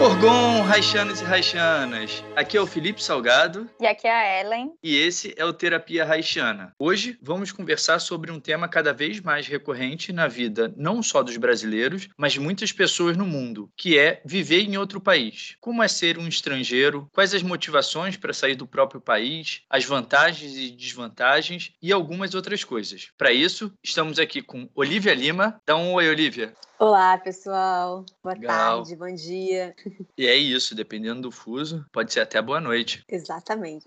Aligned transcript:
Orgon, 0.00 0.62
Raixanos 0.62 1.20
e 1.20 1.24
Raixanas. 1.24 2.24
Aqui 2.34 2.56
é 2.56 2.60
o 2.60 2.66
Felipe 2.66 3.02
Salgado 3.04 3.68
E 3.78 3.86
aqui 3.86 4.06
é 4.06 4.10
a 4.10 4.40
Ellen. 4.40 4.72
e 4.82 4.96
esse 4.96 5.34
é 5.36 5.44
o 5.44 5.52
Terapia 5.52 6.06
Raixana. 6.06 6.74
Hoje 6.78 7.18
vamos 7.20 7.52
conversar 7.52 7.98
sobre 7.98 8.32
um 8.32 8.40
tema 8.40 8.66
cada 8.66 8.94
vez 8.94 9.20
mais 9.20 9.46
recorrente 9.46 10.10
na 10.10 10.26
vida 10.26 10.72
não 10.74 11.02
só 11.02 11.22
dos 11.22 11.36
brasileiros, 11.36 12.08
mas 12.16 12.32
de 12.32 12.40
muitas 12.40 12.72
pessoas 12.72 13.14
no 13.14 13.26
mundo, 13.26 13.70
que 13.76 13.98
é 13.98 14.22
viver 14.24 14.62
em 14.62 14.78
outro 14.78 15.02
país. 15.02 15.56
Como 15.60 15.82
é 15.82 15.88
ser 15.88 16.16
um 16.16 16.26
estrangeiro? 16.26 17.06
Quais 17.12 17.34
as 17.34 17.42
motivações 17.42 18.16
para 18.16 18.32
sair 18.32 18.54
do 18.54 18.66
próprio 18.66 19.02
país? 19.02 19.60
As 19.68 19.84
vantagens 19.84 20.56
e 20.56 20.70
desvantagens 20.70 21.72
e 21.82 21.92
algumas 21.92 22.34
outras 22.34 22.64
coisas. 22.64 23.10
Para 23.18 23.32
isso, 23.32 23.70
estamos 23.84 24.18
aqui 24.18 24.40
com 24.40 24.66
Olivia 24.74 25.12
Lima. 25.12 25.60
Dá 25.66 25.76
um 25.76 25.92
oi, 25.92 26.08
Olivia. 26.08 26.54
Olá, 26.80 27.18
pessoal. 27.18 28.06
Boa 28.22 28.34
Legal. 28.34 28.78
tarde, 28.78 28.96
bom 28.96 29.14
dia. 29.14 29.76
E 30.16 30.26
é 30.26 30.34
isso, 30.34 30.74
dependendo 30.74 31.20
do 31.20 31.30
fuso, 31.30 31.84
pode 31.92 32.10
ser 32.10 32.20
até 32.20 32.40
boa 32.40 32.58
noite. 32.58 33.04
Exatamente. 33.06 33.86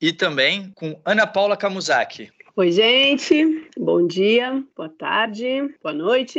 E 0.00 0.12
também 0.12 0.70
com 0.76 1.00
Ana 1.04 1.26
Paula 1.26 1.56
Kamuzaki. 1.56 2.30
Oi, 2.60 2.72
gente. 2.72 3.70
Bom 3.78 4.06
dia, 4.06 4.62
boa 4.76 4.90
tarde, 4.90 5.46
boa 5.82 5.94
noite. 5.94 6.38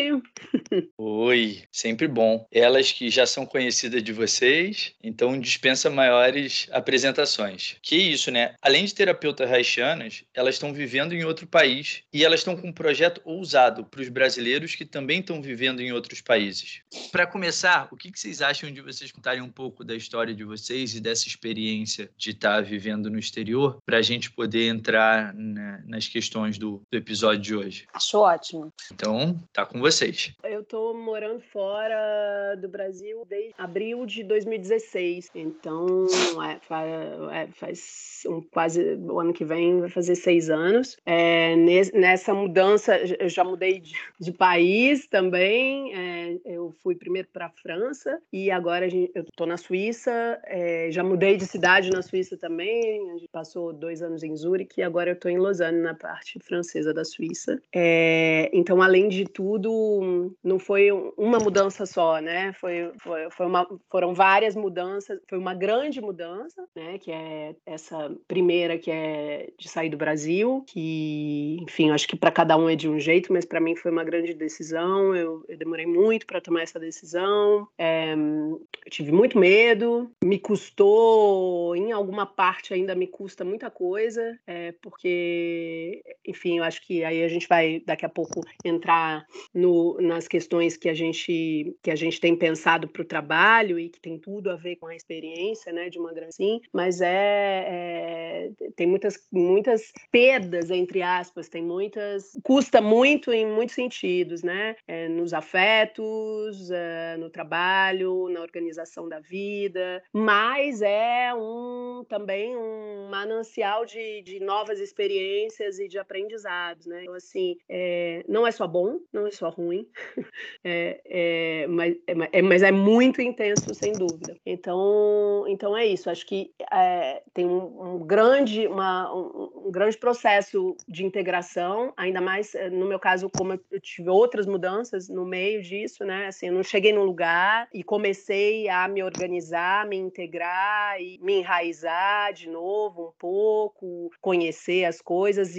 Oi, 0.96 1.64
sempre 1.72 2.08
bom. 2.08 2.46
Elas 2.52 2.92
que 2.92 3.10
já 3.10 3.26
são 3.26 3.44
conhecidas 3.44 4.04
de 4.04 4.14
vocês, 4.14 4.94
então 5.04 5.40
dispensa 5.40 5.90
maiores 5.90 6.68
apresentações. 6.72 7.78
Que 7.82 7.96
isso, 7.96 8.30
né? 8.30 8.54
Além 8.62 8.86
de 8.86 8.94
terapeutas 8.94 9.52
haitianas, 9.52 10.24
elas 10.32 10.54
estão 10.54 10.72
vivendo 10.72 11.14
em 11.14 11.24
outro 11.24 11.48
país 11.48 12.04
e 12.14 12.24
elas 12.24 12.42
estão 12.42 12.56
com 12.56 12.68
um 12.68 12.74
projeto 12.74 13.20
ousado 13.26 13.84
para 13.86 14.02
os 14.02 14.10
brasileiros 14.10 14.76
que 14.76 14.86
também 14.86 15.22
estão 15.22 15.42
vivendo 15.42 15.82
em 15.82 15.92
outros 15.92 16.22
países. 16.22 16.82
Para 17.12 17.26
começar, 17.26 17.88
o 17.92 17.98
que 17.98 18.12
vocês 18.14 18.44
acham 18.44 18.72
de 18.72 18.82
vocês 18.82 19.12
contarem 19.12 19.42
um 19.42 19.50
pouco 19.50 19.84
da 19.84 19.96
história 19.96 20.36
de 20.36 20.44
vocês 20.44 20.94
e 20.94 21.00
dessa 21.02 21.28
experiência 21.28 22.12
de 22.16 22.30
estar 22.30 22.62
vivendo 22.62 23.10
no 23.10 23.18
exterior, 23.18 23.80
para 23.84 23.98
a 23.98 24.02
gente 24.04 24.30
poder 24.30 24.68
entrar 24.68 25.34
na- 25.34 25.82
nas 25.88 26.11
questões 26.12 26.58
do, 26.58 26.82
do 26.92 26.98
episódio 26.98 27.42
de 27.42 27.56
hoje? 27.56 27.88
Acho 27.94 28.20
ótimo. 28.20 28.72
Então, 28.92 29.40
tá 29.54 29.66
com 29.66 29.80
vocês. 29.80 30.34
Eu 30.44 30.64
tô 30.64 30.94
morando 30.94 31.42
fora 31.42 32.56
do 32.60 32.68
Brasil 32.68 33.26
desde 33.28 33.54
abril 33.58 34.06
de 34.06 34.24
2016. 34.24 35.30
Então, 35.36 36.06
é, 36.50 36.60
fa- 36.60 36.84
é, 36.86 37.48
faz 37.54 38.24
um, 38.28 38.42
quase 38.42 38.96
o 38.96 39.20
ano 39.20 39.34
que 39.34 39.46
vem 39.46 39.80
vai 39.80 39.90
fazer 39.90 40.16
seis 40.16 40.50
anos. 40.50 40.98
É, 41.06 41.56
nes- 41.56 41.92
nessa 41.92 42.34
mudança, 42.34 42.98
eu 42.98 43.30
já 43.30 43.44
mudei 43.44 43.80
de, 43.80 43.94
de 44.20 44.32
país 44.32 45.08
também. 45.08 45.94
É, 45.96 46.38
eu 46.46 46.74
fui 46.84 46.96
primeiro 46.96 47.28
para 47.32 47.48
a 47.48 47.50
França 47.50 48.20
e 48.32 48.52
agora 48.52 48.86
a 48.86 48.90
gente- 48.90 49.12
eu 49.16 49.26
tô 49.36 49.46
na 49.46 49.58
Suíça. 49.58 50.40
É, 50.46 50.90
já 50.92 51.04
mudei 51.04 51.38
de 51.38 51.46
cidade 51.46 51.90
na 51.90 52.02
Suíça 52.02 52.38
também. 52.38 53.10
A 53.12 53.18
gente 53.18 53.30
passou 53.32 53.74
dois 53.74 54.02
anos 54.02 54.24
em 54.24 54.36
Zurique 54.36 54.82
e 54.82 54.84
agora 54.84 55.12
eu 55.12 55.16
tô 55.20 55.30
em 55.30 55.38
Lausanne, 55.38 55.80
na 55.82 55.94
parte 56.02 56.40
francesa 56.40 56.94
da 56.94 57.06
Suíça. 57.06 57.62
É, 57.74 58.50
então, 58.52 58.82
além 58.82 59.08
de 59.08 59.26
tudo, 59.26 60.34
não 60.44 60.58
foi 60.58 60.92
um- 60.92 61.14
uma 61.16 61.38
mudança 61.38 61.86
só, 61.86 62.20
né? 62.20 62.52
Foi, 62.54 62.92
foi, 63.00 63.30
foi 63.30 63.46
uma, 63.46 63.68
foram 63.90 64.14
várias 64.14 64.56
mudanças. 64.56 65.20
Foi 65.30 65.38
uma 65.38 65.54
grande 65.54 66.02
mudança, 66.02 66.66
né? 66.76 66.98
Que 66.98 67.12
é 67.12 67.56
essa 67.66 68.12
primeira, 68.28 68.78
que 68.78 68.90
é 68.90 69.50
de 69.58 69.70
sair 69.70 69.90
do 69.90 69.98
Brasil, 69.98 70.64
que, 70.68 71.58
enfim, 71.62 71.92
acho 71.92 72.08
que 72.08 72.16
para 72.16 72.32
cada 72.32 72.58
um 72.58 72.68
é 72.70 72.76
de 72.76 72.90
um 72.90 73.00
jeito, 73.00 73.32
mas 73.32 73.46
para 73.46 73.60
mim 73.60 73.76
foi 73.76 73.92
uma 73.92 74.04
grande 74.04 74.34
decisão. 74.34 75.16
Eu, 75.16 75.44
eu 75.48 75.58
demorei 75.58 75.86
muito 75.86 76.26
para 76.26 76.42
tomar 76.42 76.64
essa 76.64 76.80
decisão. 76.80 77.68
É, 77.78 78.14
eu 78.14 78.90
tive 78.90 79.12
muito 79.12 79.38
medo, 79.38 80.10
me 80.24 80.40
custou, 80.40 81.76
em 81.76 81.92
alguma 81.92 82.26
parte 82.26 82.74
ainda 82.74 82.96
me 82.96 83.08
custa 83.08 83.44
muita 83.44 83.70
coisa, 83.70 84.38
é, 84.48 84.72
porque, 84.82 85.81
enfim, 86.26 86.58
eu 86.58 86.64
acho 86.64 86.86
que 86.86 87.04
aí 87.04 87.24
a 87.24 87.28
gente 87.28 87.48
vai 87.48 87.82
daqui 87.86 88.06
a 88.06 88.10
pouco 88.10 88.42
entrar 88.64 89.26
no, 89.54 89.98
nas 90.00 90.28
questões 90.28 90.78
que 90.78 90.90
a 90.90 90.94
gente 90.94 91.76
que 91.82 91.92
a 91.92 91.96
gente 91.96 92.20
tem 92.20 92.36
pensado 92.36 92.88
para 92.88 93.02
o 93.02 93.06
trabalho 93.06 93.80
e 93.80 93.90
que 93.90 94.00
tem 94.00 94.18
tudo 94.18 94.50
a 94.50 94.56
ver 94.56 94.76
com 94.78 94.88
a 94.88 94.96
experiência, 94.96 95.72
né, 95.72 95.90
de 95.90 96.00
uma 96.00 96.14
grande 96.14 96.32
mas 96.74 97.02
é, 97.02 97.10
é 97.10 98.52
tem 98.76 98.88
muitas 98.88 99.28
muitas 99.32 99.92
perdas 100.12 100.70
entre 100.72 101.02
aspas, 101.02 101.50
tem 101.50 101.64
muitas 101.64 102.38
custa 102.44 102.82
muito 102.82 103.32
em 103.32 103.46
muitos 103.46 103.76
sentidos, 103.76 104.44
né, 104.44 104.76
é, 104.88 105.08
nos 105.08 105.34
afetos, 105.34 106.70
é, 106.72 107.18
no 107.18 107.30
trabalho, 107.30 108.30
na 108.30 108.42
organização 108.42 109.08
da 109.08 109.20
vida, 109.20 110.04
mas 110.14 110.82
é 110.82 111.34
um 111.34 112.06
também 112.08 112.56
um 112.56 113.10
manancial 113.10 113.86
de, 113.86 114.22
de 114.22 114.40
novas 114.40 114.80
experiências 114.80 115.71
e 115.80 115.88
de 115.88 115.98
aprendizados, 116.00 116.86
né? 116.86 117.02
Então, 117.04 117.14
assim, 117.14 117.58
é, 117.70 118.24
não 118.28 118.46
é 118.46 118.52
só 118.52 118.68
bom, 118.68 119.00
não 119.14 119.28
é 119.28 119.32
só 119.32 119.50
ruim, 119.50 119.88
é, 120.64 121.02
é, 121.06 121.68
mas, 121.68 121.96
é, 122.08 122.16
ma- 122.16 122.30
é- 122.32 122.42
mas 122.42 122.64
é 122.64 122.72
muito 122.72 123.22
intenso, 123.22 123.74
sem 123.74 123.98
dúvida. 123.98 124.36
Então, 124.46 125.46
então 125.48 125.76
é 125.78 125.86
isso. 125.86 126.10
Acho 126.10 126.26
que 126.26 126.52
é, 126.72 127.22
tem 127.34 127.46
um, 127.46 127.96
um 127.96 128.00
grande, 128.06 128.68
uma, 128.68 129.14
um, 129.14 129.68
um 129.68 129.72
grande 129.72 129.98
processo 129.98 130.78
de 130.88 131.06
integração, 131.06 131.94
ainda 131.98 132.22
mais 132.22 132.54
eh, 132.56 132.70
no 132.70 132.86
meu 132.86 133.00
caso, 133.00 133.30
como 133.30 133.54
eu 133.54 133.80
tive 133.80 134.10
outras 134.10 134.46
mudanças 134.46 135.10
no 135.10 135.26
meio 135.26 135.62
disso, 135.62 136.04
né? 136.06 136.28
Assim, 136.28 136.48
eu 136.48 136.54
não 136.54 136.64
cheguei 136.64 136.94
num 136.94 137.04
lugar 137.04 137.68
e 137.74 137.84
comecei 137.84 138.68
a 138.70 138.88
me 138.88 139.04
organizar, 139.04 139.86
me 139.88 139.98
integrar 139.98 141.00
e 141.02 141.18
me 141.22 141.40
enraizar 141.40 142.34
de 142.34 142.50
novo 142.50 143.10
um 143.10 143.12
pouco, 143.20 144.10
conhecer 144.22 144.86
as 144.86 145.02
coisas 145.02 145.56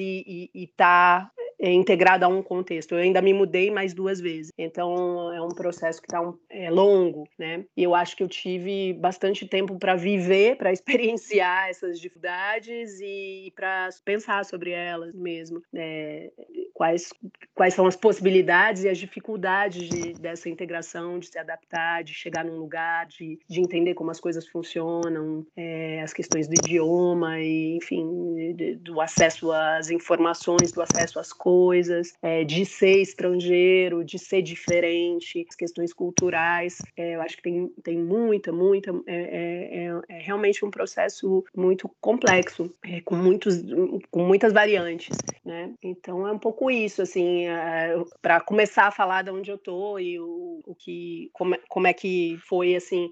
estar 0.54 1.32
integrada 1.70 2.26
a 2.26 2.28
um 2.28 2.42
contexto. 2.42 2.92
Eu 2.92 2.98
ainda 2.98 3.20
me 3.20 3.32
mudei 3.32 3.70
mais 3.70 3.94
duas 3.94 4.20
vezes, 4.20 4.50
então 4.58 5.32
é 5.32 5.40
um 5.40 5.48
processo 5.48 6.00
que 6.00 6.06
está 6.06 6.20
um, 6.20 6.36
é 6.50 6.70
longo, 6.70 7.28
né? 7.38 7.64
E 7.76 7.82
eu 7.82 7.94
acho 7.94 8.16
que 8.16 8.22
eu 8.22 8.28
tive 8.28 8.92
bastante 8.94 9.46
tempo 9.46 9.78
para 9.78 9.94
viver, 9.94 10.56
para 10.56 10.72
experienciar 10.72 11.68
essas 11.68 12.00
dificuldades 12.00 13.00
e 13.00 13.52
para 13.54 13.88
pensar 14.04 14.44
sobre 14.44 14.70
elas 14.70 15.14
mesmo, 15.14 15.62
né? 15.72 16.30
Quais 16.74 17.10
quais 17.54 17.74
são 17.74 17.86
as 17.86 17.96
possibilidades 17.96 18.84
e 18.84 18.88
as 18.88 18.98
dificuldades 18.98 19.88
de, 19.88 20.12
dessa 20.14 20.48
integração, 20.48 21.18
de 21.18 21.26
se 21.26 21.38
adaptar, 21.38 22.02
de 22.02 22.14
chegar 22.14 22.44
num 22.44 22.56
lugar, 22.56 23.06
de, 23.06 23.38
de 23.48 23.60
entender 23.60 23.94
como 23.94 24.10
as 24.10 24.18
coisas 24.18 24.46
funcionam, 24.48 25.46
é, 25.56 26.00
as 26.02 26.12
questões 26.12 26.48
do 26.48 26.54
idioma, 26.54 27.41
e, 27.41 27.76
enfim, 27.76 28.54
do 28.80 29.00
acesso 29.00 29.53
às 29.53 29.91
informações, 29.91 30.72
do 30.72 30.82
acesso 30.82 31.18
às 31.18 31.32
coisas, 31.32 31.52
é, 32.22 32.45
de 32.45 32.65
ser 32.65 33.01
estrangeiro, 33.01 34.04
de 34.04 34.19
ser 34.19 34.43
diferente, 34.43 35.45
as 35.49 35.54
questões 35.54 35.93
culturais. 35.93 36.78
É, 36.97 37.16
eu 37.16 37.22
acho 37.22 37.37
que 37.37 37.43
tem, 37.43 37.69
tem 37.83 37.99
muita, 37.99 38.53
muita. 38.53 38.91
É, 39.07 39.15
é- 39.16 39.87
é- 39.87 40.01
é 40.09 40.19
realmente 40.21 40.65
um 40.65 40.71
processo 40.71 41.45
muito 41.57 41.91
complexo, 42.01 42.71
é, 42.84 43.01
com, 43.01 43.15
muitos, 43.16 43.63
com 44.10 44.22
muitas 44.25 44.53
variantes. 44.53 45.16
Né? 45.45 45.72
Então 45.83 46.27
é 46.27 46.33
um 46.33 46.39
pouco 46.39 46.71
isso, 46.71 47.03
assim, 47.03 47.47
para 48.21 48.41
começar 48.41 48.87
a 48.87 48.91
falar 48.91 49.22
de 49.22 49.31
onde 49.31 49.51
eu 49.51 49.59
tô 49.59 49.99
e 49.99 50.19
o, 50.19 50.60
o 50.66 50.75
que 50.75 51.31
como, 51.33 51.57
como 51.69 51.87
é 51.87 51.93
que 51.93 52.39
foi 52.47 52.75
assim, 52.75 53.10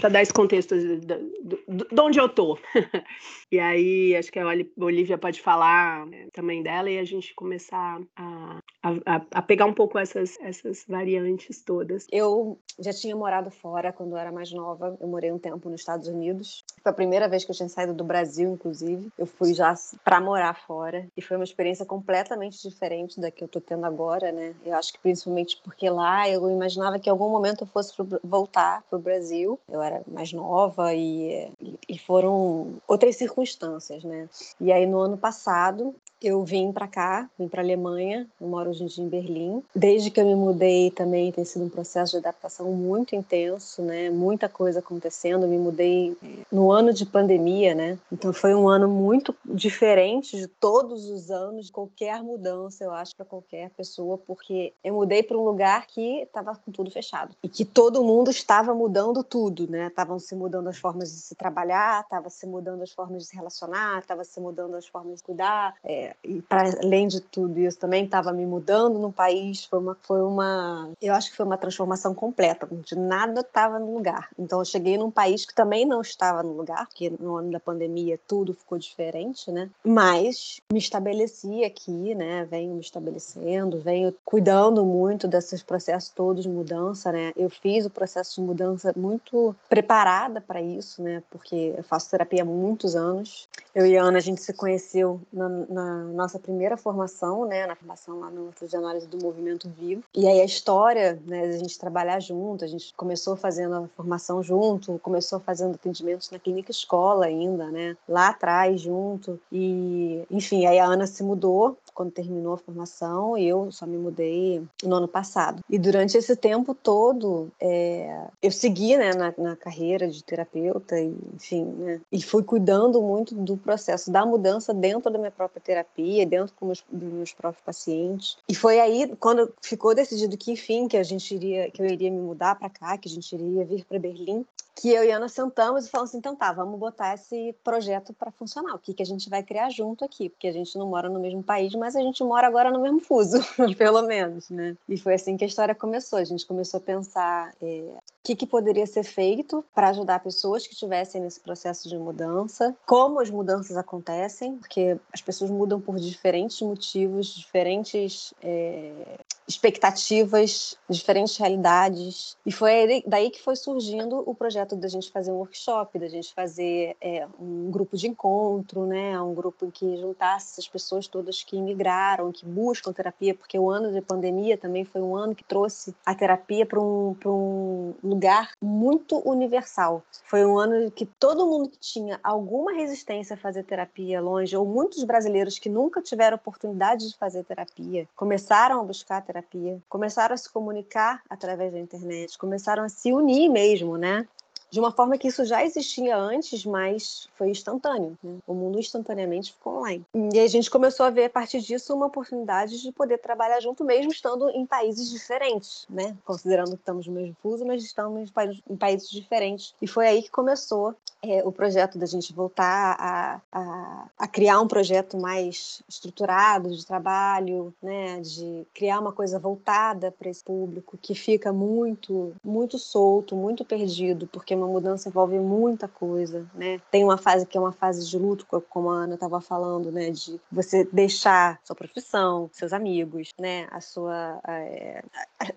para 0.00 0.08
dar 0.08 0.22
esse 0.22 0.32
contexto 0.32 0.74
da- 1.00 1.18
de 1.18 2.00
onde 2.00 2.18
eu 2.18 2.28
tô. 2.28 2.58
e 3.52 3.58
aí, 3.58 4.16
acho 4.16 4.30
que 4.32 4.38
a 4.38 4.46
Olivia 4.76 5.18
pode 5.18 5.40
falar 5.40 6.06
né, 6.06 6.26
também 6.32 6.62
dela 6.62 6.90
e 6.90 6.98
a 6.98 7.04
gente 7.04 7.34
começar 7.34 7.77
a, 8.16 8.60
a, 8.82 9.22
a, 9.32 9.42
pegar 9.42 9.66
um 9.66 9.74
pouco 9.74 9.98
essas, 9.98 10.38
essas 10.40 10.84
variantes 10.88 11.62
todas. 11.62 12.06
Eu 12.10 12.58
já 12.78 12.92
tinha 12.92 13.14
morado 13.14 13.50
fora 13.50 13.92
quando 13.92 14.12
eu 14.12 14.16
era 14.16 14.32
mais 14.32 14.52
nova. 14.52 14.96
Eu 15.00 15.08
morei 15.08 15.32
um 15.32 15.38
tempo 15.38 15.68
nos 15.68 15.80
Estados 15.80 16.08
Unidos. 16.08 16.64
Foi 16.82 16.90
a 16.90 16.94
primeira 16.94 17.28
vez 17.28 17.44
que 17.44 17.50
eu 17.50 17.54
tinha 17.54 17.68
saído 17.68 17.94
do 17.94 18.04
Brasil, 18.04 18.52
inclusive. 18.52 19.10
Eu 19.18 19.26
fui 19.26 19.54
já 19.54 19.74
para 20.04 20.20
morar 20.20 20.54
fora 20.54 21.06
e 21.16 21.22
foi 21.22 21.36
uma 21.36 21.44
experiência 21.44 21.84
completamente 21.84 22.60
diferente 22.62 23.20
da 23.20 23.30
que 23.30 23.42
eu 23.42 23.48
tô 23.48 23.60
tendo 23.60 23.84
agora, 23.84 24.32
né? 24.32 24.54
Eu 24.64 24.74
acho 24.74 24.92
que 24.92 24.98
principalmente 24.98 25.60
porque 25.62 25.88
lá 25.90 26.28
eu 26.28 26.48
imaginava 26.50 26.98
que 26.98 27.08
em 27.08 27.12
algum 27.12 27.28
momento 27.28 27.62
eu 27.62 27.66
fosse 27.66 27.94
voltar 28.22 28.82
pro 28.88 28.98
Brasil. 28.98 29.58
Eu 29.68 29.82
era 29.82 30.02
mais 30.06 30.32
nova 30.32 30.94
e, 30.94 31.50
e 31.88 31.98
foram 31.98 32.74
outras 32.86 33.16
circunstâncias, 33.16 34.04
né? 34.04 34.28
E 34.60 34.72
aí 34.72 34.86
no 34.86 34.98
ano 34.98 35.16
passado 35.16 35.94
eu 36.20 36.42
vim 36.44 36.72
para 36.72 36.88
cá, 36.88 37.28
vim 37.38 37.48
para 37.48 37.62
Alemanha, 37.62 38.26
eu 38.40 38.46
moro 38.46 38.70
hoje 38.70 38.82
em 38.82 38.86
dia 38.86 39.04
em 39.04 39.08
Berlim. 39.08 39.62
Desde 39.74 40.10
que 40.10 40.20
eu 40.20 40.26
me 40.26 40.34
mudei 40.34 40.90
também 40.90 41.30
tem 41.30 41.44
sido 41.44 41.64
um 41.64 41.68
processo 41.68 42.12
de 42.12 42.18
adaptação 42.18 42.72
muito 42.72 43.14
intenso, 43.14 43.82
né? 43.82 44.10
Muita 44.10 44.48
coisa 44.48 44.80
acontecendo. 44.80 45.44
Eu 45.44 45.48
me 45.48 45.58
mudei 45.58 46.16
eh, 46.22 46.44
no 46.50 46.72
ano 46.72 46.92
de 46.92 47.06
pandemia, 47.06 47.74
né? 47.74 47.98
Então 48.12 48.32
foi 48.32 48.54
um 48.54 48.68
ano 48.68 48.88
muito 48.88 49.34
diferente 49.44 50.36
de 50.36 50.46
todos 50.46 51.08
os 51.08 51.30
anos, 51.30 51.66
de 51.66 51.72
qualquer 51.72 52.22
mudança, 52.22 52.84
eu 52.84 52.92
acho, 52.92 53.14
para 53.14 53.24
qualquer 53.24 53.70
pessoa, 53.70 54.18
porque 54.18 54.72
eu 54.82 54.94
mudei 54.94 55.22
para 55.22 55.36
um 55.36 55.44
lugar 55.44 55.86
que 55.86 56.22
estava 56.22 56.54
com 56.56 56.72
tudo 56.72 56.90
fechado 56.90 57.34
e 57.42 57.48
que 57.48 57.64
todo 57.64 58.02
mundo 58.02 58.30
estava 58.30 58.74
mudando 58.74 59.22
tudo, 59.22 59.68
né? 59.70 59.86
Estavam 59.86 60.18
se 60.18 60.34
mudando 60.34 60.68
as 60.68 60.78
formas 60.78 61.10
de 61.10 61.18
se 61.18 61.34
trabalhar, 61.34 62.02
estava 62.02 62.28
se 62.28 62.46
mudando 62.46 62.82
as 62.82 62.92
formas 62.92 63.22
de 63.22 63.28
se 63.28 63.36
relacionar, 63.36 64.00
estava 64.00 64.24
se 64.24 64.40
mudando 64.40 64.74
as 64.74 64.86
formas 64.86 65.18
de 65.18 65.22
cuidar. 65.22 65.74
É, 65.84 66.07
e 66.24 66.42
para 66.42 66.70
além 66.82 67.08
de 67.08 67.20
tudo 67.20 67.58
isso 67.58 67.78
também 67.78 68.04
estava 68.04 68.32
me 68.32 68.44
mudando 68.46 68.98
no 68.98 69.12
país 69.12 69.64
foi 69.64 69.78
uma 69.78 69.96
foi 70.02 70.22
uma 70.22 70.90
eu 71.00 71.14
acho 71.14 71.30
que 71.30 71.36
foi 71.36 71.46
uma 71.46 71.56
transformação 71.56 72.14
completa 72.14 72.68
de 72.84 72.96
nada 72.96 73.40
estava 73.40 73.78
no 73.78 73.94
lugar. 73.94 74.28
Então 74.38 74.60
eu 74.60 74.64
cheguei 74.64 74.96
num 74.96 75.10
país 75.10 75.44
que 75.44 75.54
também 75.54 75.84
não 75.86 76.00
estava 76.00 76.42
no 76.42 76.52
lugar 76.52 76.86
porque 76.86 77.12
no 77.18 77.36
ano 77.36 77.50
da 77.50 77.60
pandemia 77.60 78.18
tudo 78.26 78.54
ficou 78.54 78.78
diferente 78.78 79.50
né? 79.50 79.70
Mas 79.84 80.60
me 80.72 80.78
estabeleci 80.78 81.64
aqui 81.64 82.14
né? 82.14 82.46
Venho 82.50 82.74
me 82.74 82.80
estabelecendo 82.80 83.80
venho 83.80 84.14
cuidando 84.24 84.84
muito 84.84 85.26
desses 85.26 85.62
processos 85.62 86.10
todos 86.10 86.42
de 86.42 86.48
mudança 86.48 87.12
né? 87.12 87.32
Eu 87.36 87.50
fiz 87.50 87.86
o 87.86 87.90
processo 87.90 88.40
de 88.40 88.46
mudança 88.46 88.92
muito 88.96 89.54
preparada 89.68 90.40
para 90.40 90.60
isso 90.60 91.02
né? 91.02 91.22
Porque 91.30 91.74
eu 91.76 91.82
faço 91.82 92.10
terapia 92.10 92.42
há 92.42 92.44
muitos 92.44 92.94
anos. 92.96 93.48
Eu 93.74 93.86
e 93.86 93.96
a 93.96 94.02
Ana 94.02 94.18
a 94.18 94.20
gente 94.20 94.40
se 94.42 94.52
conheceu 94.52 95.20
na, 95.32 95.48
na 95.48 95.97
nossa 95.98 96.38
primeira 96.38 96.76
formação, 96.76 97.44
né, 97.44 97.66
na 97.66 97.74
formação 97.74 98.20
lá 98.20 98.30
no 98.30 98.46
Núcleo 98.46 98.68
de 98.68 98.76
Análise 98.76 99.06
do 99.06 99.18
Movimento 99.18 99.68
Vivo. 99.68 100.02
E 100.14 100.26
aí 100.26 100.40
a 100.40 100.44
história, 100.44 101.20
né, 101.26 101.42
a 101.42 101.52
gente 101.52 101.78
trabalhar 101.78 102.20
junto, 102.20 102.64
a 102.64 102.68
gente 102.68 102.92
começou 102.94 103.36
fazendo 103.36 103.74
a 103.74 103.88
formação 103.96 104.42
junto, 104.42 104.98
começou 105.00 105.40
fazendo 105.40 105.74
atendimentos 105.74 106.30
na 106.30 106.38
clínica 106.38 106.70
escola 106.70 107.26
ainda, 107.26 107.70
né, 107.70 107.96
lá 108.08 108.28
atrás 108.28 108.80
junto. 108.80 109.40
E, 109.52 110.24
enfim, 110.30 110.66
aí 110.66 110.78
a 110.78 110.86
Ana 110.86 111.06
se 111.06 111.22
mudou 111.22 111.76
quando 111.94 112.12
terminou 112.12 112.54
a 112.54 112.58
formação 112.58 113.36
e 113.36 113.48
eu 113.48 113.72
só 113.72 113.84
me 113.84 113.98
mudei 113.98 114.62
no 114.84 114.94
ano 114.94 115.08
passado. 115.08 115.64
E 115.68 115.78
durante 115.78 116.16
esse 116.16 116.36
tempo 116.36 116.72
todo, 116.72 117.50
é, 117.60 118.26
eu 118.40 118.52
segui 118.52 118.96
né, 118.96 119.10
na, 119.14 119.34
na, 119.36 119.56
carreira 119.56 120.08
de 120.08 120.22
terapeuta, 120.22 120.98
e, 120.98 121.12
enfim, 121.34 121.64
né, 121.64 122.00
e 122.12 122.22
fui 122.22 122.44
cuidando 122.44 123.02
muito 123.02 123.34
do 123.34 123.56
processo 123.56 124.12
da 124.12 124.24
mudança 124.24 124.72
dentro 124.72 125.10
da 125.10 125.18
minha 125.18 125.30
própria 125.30 125.60
terapia, 125.60 125.87
dentro 126.26 126.54
meus, 126.62 126.84
dos 126.90 127.12
meus 127.12 127.32
próprios 127.32 127.64
pacientes. 127.64 128.36
E 128.48 128.54
foi 128.54 128.78
aí, 128.80 129.14
quando 129.18 129.52
ficou 129.62 129.94
decidido 129.94 130.36
que, 130.36 130.52
enfim, 130.52 130.88
que 130.88 130.96
a 130.96 131.02
gente 131.02 131.34
iria, 131.34 131.70
que 131.70 131.82
eu 131.82 131.86
iria 131.86 132.10
me 132.10 132.20
mudar 132.20 132.54
para 132.54 132.70
cá, 132.70 132.96
que 132.96 133.08
a 133.08 133.10
gente 133.10 133.34
iria 133.34 133.64
vir 133.64 133.84
para 133.84 133.98
Berlim, 133.98 134.44
que 134.80 134.90
eu 134.90 135.04
e 135.04 135.10
Ana 135.10 135.28
sentamos 135.28 135.86
e 135.86 135.90
falamos 135.90 136.10
assim, 136.10 136.18
então 136.18 136.36
tá, 136.36 136.52
vamos 136.52 136.78
botar 136.78 137.14
esse 137.14 137.54
projeto 137.64 138.12
para 138.12 138.30
funcionar. 138.30 138.74
O 138.74 138.78
que, 138.78 138.94
que 138.94 139.02
a 139.02 139.06
gente 139.06 139.28
vai 139.28 139.42
criar 139.42 139.70
junto 139.70 140.04
aqui? 140.04 140.28
Porque 140.28 140.46
a 140.46 140.52
gente 140.52 140.78
não 140.78 140.86
mora 140.86 141.08
no 141.08 141.18
mesmo 141.18 141.42
país, 141.42 141.74
mas 141.74 141.96
a 141.96 142.00
gente 142.00 142.22
mora 142.22 142.46
agora 142.46 142.70
no 142.70 142.80
mesmo 142.80 143.00
fuso, 143.00 143.38
pelo 143.76 144.02
menos, 144.02 144.48
né? 144.50 144.76
E 144.88 144.96
foi 144.96 145.14
assim 145.14 145.36
que 145.36 145.42
a 145.42 145.48
história 145.48 145.74
começou. 145.74 146.20
A 146.20 146.24
gente 146.24 146.46
começou 146.46 146.78
a 146.78 146.80
pensar 146.80 147.52
é, 147.60 147.64
o 147.66 148.00
que, 148.22 148.36
que 148.36 148.46
poderia 148.46 148.86
ser 148.86 149.02
feito 149.02 149.64
para 149.74 149.88
ajudar 149.88 150.20
pessoas 150.20 150.64
que 150.64 150.74
estivessem 150.74 151.20
nesse 151.20 151.40
processo 151.40 151.88
de 151.88 151.98
mudança, 151.98 152.76
como 152.86 153.20
as 153.20 153.30
mudanças 153.30 153.76
acontecem, 153.76 154.58
porque 154.58 154.96
as 155.12 155.20
pessoas 155.20 155.50
mudam 155.50 155.80
por 155.80 155.96
diferentes 155.96 156.62
motivos, 156.62 157.34
diferentes 157.34 158.32
é, 158.40 159.18
expectativas, 159.48 160.76
diferentes 160.88 161.36
realidades. 161.38 162.36
E 162.44 162.52
foi 162.52 163.02
daí 163.06 163.30
que 163.30 163.42
foi 163.42 163.56
surgindo 163.56 164.22
o 164.26 164.34
projeto 164.34 164.76
da 164.76 164.88
gente 164.88 165.10
fazer 165.10 165.32
um 165.32 165.36
workshop, 165.36 165.98
da 165.98 166.06
gente 166.06 166.34
fazer 166.34 166.94
é, 167.00 167.26
um 167.40 167.70
grupo 167.70 167.96
de 167.96 168.06
encontro, 168.08 168.86
né? 168.86 169.18
Um 169.20 169.34
grupo 169.34 169.64
em 169.64 169.70
que 169.70 169.96
juntasse 169.96 170.60
as 170.60 170.68
pessoas 170.68 171.08
todas 171.08 171.42
que 171.42 171.56
imigraram, 171.56 172.30
que 172.30 172.44
buscam 172.44 172.92
terapia, 172.92 173.34
porque 173.34 173.58
o 173.58 173.70
ano 173.70 173.90
de 173.90 174.02
pandemia 174.02 174.58
também 174.58 174.84
foi 174.84 175.00
um 175.00 175.16
ano 175.16 175.34
que 175.34 175.44
trouxe 175.44 175.94
a 176.04 176.14
terapia 176.14 176.66
para 176.66 176.80
um, 176.80 177.16
um 177.24 177.94
lugar 178.04 178.50
muito 178.60 179.16
universal. 179.26 180.02
Foi 180.24 180.44
um 180.44 180.58
ano 180.58 180.90
que 180.90 181.06
todo 181.06 181.46
mundo 181.46 181.70
que 181.70 181.78
tinha 181.78 182.20
alguma 182.22 182.72
resistência 182.72 183.32
a 183.32 183.38
fazer 183.38 183.62
terapia 183.62 184.20
longe, 184.20 184.54
ou 184.54 184.66
muitos 184.66 185.02
brasileiros 185.04 185.58
que 185.58 185.70
nunca 185.70 186.02
tiveram 186.02 186.36
oportunidade 186.36 187.08
de 187.08 187.16
fazer 187.16 187.44
terapia, 187.44 188.06
começaram 188.14 188.80
a 188.80 188.84
buscar 188.84 189.22
terapia 189.22 189.37
terapia, 189.42 189.80
começaram 189.88 190.34
a 190.34 190.36
se 190.36 190.50
comunicar 190.50 191.22
através 191.28 191.72
da 191.72 191.78
internet, 191.78 192.36
começaram 192.38 192.82
a 192.82 192.88
se 192.88 193.12
unir 193.12 193.48
mesmo, 193.48 193.96
né? 193.96 194.26
de 194.70 194.78
uma 194.78 194.92
forma 194.92 195.16
que 195.16 195.28
isso 195.28 195.44
já 195.44 195.64
existia 195.64 196.16
antes, 196.16 196.64
mas 196.64 197.28
foi 197.36 197.50
instantâneo. 197.50 198.18
Né? 198.22 198.36
O 198.46 198.54
mundo 198.54 198.78
instantaneamente 198.78 199.52
ficou 199.52 199.78
online. 199.78 200.04
E 200.14 200.38
a 200.38 200.46
gente 200.46 200.70
começou 200.70 201.06
a 201.06 201.10
ver 201.10 201.24
a 201.24 201.30
partir 201.30 201.60
disso 201.60 201.94
uma 201.94 202.06
oportunidade 202.06 202.80
de 202.80 202.92
poder 202.92 203.18
trabalhar 203.18 203.60
junto, 203.60 203.84
mesmo 203.84 204.12
estando 204.12 204.50
em 204.50 204.66
países 204.66 205.08
diferentes, 205.08 205.86
né? 205.88 206.14
Considerando 206.24 206.70
que 206.70 206.82
estamos 206.82 207.06
no 207.06 207.14
mesmo 207.14 207.36
fuso, 207.42 207.64
mas 207.64 207.82
estamos 207.82 208.20
em, 208.20 208.32
pa 208.32 208.44
em 208.44 208.76
países 208.76 209.08
diferentes. 209.08 209.74
E 209.80 209.86
foi 209.86 210.06
aí 210.06 210.22
que 210.22 210.30
começou 210.30 210.94
é, 211.22 211.42
o 211.44 211.50
projeto 211.50 211.98
da 211.98 212.06
gente 212.06 212.32
voltar 212.32 212.96
a, 212.98 213.40
a, 213.50 214.08
a, 214.16 214.28
criar 214.28 214.60
um 214.60 214.68
projeto 214.68 215.18
mais 215.18 215.82
estruturado 215.88 216.70
de 216.70 216.86
trabalho, 216.86 217.74
né? 217.82 218.20
De 218.20 218.66
criar 218.72 219.00
uma 219.00 219.12
coisa 219.12 219.38
voltada 219.38 220.12
para 220.12 220.30
esse 220.30 220.44
público 220.44 220.96
que 220.96 221.14
fica 221.14 221.52
muito, 221.52 222.34
muito 222.44 222.78
solto, 222.78 223.34
muito 223.34 223.64
perdido, 223.64 224.28
porque 224.28 224.54
uma 224.54 224.66
mudança 224.66 225.08
envolve 225.08 225.38
muita 225.38 225.88
coisa, 225.88 226.46
né? 226.54 226.80
Tem 226.90 227.02
uma 227.02 227.18
fase 227.18 227.46
que 227.46 227.56
é 227.56 227.60
uma 227.60 227.72
fase 227.72 228.08
de 228.08 228.16
luto, 228.16 228.46
como 228.68 228.90
a 228.90 228.94
Ana 228.94 229.14
estava 229.14 229.40
falando, 229.40 229.90
né? 229.90 230.10
De 230.10 230.40
você 230.50 230.84
deixar 230.92 231.60
sua 231.64 231.74
profissão, 231.74 232.48
seus 232.52 232.72
amigos, 232.72 233.30
né? 233.38 233.66
A 233.72 233.80
sua, 233.80 234.40
é, 234.46 235.02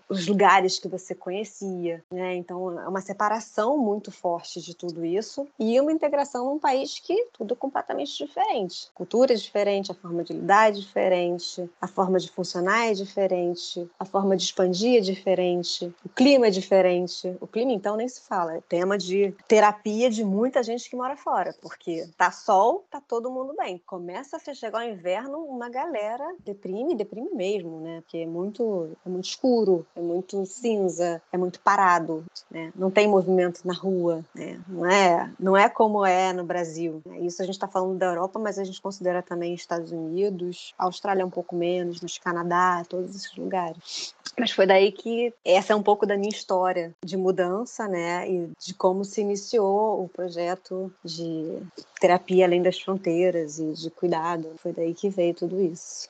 os 0.09 0.25
lugares 0.27 0.79
que 0.79 0.87
você 0.87 1.13
conhecia, 1.13 2.03
né? 2.11 2.35
Então 2.35 2.79
é 2.79 2.87
uma 2.87 3.01
separação 3.01 3.77
muito 3.77 4.11
forte 4.11 4.59
de 4.59 4.75
tudo 4.75 5.05
isso 5.05 5.50
e 5.57 5.79
uma 5.79 5.91
integração 5.91 6.45
num 6.45 6.59
país 6.59 6.99
que 6.99 7.27
tudo 7.33 7.53
é 7.53 7.57
completamente 7.57 8.17
diferente, 8.17 8.89
cultura 8.93 9.33
é 9.33 9.35
diferente, 9.35 9.91
a 9.91 9.95
forma 9.95 10.23
de 10.23 10.33
lidar 10.33 10.69
é 10.69 10.71
diferente, 10.71 11.69
a 11.79 11.87
forma 11.87 12.19
de 12.19 12.29
funcionar 12.29 12.87
é 12.87 12.93
diferente, 12.93 13.89
a 13.99 14.05
forma 14.05 14.35
de 14.35 14.43
expandir 14.43 14.97
é 14.97 15.01
diferente, 15.01 15.93
o 16.05 16.09
clima 16.09 16.47
é 16.47 16.49
diferente. 16.49 17.35
O 17.39 17.47
clima 17.47 17.71
então 17.71 17.95
nem 17.95 18.07
se 18.07 18.21
fala, 18.21 18.57
é 18.57 18.61
tema 18.61 18.91
tema 18.91 18.97
de 18.97 19.33
terapia 19.47 20.09
de 20.09 20.23
muita 20.23 20.63
gente 20.63 20.89
que 20.89 20.95
mora 20.95 21.15
fora, 21.15 21.55
porque 21.61 22.07
tá 22.17 22.31
sol, 22.31 22.83
tá 22.89 22.99
todo 22.99 23.31
mundo 23.31 23.53
bem. 23.57 23.81
Começa 23.85 24.37
a 24.37 24.53
chegar 24.53 24.79
o 24.79 24.89
inverno, 24.89 25.39
uma 25.39 25.69
galera 25.69 26.25
deprime, 26.39 26.95
deprime 26.95 27.29
mesmo, 27.33 27.79
né? 27.79 28.01
Porque 28.01 28.17
é 28.17 28.25
muito, 28.25 28.89
é 29.05 29.09
muito 29.09 29.25
escuro, 29.25 29.85
é 29.95 30.01
muito 30.01 30.45
cinza, 30.45 31.21
é 31.31 31.37
muito 31.37 31.59
parado, 31.61 32.25
né? 32.49 32.71
Não 32.75 32.89
tem 32.89 33.07
movimento 33.07 33.61
na 33.65 33.73
rua, 33.73 34.25
né? 34.33 34.59
Não 34.67 34.85
é, 34.85 35.31
não 35.41 35.57
é 35.57 35.67
como 35.67 36.05
é 36.05 36.31
no 36.31 36.43
Brasil. 36.43 37.01
Né? 37.03 37.21
Isso 37.21 37.41
a 37.41 37.45
gente 37.45 37.55
está 37.55 37.67
falando 37.67 37.97
da 37.97 38.05
Europa, 38.05 38.37
mas 38.37 38.59
a 38.59 38.63
gente 38.63 38.79
considera 38.79 39.23
também 39.23 39.53
Estados 39.53 39.91
Unidos, 39.91 40.73
Austrália 40.77 41.25
um 41.25 41.29
pouco 41.29 41.55
menos, 41.55 41.99
mas 41.99 42.19
Canadá, 42.19 42.83
todos 42.87 43.15
esses 43.15 43.35
lugares. 43.35 44.13
Mas 44.37 44.51
foi 44.51 44.67
daí 44.67 44.91
que 44.91 45.33
essa 45.43 45.73
é 45.73 45.75
um 45.75 45.81
pouco 45.81 46.05
da 46.05 46.15
minha 46.15 46.29
história 46.29 46.93
de 47.03 47.17
mudança, 47.17 47.87
né? 47.87 48.29
E 48.29 48.49
de 48.59 48.73
como 48.75 49.03
se 49.03 49.21
iniciou 49.21 50.03
o 50.03 50.07
projeto 50.07 50.93
de 51.03 51.57
terapia 51.99 52.45
além 52.45 52.61
das 52.61 52.79
fronteiras 52.79 53.57
e 53.59 53.73
de 53.73 53.89
cuidado. 53.89 54.53
Foi 54.57 54.71
daí 54.71 54.93
que 54.93 55.09
veio 55.09 55.33
tudo 55.33 55.59
isso. 55.59 56.07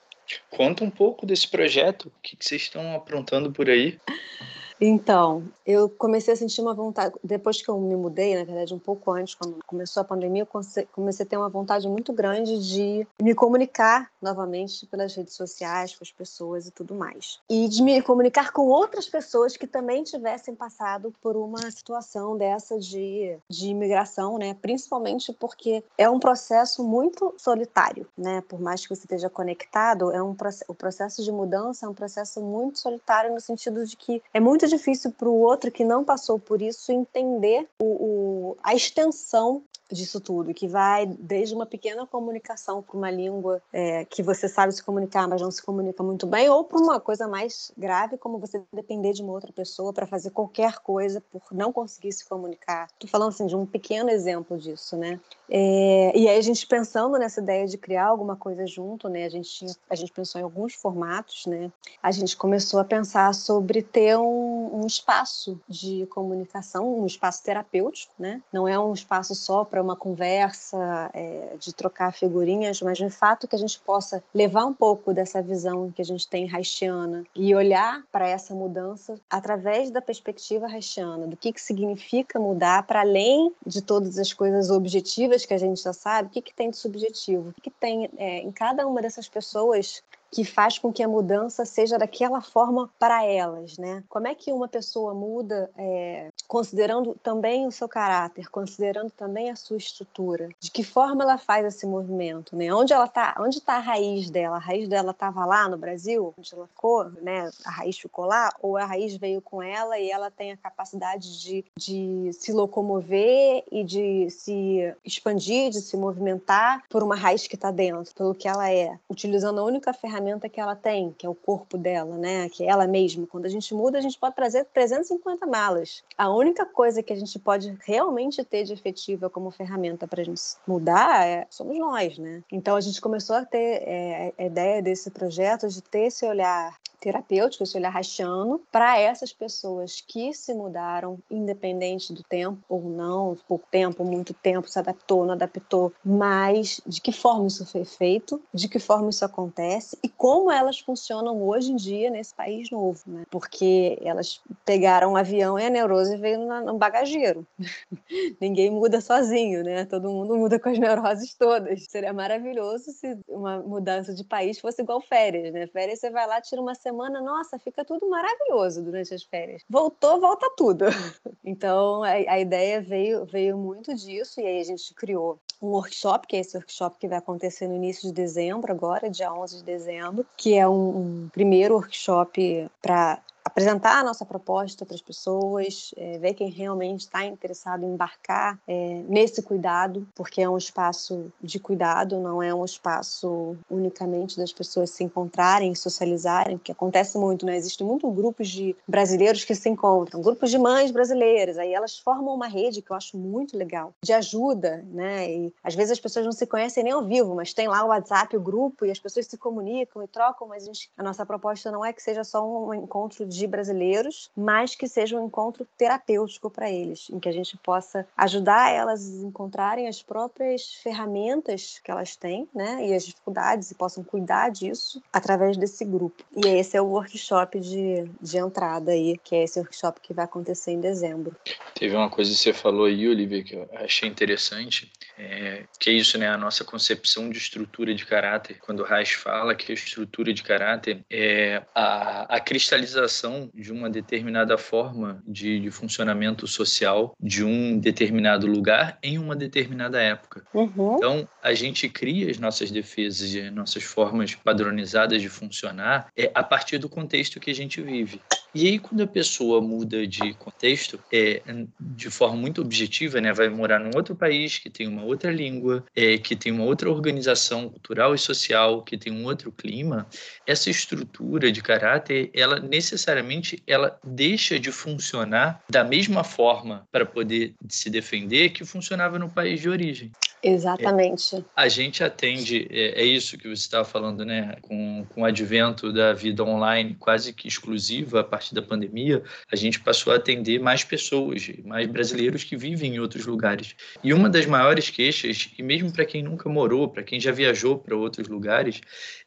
Conta 0.50 0.84
um 0.84 0.90
pouco 0.90 1.26
desse 1.26 1.48
projeto, 1.48 2.08
o 2.08 2.12
que 2.22 2.38
vocês 2.40 2.64
estão 2.64 2.96
aprontando 2.96 3.52
por 3.52 3.70
aí. 3.70 4.00
Então, 4.84 5.44
eu 5.64 5.88
comecei 5.88 6.34
a 6.34 6.38
sentir 6.38 6.60
uma 6.60 6.74
vontade, 6.74 7.14
depois 7.24 7.62
que 7.62 7.70
eu 7.70 7.80
me 7.80 7.96
mudei, 7.96 8.36
na 8.36 8.44
verdade, 8.44 8.74
um 8.74 8.80
pouco 8.80 9.12
antes, 9.12 9.36
quando 9.36 9.60
começou 9.68 10.02
a 10.02 10.04
pandemia, 10.04 10.42
eu 10.42 10.86
comecei 10.92 11.24
a 11.24 11.30
ter 11.30 11.38
uma 11.38 11.50
vontade 11.50 11.88
muito 11.88 12.12
grande 12.12 12.58
de 12.58 13.08
me 13.22 13.36
comunicar 13.36 14.10
novamente 14.20 14.88
pelas 14.88 15.14
redes 15.14 15.36
sociais, 15.36 15.96
com 15.96 16.04
as 16.04 16.12
pessoas 16.12 16.66
e 16.66 16.72
tudo 16.72 16.96
mais. 16.96 17.40
E 17.48 17.68
de 17.68 17.84
me 17.84 18.02
comunicar 18.02 18.52
com 18.52 18.64
outras 18.64 19.08
pessoas 19.08 19.56
que 19.56 19.68
também 19.68 20.04
tivessem 20.04 20.56
passado 20.56 21.14
por 21.22 21.38
uma 21.38 21.70
situação 21.70 22.36
dessa 22.36 22.80
de, 22.80 23.38
de 23.48 23.68
imigração, 23.68 24.40
né? 24.40 24.56
Principalmente 24.60 25.32
porque 25.32 25.84
é 25.96 26.10
um 26.10 26.20
processo 26.20 26.84
muito 26.84 27.36
solitário, 27.38 28.08
né? 28.18 28.42
Por 28.50 28.60
mais 28.60 28.82
que 28.82 28.96
você 28.96 29.04
esteja 29.04 29.30
conectado, 29.30 30.12
é 30.12 30.24
um 30.24 30.36
o 30.68 30.74
processo 30.74 31.24
de 31.24 31.32
mudança 31.32 31.86
é 31.86 31.90
um 31.90 31.94
processo 31.94 32.42
muito 32.42 32.80
solitário 32.80 33.32
no 33.32 33.40
sentido 33.40 33.86
de 33.86 33.96
que 33.96 34.24
é 34.34 34.40
muito 34.40 34.66
difícil 34.72 35.12
para 35.12 35.30
o 35.30 35.40
outro 35.40 35.72
que 35.72 35.84
não 35.84 36.04
passou 36.04 36.40
por 36.40 36.62
isso 36.62 36.92
entender 36.92 37.68
o, 37.80 37.86
o, 37.86 38.58
a 38.64 38.74
extensão 38.74 39.64
disso 39.94 40.20
tudo, 40.20 40.54
que 40.54 40.68
vai 40.68 41.06
desde 41.06 41.54
uma 41.56 41.66
pequena 41.66 42.06
comunicação 42.06 42.82
para 42.82 42.98
uma 42.98 43.12
língua 43.12 43.62
é, 43.72 44.06
que 44.06 44.24
você 44.24 44.48
sabe 44.48 44.74
se 44.74 44.84
comunicar, 44.84 45.28
mas 45.28 45.42
não 45.42 45.52
se 45.52 45.62
comunica 45.62 46.04
muito 46.04 46.26
bem, 46.26 46.50
ou 46.50 46.64
para 46.64 46.80
uma 46.80 47.00
coisa 47.00 47.28
mais 47.28 47.72
grave, 47.78 48.18
como 48.18 48.40
você 48.40 48.62
depender 48.74 49.14
de 49.14 49.22
uma 49.22 49.34
outra 49.34 49.52
pessoa 49.52 49.94
para 49.94 50.06
fazer 50.06 50.32
qualquer 50.32 50.80
coisa 50.80 51.22
por 51.22 51.42
não 51.52 51.72
conseguir 51.72 52.12
se 52.12 52.28
comunicar. 52.28 52.88
Estou 52.94 53.10
falando 53.10 53.30
assim 53.30 53.46
de 53.46 53.56
um 53.56 53.66
pequeno 53.66 54.10
exemplo 54.10 54.58
disso, 54.58 54.98
né? 54.98 55.20
É, 55.50 56.18
e 56.18 56.30
aí 56.30 56.38
a 56.38 56.42
gente 56.42 56.66
pensando 56.66 57.18
nessa 57.18 57.42
ideia 57.42 57.68
de 57.68 57.78
criar 57.78 58.06
alguma 58.06 58.36
coisa 58.36 58.66
junto, 58.66 59.10
né? 59.10 59.26
A 59.26 59.30
gente 59.30 59.50
tinha, 59.50 59.76
a 59.90 59.96
gente 59.96 60.12
pensou 60.12 60.40
em 60.40 60.44
alguns 60.44 60.74
formatos, 60.74 61.46
né? 61.46 61.72
A 62.02 62.12
gente 62.12 62.38
começou 62.38 62.80
a 62.80 62.86
pensar 62.86 63.34
sobre 63.34 63.82
ter 63.82 64.18
um, 64.18 64.82
um 64.82 64.88
espaço 64.88 65.60
de 65.68 66.06
comunicação, 66.08 67.00
um 67.00 67.06
espaço 67.06 67.44
terapêutico, 67.44 68.14
né? 68.18 68.42
Não 68.52 68.68
é 68.68 68.80
um 68.80 68.94
espaço 68.94 69.36
só 69.36 69.66
para 69.66 69.81
uma 69.82 69.96
conversa, 69.96 71.10
é, 71.14 71.56
de 71.60 71.74
trocar 71.74 72.14
figurinhas, 72.14 72.82
mas 72.82 72.98
de 72.98 73.10
fato 73.10 73.48
que 73.48 73.56
a 73.56 73.60
gente 73.60 73.80
possa 73.80 74.24
levar 74.34 74.66
um 74.66 74.74
pouco 74.74 75.14
dessa 75.14 75.42
visão 75.42 75.92
que 75.92 76.02
a 76.02 76.06
gente 76.06 76.28
tem 76.28 76.50
haitiana 76.54 77.24
e 77.36 77.54
olhar 77.56 78.04
para 78.12 78.28
essa 78.28 78.54
mudança 78.54 79.20
através 79.30 79.90
da 79.92 80.02
perspectiva 80.02 80.68
haitiana, 80.68 81.28
do 81.28 81.38
que, 81.38 81.52
que 81.52 81.62
significa 81.62 82.40
mudar 82.40 82.84
para 82.84 83.02
além 83.02 83.52
de 83.66 83.82
todas 83.82 84.18
as 84.18 84.34
coisas 84.34 84.70
objetivas 84.70 85.46
que 85.46 85.54
a 85.54 85.58
gente 85.58 85.82
já 85.82 85.94
sabe, 85.94 86.30
o 86.30 86.32
que, 86.32 86.42
que 86.42 86.54
tem 86.54 86.70
de 86.70 86.78
subjetivo, 86.78 87.50
o 87.50 87.54
que, 87.54 87.62
que 87.62 87.72
tem 87.72 88.10
é, 88.18 88.40
em 88.40 88.52
cada 88.52 88.88
uma 88.88 89.02
dessas 89.02 89.28
pessoas 89.28 90.04
que 90.32 90.46
faz 90.46 90.80
com 90.80 90.94
que 90.94 91.04
a 91.04 91.08
mudança 91.08 91.66
seja 91.66 91.98
daquela 91.98 92.42
forma 92.42 92.90
para 92.98 93.26
elas, 93.26 93.78
né? 93.78 94.02
Como 94.08 94.28
é 94.28 94.34
que 94.34 94.54
uma 94.54 94.68
pessoa 94.68 95.14
muda, 95.14 95.70
é, 95.78 96.30
considerando 96.52 97.16
também 97.24 97.66
o 97.66 97.72
seu 97.72 97.88
caráter, 97.88 98.50
considerando 98.50 99.10
também 99.10 99.50
a 99.50 99.56
sua 99.56 99.78
estrutura? 99.78 100.50
De 100.60 100.70
que 100.70 100.84
forma 100.84 101.24
ela 101.24 101.38
faz 101.38 101.66
esse 101.66 101.86
movimento, 101.86 102.58
né? 102.58 102.74
Onde 102.74 102.92
ela 102.92 103.08
tá? 103.08 103.38
Onde 103.40 103.60
está 103.60 103.76
a 103.76 103.80
raiz 103.80 104.30
dela? 104.30 104.58
A 104.58 104.60
raiz 104.60 104.90
dela 104.90 105.12
estava 105.12 105.46
lá 105.46 105.70
no 105.70 105.78
Brasil, 105.78 106.34
onde 106.38 106.54
ela 106.54 106.68
ficou, 106.68 107.10
né? 107.22 107.50
A 107.64 107.72
raiz 107.72 107.98
ficou 107.98 108.26
lá, 108.26 108.54
ou 108.62 108.76
a 108.76 108.84
raiz 108.84 109.16
veio 109.16 109.42
com 109.42 109.64
ela 109.64 109.98
e 109.98 110.12
ela 110.12 110.30
tem 110.30 110.52
a 110.52 110.58
capacidade 110.58 111.40
de, 111.40 111.64
de 111.78 112.34
se 112.34 112.52
locomover 112.52 113.64
e 113.72 113.82
de 113.86 114.30
se 114.30 114.94
expandir, 115.06 115.70
de 115.70 115.80
se 115.80 115.96
movimentar 115.96 116.84
por 116.90 117.02
uma 117.02 117.16
raiz 117.16 117.48
que 117.48 117.56
está 117.56 117.72
dentro, 117.72 118.14
pelo 118.14 118.36
que 118.36 118.50
ela 118.50 118.70
é, 118.70 119.00
utilizando 119.10 119.62
a 119.62 119.64
única 119.64 119.94
ferramenta 119.94 120.50
que 120.50 120.60
ela 120.60 120.76
tem, 120.76 121.16
que 121.18 121.26
é 121.26 121.30
o 121.30 121.34
corpo 121.34 121.78
dela, 121.78 122.18
né? 122.18 122.50
Que 122.50 122.66
é 122.66 122.68
ela 122.68 122.86
mesma. 122.86 123.26
Quando 123.26 123.46
a 123.46 123.50
gente 123.50 123.74
muda, 123.74 123.98
a 123.98 124.02
gente 124.02 124.20
pode 124.20 124.36
trazer 124.36 124.66
350 124.66 125.46
malas. 125.46 126.04
A 126.18 126.41
única 126.42 126.66
coisa 126.66 127.02
que 127.04 127.14
a 127.14 127.16
gente 127.16 127.38
pode 127.40 127.78
realmente 127.86 128.44
ter 128.44 128.64
de 128.64 128.74
efetiva 128.74 129.30
como 129.30 129.52
ferramenta 129.52 130.08
para 130.08 130.22
a 130.22 130.26
gente 130.26 130.42
mudar 130.68 131.26
é, 131.26 131.46
somos 131.50 131.78
nós, 131.78 132.18
né? 132.18 132.44
Então 132.52 132.76
a 132.76 132.82
gente 132.82 133.00
começou 133.00 133.36
a 133.36 133.46
ter 133.46 133.84
é, 133.84 134.34
a 134.38 134.44
ideia 134.44 134.82
desse 134.82 135.12
projeto 135.12 135.68
de 135.68 135.82
ter 135.82 136.08
esse 136.08 136.26
olhar 136.26 136.78
terapêutico, 137.02 137.64
esse 137.64 137.76
olhar 137.76 137.90
rachando, 137.90 138.62
para 138.72 138.98
essas 139.00 139.34
pessoas 139.34 140.02
que 140.08 140.34
se 140.34 140.54
mudaram, 140.54 141.18
independente 141.30 142.14
do 142.14 142.22
tempo 142.22 142.60
ou 142.70 142.84
não, 142.84 143.36
pouco 143.48 143.68
tempo, 143.72 144.06
muito 144.06 144.34
tempo, 144.34 144.70
se 144.70 144.78
adaptou, 144.78 145.26
não 145.26 145.34
adaptou, 145.34 145.92
mas 146.06 146.80
de 146.86 147.02
que 147.02 147.12
forma 147.12 147.48
isso 147.48 147.66
foi 147.66 147.84
feito, 147.84 148.42
de 148.54 148.70
que 148.70 148.78
forma 148.78 149.10
isso 149.10 149.26
acontece 149.26 149.98
e 150.04 150.08
como 150.08 150.52
elas 150.52 150.80
funcionam 150.80 151.42
hoje 151.42 151.72
em 151.72 151.76
dia 151.76 152.12
nesse 152.12 152.36
país 152.36 152.70
novo, 152.70 153.02
né? 153.08 153.24
Porque 153.32 153.98
elas 154.04 154.40
pegaram 154.64 155.14
um 155.14 155.18
avião 155.18 155.58
e 155.58 155.66
a 155.66 155.70
neurose 155.70 156.16
veio 156.18 156.40
no 156.64 156.78
bagageiro. 156.78 157.46
Ninguém 158.40 158.70
muda 158.70 159.02
sozinho, 159.02 159.64
né? 159.64 159.86
Todo 159.86 160.12
mundo 160.12 160.38
muda 160.38 160.60
com 160.60 160.70
as 160.70 160.78
neuroses 160.78 161.34
todas. 161.34 161.86
Seria 161.86 162.14
maravilhoso 162.14 162.92
se 162.92 163.18
uma 163.28 163.60
mudança 163.60 164.14
de 164.14 164.24
país 164.24 164.60
fosse 164.60 164.84
igual 164.84 165.02
férias, 165.02 165.52
né? 165.52 165.66
Férias 165.66 166.00
você 166.00 166.12
vai 166.12 166.28
lá, 166.28 166.40
tira 166.40 166.62
uma 166.62 166.76
semana 166.76 166.91
semana, 166.92 167.22
nossa, 167.22 167.58
fica 167.58 167.86
tudo 167.86 168.10
maravilhoso 168.10 168.84
durante 168.84 169.14
as 169.14 169.24
férias. 169.24 169.64
Voltou, 169.70 170.20
volta 170.20 170.50
tudo. 170.56 170.86
Então, 171.44 172.04
a, 172.04 172.12
a 172.12 172.40
ideia 172.40 172.80
veio, 172.80 173.26
veio 173.26 173.58
muito 173.58 173.96
disso, 173.96 174.40
e 174.40 174.46
aí 174.46 174.60
a 174.60 174.64
gente 174.64 174.94
criou 174.94 175.40
um 175.60 175.70
workshop, 175.70 176.28
que 176.28 176.36
é 176.36 176.40
esse 176.40 176.56
workshop 176.56 177.00
que 177.00 177.08
vai 177.08 177.18
acontecer 177.18 177.68
no 177.68 177.76
início 177.76 178.08
de 178.08 178.14
dezembro, 178.14 178.72
agora, 178.72 179.10
dia 179.10 179.34
11 179.34 179.58
de 179.58 179.64
dezembro, 179.64 180.26
que 180.38 180.54
é 180.54 180.68
um, 180.68 181.24
um 181.24 181.30
primeiro 181.34 181.74
workshop 181.74 182.70
para 182.80 183.20
apresentar 183.44 184.00
a 184.00 184.04
nossa 184.04 184.26
proposta 184.26 184.86
para 184.86 184.96
as 184.96 185.02
pessoas, 185.02 185.94
é, 185.98 186.18
ver 186.18 186.34
quem 186.34 186.50
realmente 186.50 187.02
está 187.02 187.26
interessado 187.26 187.84
em 187.84 187.94
embarcar 187.94 188.60
é, 188.68 189.02
nesse 189.08 189.42
cuidado, 189.42 190.08
porque 190.16 190.42
é 190.42 190.50
um 190.50 190.58
espaço 190.58 191.32
de 191.42 191.60
cuidado, 191.60 192.20
não 192.20 192.42
é 192.42 192.54
um 192.54 192.64
espaço 192.64 193.58
unicamente 193.70 194.38
das 194.38 194.54
pessoas 194.54 194.92
se 194.92 195.04
encontrarem, 195.04 195.74
socializarem, 195.76 196.58
que 196.58 196.72
acontece 196.72 197.18
muito, 197.18 197.46
né? 197.46 197.56
Existem 197.56 197.86
muitos 197.86 198.14
grupos 198.14 198.50
de 198.50 198.76
brasileiros 198.88 199.44
que 199.44 199.56
se 199.56 199.70
encontram, 199.70 200.22
grupos 200.22 200.50
de 200.50 200.58
mães 200.58 200.92
brasileiras, 200.92 201.58
aí 201.58 201.74
elas 201.74 201.98
formam 201.98 202.36
uma 202.36 202.48
rede 202.48 202.82
que 202.82 202.92
eu 202.92 202.96
acho 202.96 203.18
muito 203.18 203.58
legal, 203.58 203.94
de 204.04 204.14
ajuda, 204.14 204.86
né? 204.90 205.32
E 205.32 205.54
às 205.64 205.76
vezes 205.76 205.92
as 205.92 206.00
pessoas 206.00 206.26
não 206.26 206.32
se 206.32 206.46
conhecem 206.46 206.84
nem 206.84 206.94
ao 206.94 207.06
vivo, 207.06 207.36
mas 207.36 207.54
tem 207.54 207.68
lá 207.68 207.84
o 207.84 207.88
WhatsApp, 207.88 208.36
o 208.36 208.42
grupo, 208.42 208.86
e 208.86 208.92
as 208.92 209.00
pessoas 209.00 209.26
se 209.26 209.38
comunicam 209.38 210.04
e 210.04 210.08
trocam, 210.08 210.48
mas 210.48 210.64
a, 210.64 210.66
gente, 210.68 210.92
a 210.98 211.04
nossa 211.04 211.26
proposta 211.26 211.72
não 211.72 211.84
é 211.84 211.92
que 211.92 212.02
seja 212.02 212.24
só 212.24 212.46
um 212.46 212.74
encontro 212.74 213.26
de 213.36 213.48
brasileiros, 213.48 214.30
mas 214.36 214.76
que 214.76 214.88
seja 214.88 215.18
um 215.18 215.26
encontro 215.26 215.68
terapêutico 215.78 216.50
para 216.50 216.70
eles, 216.70 217.10
em 217.10 217.20
que 217.20 217.30
a 217.30 217.32
gente 217.32 217.58
possa 217.58 218.06
ajudar 218.18 218.72
elas 218.72 219.08
a 219.08 219.26
encontrarem 219.26 219.88
as 219.88 220.02
próprias 220.02 220.74
ferramentas 220.84 221.80
que 221.84 221.92
elas 221.92 222.16
têm, 222.16 222.48
né, 222.54 222.88
e 222.88 222.94
as 222.94 223.06
dificuldades 223.06 223.72
e 223.72 223.76
possam 223.76 224.04
cuidar 224.04 224.50
disso 224.50 225.02
através 225.12 225.58
desse 225.58 225.86
grupo. 225.86 226.24
E 226.36 226.48
esse 226.48 226.76
é 226.76 226.82
o 226.82 226.88
workshop 226.88 227.60
de, 227.60 228.10
de 228.22 228.38
entrada 228.38 228.92
aí, 228.92 229.18
que 229.24 229.36
é 229.36 229.44
esse 229.44 229.60
workshop 229.60 230.00
que 230.02 230.14
vai 230.14 230.26
acontecer 230.26 230.72
em 230.72 230.80
dezembro. 230.80 231.36
Teve 231.76 231.96
uma 231.96 232.10
coisa 232.10 232.32
que 232.32 232.38
você 232.38 232.54
falou 232.54 232.86
aí, 232.86 233.08
Olivia, 233.08 233.44
que 233.44 233.56
eu 233.56 233.70
achei 233.76 234.08
interessante, 234.10 234.92
é, 235.18 235.64
que 235.80 235.90
é 235.90 235.94
isso, 235.94 236.18
né, 236.18 236.28
a 236.28 236.38
nossa 236.38 236.64
concepção 236.64 237.30
de 237.30 237.38
estrutura 237.38 237.94
de 237.94 238.06
caráter. 238.06 238.58
Quando 238.60 238.82
o 238.82 238.86
Reich 238.86 239.16
fala 239.16 239.56
que 239.56 239.72
a 239.72 239.76
estrutura 239.76 240.34
de 240.34 240.44
caráter 240.44 241.04
é 241.10 241.62
a, 241.74 242.36
a 242.36 242.40
cristalização 242.40 243.21
de 243.54 243.72
uma 243.72 243.90
determinada 243.90 244.58
forma 244.58 245.22
de, 245.28 245.60
de, 245.60 245.72
funcionamento 245.72 246.48
social 246.48 247.16
de 247.20 247.44
um 247.44 247.78
determinado 247.78 248.48
lugar 248.48 248.98
em 249.04 249.18
uma 249.18 249.36
determinada 249.36 250.02
época. 250.02 250.44
Uhum. 250.54 250.96
Então, 250.98 251.28
a 251.42 251.54
gente 251.54 251.88
cria 251.90 252.30
as 252.30 252.38
nossas 252.38 252.72
defesas 252.72 253.34
e 253.34 253.42
as 253.42 253.54
nossas 253.54 253.84
formas 253.84 254.36
padronizadas 254.36 255.22
de 255.22 255.30
funcionar 255.30 256.08
é, 256.18 256.32
a 256.34 256.44
partir 256.44 256.78
do 256.78 256.90
contexto 256.90 257.40
que 257.40 257.52
a 257.52 257.56
gente 257.56 257.82
vive. 257.82 258.22
E 258.54 258.68
aí, 258.68 258.80
quando 258.80 259.02
a 259.02 259.08
pessoa 259.08 259.62
muda 259.62 260.06
de 260.06 260.34
contexto, 260.34 261.00
é, 261.12 261.42
de 261.80 262.10
forma 262.10 262.36
muito 262.36 262.62
objetiva, 262.62 263.22
né, 263.22 263.32
vai 263.32 263.48
morar 263.48 263.80
num 263.80 263.92
outro 263.96 264.14
país 264.14 264.58
que 264.58 264.70
tem 264.70 264.88
uma 264.88 265.04
outra 265.04 265.32
língua, 265.32 265.86
é, 265.96 266.18
que 266.18 266.36
tem 266.36 266.52
uma 266.52 266.66
outra 266.66 266.90
organização 266.90 267.70
cultural 267.70 268.14
e 268.14 268.18
social, 268.18 268.84
que 268.84 268.98
tem 268.98 269.14
um 269.14 269.24
outro 269.24 269.54
clima, 269.54 270.06
essa 270.46 270.70
estrutura 270.70 271.50
de 271.50 271.62
caráter, 271.62 272.30
ela 272.34 272.60
necessariamente 272.60 273.64
ela 273.66 273.98
deixa 274.04 274.60
de 274.60 274.72
funcionar 274.72 275.64
da 275.70 275.86
mesma 275.86 276.24
forma 276.24 276.86
para 276.92 277.06
poder 277.06 277.56
se 277.70 277.90
defender 277.90 278.50
que 278.50 278.66
funcionava 278.66 279.18
no 279.18 279.30
país 279.30 279.62
de 279.62 279.70
origem. 279.70 280.12
Exatamente. 280.44 281.38
É, 281.38 281.44
a 281.56 281.68
gente 281.68 282.04
atende, 282.04 282.68
é, 282.72 283.02
é, 283.02 283.06
isso 283.06 283.38
que 283.38 283.48
você 283.48 283.62
estava 283.62 283.86
falando, 283.86 284.26
né? 284.26 284.56
Com, 284.62 285.06
com 285.10 285.22
o 285.22 285.26
advento 285.26 285.94
da 285.94 286.14
vida 286.14 286.44
online 286.44 286.96
quase 287.00 287.32
que 287.34 287.48
exclusiva 287.48 288.22
a 288.22 288.24
partir 288.24 288.56
da 288.56 288.62
pandemia, 288.62 289.24
a 289.52 289.56
gente 289.56 289.80
passou 289.80 290.12
a 290.12 290.16
atender 290.16 290.60
mais 290.60 290.84
pessoas, 290.84 291.50
mais 291.64 291.88
brasileiros 291.88 292.44
que 292.44 292.58
vivem 292.58 292.96
em 292.96 293.00
outros 293.00 293.26
lugares. 293.26 293.76
E 294.04 294.14
uma 294.14 294.30
das 294.30 294.46
maiores 294.46 294.90
queixas, 294.90 295.50
e 295.58 295.64
mesmo 295.64 295.92
para 295.92 296.06
quem 296.06 296.24
nunca 296.24 296.50
morou, 296.50 296.90
para 296.90 297.04
quem 297.04 297.20
já 297.20 297.32
viajou 297.32 297.78
para 297.78 297.96
outros 297.96 298.28
lugares, 298.28 298.82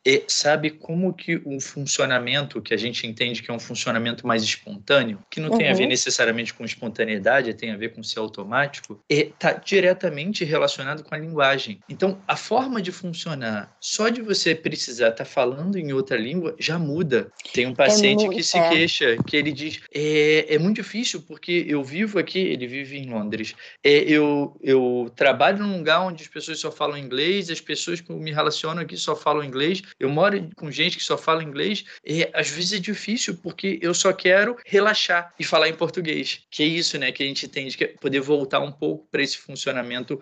é 0.05 0.23
sabe 0.27 0.71
como 0.71 1.15
que 1.15 1.41
o 1.45 1.61
funcionamento 1.61 2.61
que 2.61 2.75
a 2.75 2.77
gente 2.77 3.07
entende 3.07 3.43
que 3.43 3.51
é 3.51 3.55
um 3.55 3.61
funcionamento 3.61 4.27
mais 4.27 4.43
espontâneo, 4.43 5.19
que 5.31 5.41
não 5.41 5.51
uhum. 5.51 5.59
tem 5.59 5.71
a 5.71 5.75
ver 5.75 5.85
uhum. 5.85 5.89
necessariamente 5.89 6.53
com 6.53 6.65
espontaneidade, 6.65 7.55
tem 7.55 7.71
a 7.71 7.77
ver 7.77 7.95
com 7.95 8.03
ser 8.03 8.19
automático, 8.19 9.03
está 9.09 9.51
é, 9.51 9.61
diretamente 9.65 10.45
relacionado 10.45 11.04
com 11.05 11.15
a 11.15 11.19
linguagem. 11.19 11.81
Então, 11.89 12.21
a 12.27 12.37
forma 12.37 12.81
de 12.83 12.91
funcionar, 12.91 13.77
só 13.81 14.09
de 14.09 14.21
você 14.21 14.55
precisar 14.55 15.11
estar 15.11 15.25
tá 15.25 15.25
falando 15.25 15.77
em 15.77 15.93
outra 15.93 16.17
língua, 16.17 16.57
já 16.59 16.79
muda. 16.79 17.31
Tem 17.53 17.67
um 17.67 17.73
é 17.73 17.75
paciente 17.75 18.23
é 18.23 18.27
muito, 18.27 18.39
que 18.39 18.43
se 18.43 18.59
queixa, 18.69 19.17
que 19.27 19.37
ele 19.37 19.53
diz: 19.53 19.81
é, 19.95 20.55
é 20.55 20.59
muito 20.59 20.77
difícil 20.77 21.23
porque 21.23 21.65
eu 21.69 21.85
vivo 21.85 22.19
aqui, 22.19 22.39
ele 22.39 22.67
vive 22.67 22.99
em 22.99 23.11
Londres, 23.11 23.55
é, 23.83 23.91
eu, 23.91 24.57
eu 24.63 25.13
trabalho 25.15 25.59
num 25.59 25.79
lugar 25.79 26.01
onde 26.01 26.23
as 26.23 26.29
pessoas 26.29 26.59
só 26.59 26.71
falam 26.71 26.99
inglês, 26.99 27.51
as 27.51 27.61
pessoas 27.61 28.01
que 28.01 28.13
me 28.13 28.33
relacionam 28.33 28.83
aqui 28.83 28.97
só 28.97 29.15
falam 29.15 29.45
inglês, 29.45 29.83
eu 29.99 30.09
moro 30.09 30.51
com 30.57 30.71
gente 30.71 30.97
que 30.97 31.05
só 31.05 31.17
fala 31.17 31.43
inglês, 31.43 31.85
e 32.05 32.29
às 32.33 32.49
vezes 32.49 32.73
é 32.73 32.79
difícil 32.79 33.37
porque 33.43 33.79
eu 33.83 33.95
só 33.95 34.13
quero 34.13 34.57
relaxar 34.67 35.33
e 35.39 35.45
falar 35.45 35.69
em 35.69 35.75
português. 35.75 36.41
Que 36.51 36.63
é 36.63 36.67
isso, 36.67 36.99
né? 36.99 37.13
Que 37.13 37.23
a 37.23 37.27
gente 37.27 37.49
tem 37.49 37.69
que 37.69 37.87
poder 37.87 38.21
voltar 38.21 38.61
um 38.61 38.73
pouco 38.73 39.07
para 39.11 39.23
esse 39.23 39.39
funcionamento 39.39 40.21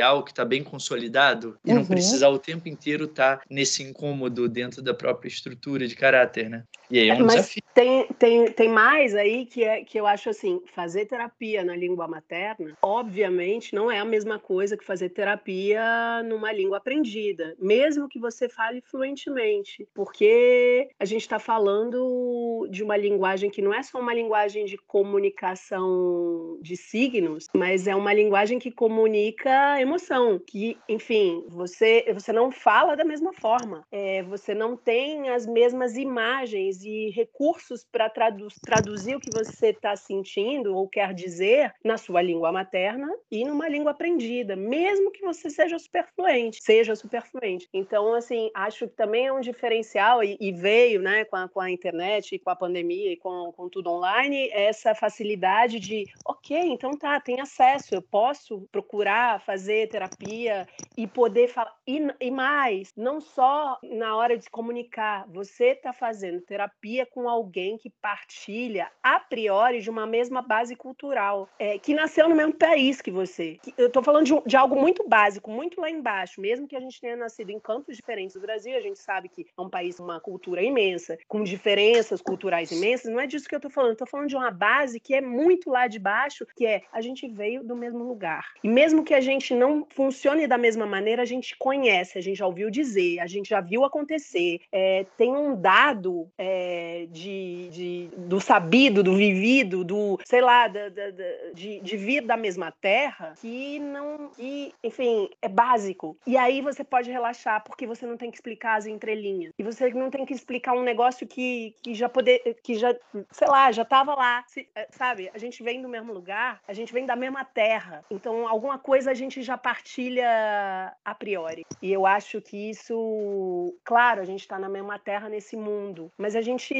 caracterial 0.00 0.24
que 0.24 0.30
está 0.30 0.44
bem 0.44 0.64
consolidado 0.64 1.58
e 1.64 1.70
uhum. 1.70 1.76
não 1.76 1.86
precisar 1.86 2.28
o 2.28 2.38
tempo 2.38 2.68
inteiro 2.68 3.04
estar 3.04 3.38
tá 3.38 3.44
nesse 3.48 3.82
incômodo 3.82 4.48
dentro 4.48 4.82
da 4.82 4.94
própria 4.94 5.28
estrutura 5.28 5.86
de 5.86 5.94
caráter, 5.94 6.48
né? 6.48 6.64
E 6.90 6.98
aí 6.98 7.08
é 7.08 7.14
um 7.14 7.20
Mas 7.20 7.36
desafio. 7.36 7.62
Tem, 7.72 8.06
tem, 8.18 8.52
tem 8.52 8.68
mais 8.68 9.14
aí 9.14 9.46
que, 9.46 9.62
é, 9.62 9.84
que 9.84 9.98
eu 9.98 10.06
acho 10.06 10.30
assim: 10.30 10.60
fazer 10.74 11.06
terapia 11.06 11.62
na 11.62 11.76
língua 11.76 12.08
materna, 12.08 12.76
obviamente, 12.82 13.74
não 13.74 13.90
é 13.90 13.98
a 13.98 14.04
mesma 14.04 14.38
coisa 14.38 14.76
que 14.76 14.84
fazer 14.84 15.10
terapia 15.10 16.22
numa 16.24 16.52
língua 16.52 16.78
aprendida, 16.78 17.54
mesmo 17.60 18.08
que 18.08 18.18
você 18.18 18.48
fale 18.48 18.80
fluentemente, 18.80 19.86
porque 19.94 20.88
a 20.98 21.04
gente 21.04 21.22
está 21.22 21.38
falando 21.38 22.66
de 22.70 22.82
uma 22.82 22.96
linguagem 22.96 23.50
que 23.50 23.62
não 23.62 23.72
é 23.72 23.82
só 23.82 24.00
uma 24.00 24.14
linguagem 24.14 24.64
de 24.64 24.76
comunicação 24.76 26.58
de 26.60 26.76
signos, 26.76 27.46
mas 27.54 27.86
é 27.86 27.94
uma 27.94 28.12
linguagem 28.12 28.58
que 28.58 28.70
comunica 28.70 29.80
emoção, 29.90 30.38
que, 30.38 30.78
enfim, 30.88 31.44
você, 31.48 32.06
você 32.14 32.32
não 32.32 32.52
fala 32.52 32.96
da 32.96 33.04
mesma 33.04 33.32
forma, 33.32 33.84
é, 33.90 34.22
você 34.22 34.54
não 34.54 34.76
tem 34.76 35.28
as 35.30 35.46
mesmas 35.46 35.96
imagens 35.96 36.84
e 36.84 37.10
recursos 37.10 37.84
para 37.84 38.08
tradu 38.08 38.46
traduzir 38.64 39.16
o 39.16 39.20
que 39.20 39.30
você 39.30 39.68
está 39.68 39.96
sentindo 39.96 40.76
ou 40.76 40.88
quer 40.88 41.12
dizer 41.12 41.72
na 41.84 41.96
sua 41.96 42.22
língua 42.22 42.52
materna 42.52 43.08
e 43.30 43.44
numa 43.44 43.68
língua 43.68 43.90
aprendida, 43.90 44.54
mesmo 44.54 45.10
que 45.10 45.22
você 45.22 45.50
seja 45.50 45.78
superfluente, 45.78 46.62
seja 46.62 46.94
superfluente. 46.94 47.68
Então, 47.72 48.14
assim, 48.14 48.50
acho 48.54 48.86
que 48.86 48.94
também 48.94 49.26
é 49.26 49.32
um 49.32 49.40
diferencial 49.40 50.22
e, 50.22 50.36
e 50.40 50.52
veio, 50.52 51.00
né, 51.02 51.24
com 51.24 51.36
a, 51.36 51.48
com 51.48 51.60
a 51.60 51.70
internet 51.70 52.34
e 52.34 52.38
com 52.38 52.50
a 52.50 52.56
pandemia 52.56 53.12
e 53.12 53.16
com, 53.16 53.52
com 53.56 53.68
tudo 53.68 53.90
online, 53.90 54.48
essa 54.52 54.94
facilidade 54.94 55.80
de, 55.80 56.04
ok, 56.24 56.56
então 56.58 56.96
tá, 56.96 57.18
tem 57.20 57.40
acesso, 57.40 57.94
eu 57.94 58.02
posso 58.02 58.68
procurar 58.70 59.40
fazer 59.40 59.79
terapia 59.86 60.68
e 60.96 61.06
poder 61.06 61.48
falar. 61.48 61.74
E, 61.86 62.00
e 62.20 62.30
mais, 62.30 62.92
não 62.96 63.20
só 63.20 63.78
na 63.82 64.16
hora 64.16 64.36
de 64.36 64.48
comunicar, 64.50 65.26
você 65.28 65.68
está 65.68 65.92
fazendo 65.92 66.40
terapia 66.40 67.06
com 67.06 67.28
alguém 67.28 67.76
que 67.76 67.90
partilha 67.90 68.90
a 69.02 69.18
priori 69.18 69.80
de 69.80 69.90
uma 69.90 70.06
mesma 70.06 70.42
base 70.42 70.76
cultural, 70.76 71.48
é, 71.58 71.78
que 71.78 71.94
nasceu 71.94 72.28
no 72.28 72.34
mesmo 72.34 72.54
país 72.54 73.00
que 73.00 73.10
você. 73.10 73.58
Eu 73.76 73.86
estou 73.86 74.02
falando 74.02 74.26
de, 74.26 74.40
de, 74.46 74.56
algo 74.56 74.76
muito 74.76 75.08
básico, 75.08 75.50
muito 75.50 75.80
lá 75.80 75.90
embaixo, 75.90 76.40
mesmo 76.40 76.66
que 76.66 76.76
a 76.76 76.80
gente 76.80 77.00
tenha 77.00 77.16
nascido 77.16 77.50
em 77.50 77.58
campos 77.58 77.96
diferentes 77.96 78.34
do 78.34 78.40
Brasil, 78.40 78.76
a 78.76 78.80
gente 78.80 78.98
sabe 78.98 79.28
que 79.28 79.46
é 79.56 79.60
um 79.60 79.70
país 79.70 79.96
com 79.96 80.04
uma 80.04 80.20
cultura 80.20 80.62
imensa, 80.62 81.18
com 81.28 81.42
diferenças 81.42 82.20
culturais 82.20 82.70
imensas. 82.70 83.12
Não 83.12 83.20
é 83.20 83.26
disso 83.26 83.48
que 83.48 83.54
eu 83.54 83.58
estou 83.58 83.70
falando. 83.70 83.92
Estou 83.92 84.06
falando 84.06 84.28
de 84.28 84.36
uma 84.36 84.50
base 84.50 85.00
que 85.00 85.14
é 85.14 85.20
muito 85.20 85.70
lá 85.70 85.86
de 85.86 85.98
baixo, 85.98 86.46
que 86.56 86.66
é 86.66 86.82
a 86.92 87.00
gente 87.00 87.28
veio 87.28 87.62
do 87.62 87.76
mesmo 87.76 88.02
lugar. 88.04 88.52
E 88.62 88.68
mesmo 88.68 89.04
que 89.04 89.14
a 89.14 89.20
gente 89.20 89.54
não 89.54 89.69
funcione 89.90 90.46
da 90.46 90.58
mesma 90.58 90.86
maneira, 90.86 91.22
a 91.22 91.26
gente 91.26 91.56
conhece, 91.56 92.18
a 92.18 92.20
gente 92.20 92.38
já 92.38 92.46
ouviu 92.46 92.70
dizer, 92.70 93.20
a 93.20 93.26
gente 93.26 93.48
já 93.48 93.60
viu 93.60 93.84
acontecer. 93.84 94.60
É, 94.72 95.04
tem 95.16 95.34
um 95.34 95.54
dado 95.54 96.28
é, 96.38 97.06
de, 97.10 97.68
de, 97.70 98.10
do 98.16 98.40
sabido, 98.40 99.02
do 99.02 99.16
vivido, 99.16 99.84
do, 99.84 100.18
sei 100.24 100.40
lá, 100.40 100.68
da, 100.68 100.88
da, 100.88 101.10
da, 101.10 101.24
de, 101.54 101.80
de 101.80 101.96
vir 101.96 102.22
da 102.22 102.36
mesma 102.36 102.70
terra, 102.70 103.34
que 103.40 103.78
não, 103.78 104.30
que, 104.36 104.72
enfim, 104.82 105.28
é 105.40 105.48
básico. 105.48 106.16
E 106.26 106.36
aí 106.36 106.60
você 106.60 106.84
pode 106.84 107.10
relaxar, 107.10 107.62
porque 107.64 107.86
você 107.86 108.06
não 108.06 108.16
tem 108.16 108.30
que 108.30 108.36
explicar 108.36 108.76
as 108.76 108.86
entrelinhas. 108.86 109.52
E 109.58 109.62
você 109.62 109.90
não 109.90 110.10
tem 110.10 110.24
que 110.24 110.34
explicar 110.34 110.74
um 110.74 110.82
negócio 110.82 111.26
que, 111.26 111.74
que 111.82 111.94
já 111.94 112.08
poder, 112.08 112.56
que 112.62 112.74
já, 112.74 112.94
sei 113.30 113.48
lá, 113.48 113.70
já 113.72 113.82
estava 113.82 114.14
lá, 114.14 114.44
eh, 114.56 114.88
sabe? 114.90 115.30
A 115.34 115.38
gente 115.38 115.62
vem 115.62 115.82
do 115.82 115.88
mesmo 115.88 116.12
lugar, 116.12 116.60
a 116.66 116.72
gente 116.72 116.92
vem 116.92 117.06
da 117.06 117.16
mesma 117.16 117.44
terra. 117.44 118.04
Então, 118.10 118.46
alguma 118.46 118.78
coisa 118.78 119.10
a 119.10 119.14
gente 119.14 119.42
já 119.42 119.49
partilha 119.58 120.94
a 121.04 121.14
priori. 121.14 121.64
E 121.82 121.92
eu 121.92 122.06
acho 122.06 122.40
que 122.40 122.70
isso, 122.70 123.74
claro, 123.84 124.20
a 124.20 124.24
gente 124.24 124.40
está 124.40 124.58
na 124.58 124.68
mesma 124.68 124.98
terra 124.98 125.28
nesse 125.28 125.56
mundo, 125.56 126.10
mas 126.16 126.36
a 126.36 126.40
gente, 126.40 126.74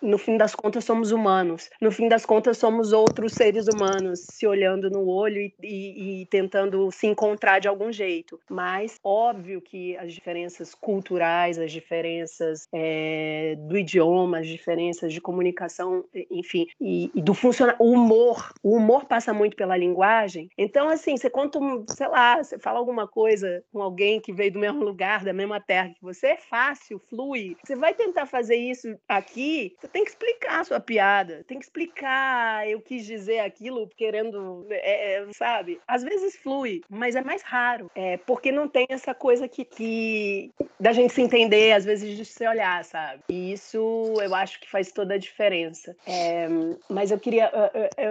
no 0.00 0.18
fim 0.18 0.36
das 0.36 0.54
contas, 0.54 0.84
somos 0.84 1.12
humanos. 1.12 1.70
No 1.80 1.90
fim 1.90 2.08
das 2.08 2.24
contas, 2.26 2.58
somos 2.58 2.92
outros 2.92 3.32
seres 3.32 3.66
humanos 3.68 4.24
se 4.30 4.46
olhando 4.46 4.90
no 4.90 5.08
olho 5.08 5.40
e, 5.40 5.54
e, 5.62 6.22
e 6.22 6.26
tentando 6.26 6.90
se 6.90 7.06
encontrar 7.06 7.58
de 7.58 7.68
algum 7.68 7.92
jeito. 7.92 8.38
Mas, 8.48 8.98
óbvio 9.02 9.60
que 9.60 9.96
as 9.96 10.12
diferenças 10.12 10.74
culturais, 10.74 11.58
as 11.58 11.72
diferenças 11.72 12.68
é, 12.72 13.56
do 13.58 13.76
idioma, 13.76 14.38
as 14.38 14.46
diferenças 14.46 15.12
de 15.12 15.20
comunicação, 15.20 16.04
enfim, 16.30 16.66
e, 16.80 17.10
e 17.14 17.22
do 17.22 17.34
funcionar, 17.34 17.76
o 17.78 17.90
humor, 17.90 18.52
o 18.62 18.76
humor 18.76 19.04
passa 19.04 19.32
muito 19.32 19.56
pela 19.56 19.76
linguagem. 19.76 20.48
Então, 20.56 20.88
assim, 20.88 21.16
você 21.16 21.30
conta, 21.30 21.58
sei 21.94 22.08
lá, 22.08 22.42
você 22.42 22.58
fala 22.58 22.78
alguma 22.78 23.06
coisa 23.06 23.64
com 23.72 23.80
alguém 23.80 24.20
que 24.20 24.32
veio 24.32 24.52
do 24.52 24.58
mesmo 24.58 24.84
lugar, 24.84 25.24
da 25.24 25.32
mesma 25.32 25.60
terra 25.60 25.88
que 25.88 26.02
você, 26.02 26.28
é 26.28 26.36
fácil, 26.36 27.00
flui. 27.08 27.56
Você 27.64 27.76
vai 27.76 27.94
tentar 27.94 28.26
fazer 28.26 28.56
isso 28.56 28.96
aqui, 29.08 29.74
você 29.80 29.88
tem 29.88 30.04
que 30.04 30.10
explicar 30.10 30.60
a 30.60 30.64
sua 30.64 30.80
piada, 30.80 31.44
tem 31.46 31.58
que 31.58 31.64
explicar 31.64 32.68
eu 32.68 32.80
quis 32.80 33.04
dizer 33.04 33.40
aquilo 33.40 33.88
querendo, 33.96 34.66
é, 34.70 35.16
é, 35.16 35.26
sabe? 35.32 35.80
Às 35.86 36.02
vezes 36.02 36.36
flui, 36.36 36.82
mas 36.88 37.14
é 37.14 37.22
mais 37.22 37.42
raro, 37.42 37.90
é, 37.94 38.16
porque 38.18 38.50
não 38.50 38.68
tem 38.68 38.86
essa 38.88 39.14
coisa 39.14 39.48
que, 39.48 39.64
que 39.64 40.50
da 40.78 40.92
gente 40.92 41.12
se 41.12 41.22
entender, 41.22 41.72
às 41.72 41.84
vezes 41.84 42.16
de 42.16 42.24
se 42.24 42.46
olhar, 42.46 42.84
sabe? 42.84 43.22
E 43.28 43.52
isso 43.52 43.78
eu 44.20 44.34
acho 44.34 44.60
que 44.60 44.70
faz 44.70 44.92
toda 44.92 45.14
a 45.14 45.18
diferença. 45.18 45.96
É, 46.06 46.48
mas 46.88 47.10
eu 47.10 47.18
queria, 47.18 47.50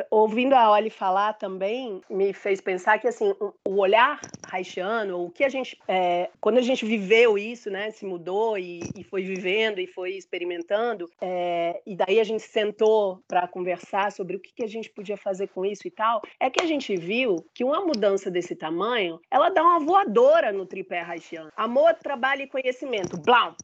ouvindo 0.10 0.54
a 0.54 0.72
Oli 0.72 0.90
falar 0.90 1.34
também, 1.34 2.02
me 2.10 2.34
fez 2.34 2.62
pensar 2.62 3.00
que 3.00 3.08
assim, 3.08 3.34
o 3.68 3.73
olhar 3.80 4.20
haitiano, 4.54 5.26
o 5.26 5.30
que 5.30 5.44
a 5.44 5.50
gente, 5.50 5.78
é, 5.88 6.30
quando 6.40 6.58
a 6.58 6.62
gente 6.62 6.86
viveu 6.86 7.38
isso, 7.38 7.70
né, 7.70 7.92
se 7.92 8.06
mudou 8.06 8.58
e, 8.58 8.82
e 8.96 9.04
foi 9.04 9.24
vivendo 9.24 9.80
e 9.80 9.88
foi 9.88 10.12
experimentando, 10.12 11.10
é, 11.20 11.82
e 11.86 11.96
daí 11.96 12.20
a 12.20 12.24
gente 12.24 12.44
sentou 12.44 13.20
para 13.28 13.48
conversar 13.48 14.12
sobre 14.12 14.36
o 14.36 14.40
que, 14.40 14.54
que 14.54 14.64
a 14.64 14.68
gente 14.68 14.90
podia 14.90 15.18
fazer 15.18 15.48
com 15.48 15.66
isso 15.66 15.88
e 15.88 15.92
tal, 15.92 16.22
é 16.40 16.50
que 16.50 16.62
a 16.62 16.68
gente 16.68 16.96
viu 16.96 17.46
que 17.54 17.64
uma 17.64 17.82
mudança 17.82 18.30
desse 18.30 18.56
tamanho, 18.56 19.20
ela 19.30 19.50
dá 19.50 19.64
uma 19.64 19.80
voadora 19.80 20.52
no 20.52 20.66
tripé 20.66 21.02
haitiano. 21.02 21.52
Amor, 21.56 21.94
trabalho 21.96 22.44
e 22.44 22.48
conhecimento, 22.48 23.18
blau, 23.18 23.56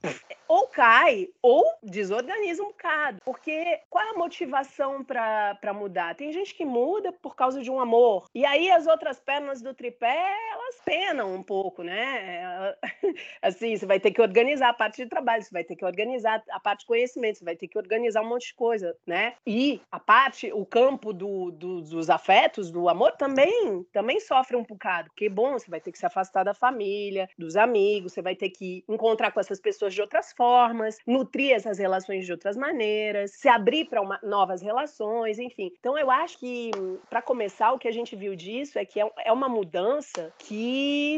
ou 0.47 0.67
cai 0.67 1.27
ou 1.41 1.63
desorganiza 1.83 2.63
um 2.63 2.69
bocado. 2.69 3.19
Porque 3.23 3.81
qual 3.89 4.03
é 4.03 4.09
a 4.09 4.17
motivação 4.17 5.03
para 5.03 5.73
mudar? 5.73 6.15
Tem 6.15 6.31
gente 6.31 6.55
que 6.55 6.65
muda 6.65 7.11
por 7.11 7.35
causa 7.35 7.61
de 7.61 7.69
um 7.69 7.79
amor. 7.79 8.25
E 8.33 8.45
aí 8.45 8.71
as 8.71 8.87
outras 8.87 9.19
pernas 9.19 9.61
do 9.61 9.73
tripé, 9.73 10.35
elas 10.51 10.78
penam 10.85 11.33
um 11.33 11.43
pouco, 11.43 11.83
né? 11.83 12.75
Assim, 13.41 13.75
você 13.75 13.85
vai 13.85 13.99
ter 13.99 14.11
que 14.11 14.21
organizar 14.21 14.69
a 14.69 14.73
parte 14.73 15.03
de 15.03 15.09
trabalho, 15.09 15.43
você 15.43 15.51
vai 15.51 15.63
ter 15.63 15.75
que 15.75 15.85
organizar 15.85 16.43
a 16.49 16.59
parte 16.59 16.81
de 16.81 16.85
conhecimento, 16.85 17.39
você 17.39 17.45
vai 17.45 17.55
ter 17.55 17.67
que 17.67 17.77
organizar 17.77 18.21
um 18.21 18.29
monte 18.29 18.47
de 18.47 18.55
coisa, 18.55 18.95
né? 19.05 19.33
E 19.45 19.81
a 19.91 19.99
parte, 19.99 20.51
o 20.51 20.65
campo 20.65 21.13
do, 21.13 21.51
do, 21.51 21.81
dos 21.81 22.09
afetos, 22.09 22.71
do 22.71 22.89
amor, 22.89 23.11
também, 23.13 23.83
também 23.91 24.19
sofre 24.19 24.55
um 24.55 24.63
bocado. 24.63 25.09
Porque, 25.09 25.29
bom, 25.29 25.53
você 25.53 25.69
vai 25.69 25.81
ter 25.81 25.91
que 25.91 25.99
se 25.99 26.05
afastar 26.05 26.43
da 26.43 26.53
família, 26.53 27.29
dos 27.37 27.55
amigos, 27.55 28.13
você 28.13 28.21
vai 28.21 28.35
ter 28.35 28.49
que 28.49 28.83
encontrar 28.87 29.31
com 29.31 29.39
essas 29.39 29.59
pessoas 29.59 29.93
de 29.93 30.01
outras 30.01 30.33
formas, 30.33 30.97
nutrir 31.05 31.53
essas 31.53 31.77
relações 31.77 32.25
de 32.25 32.31
outras 32.31 32.55
maneiras, 32.55 33.31
se 33.31 33.47
abrir 33.47 33.85
para 33.85 34.01
novas 34.23 34.61
relações, 34.61 35.39
enfim. 35.39 35.71
Então 35.79 35.97
eu 35.97 36.09
acho 36.09 36.39
que, 36.39 36.71
para 37.09 37.21
começar, 37.21 37.71
o 37.71 37.79
que 37.79 37.87
a 37.87 37.91
gente 37.91 38.15
viu 38.15 38.35
disso 38.35 38.77
é 38.79 38.85
que 38.85 38.99
é, 38.99 39.11
é 39.25 39.31
uma 39.31 39.49
mudança 39.49 40.33
que 40.37 40.68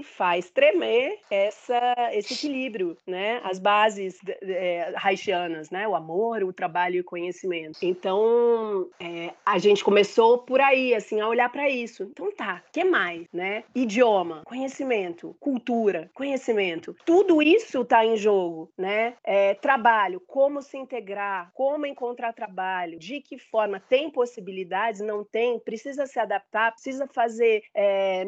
faz 0.04 0.50
tremer 0.50 1.20
essa, 1.30 1.96
esse 2.14 2.34
equilíbrio, 2.34 2.98
né? 3.08 3.42
As 3.44 3.60
bases 3.60 4.20
é, 4.42 4.94
haitianas, 4.98 5.70
né? 5.70 5.88
O 5.88 5.96
amor, 5.96 6.44
o 6.44 6.54
trabalho 6.54 6.96
e 6.96 7.00
o 7.02 7.04
conhecimento. 7.04 7.80
Então, 7.82 8.88
é, 9.00 9.34
a 9.46 9.58
gente 9.58 9.84
começou 9.84 10.40
por 10.40 10.60
aí, 10.62 10.94
assim, 10.94 11.20
a 11.20 11.28
olhar 11.28 11.52
para 11.52 11.70
isso. 11.70 12.04
Então 12.04 12.32
tá, 12.36 12.62
que 12.72 12.84
mais, 12.84 13.28
né? 13.34 13.64
Idioma, 13.74 14.44
conhecimento, 14.46 15.36
cultura, 15.40 16.10
conhecimento. 16.14 16.96
Tudo 17.06 17.42
isso 17.42 17.82
está 17.82 18.06
em 18.06 18.18
jogo, 18.18 18.72
né? 18.78 19.16
É, 19.24 19.54
trabalho, 19.56 20.22
como 20.28 20.62
se 20.62 20.78
integrar, 20.78 21.52
como 21.54 21.86
encontrar 21.86 22.34
trabalho, 22.34 23.00
de 23.00 23.22
que 23.22 23.38
forma 23.38 23.80
tem 23.80 24.10
possibilidades, 24.10 25.02
não 25.02 25.24
tem, 25.24 25.60
precisa 25.60 26.06
se 26.06 26.20
adaptar, 26.20 26.72
precisa 26.72 27.08
fazer 27.08 27.64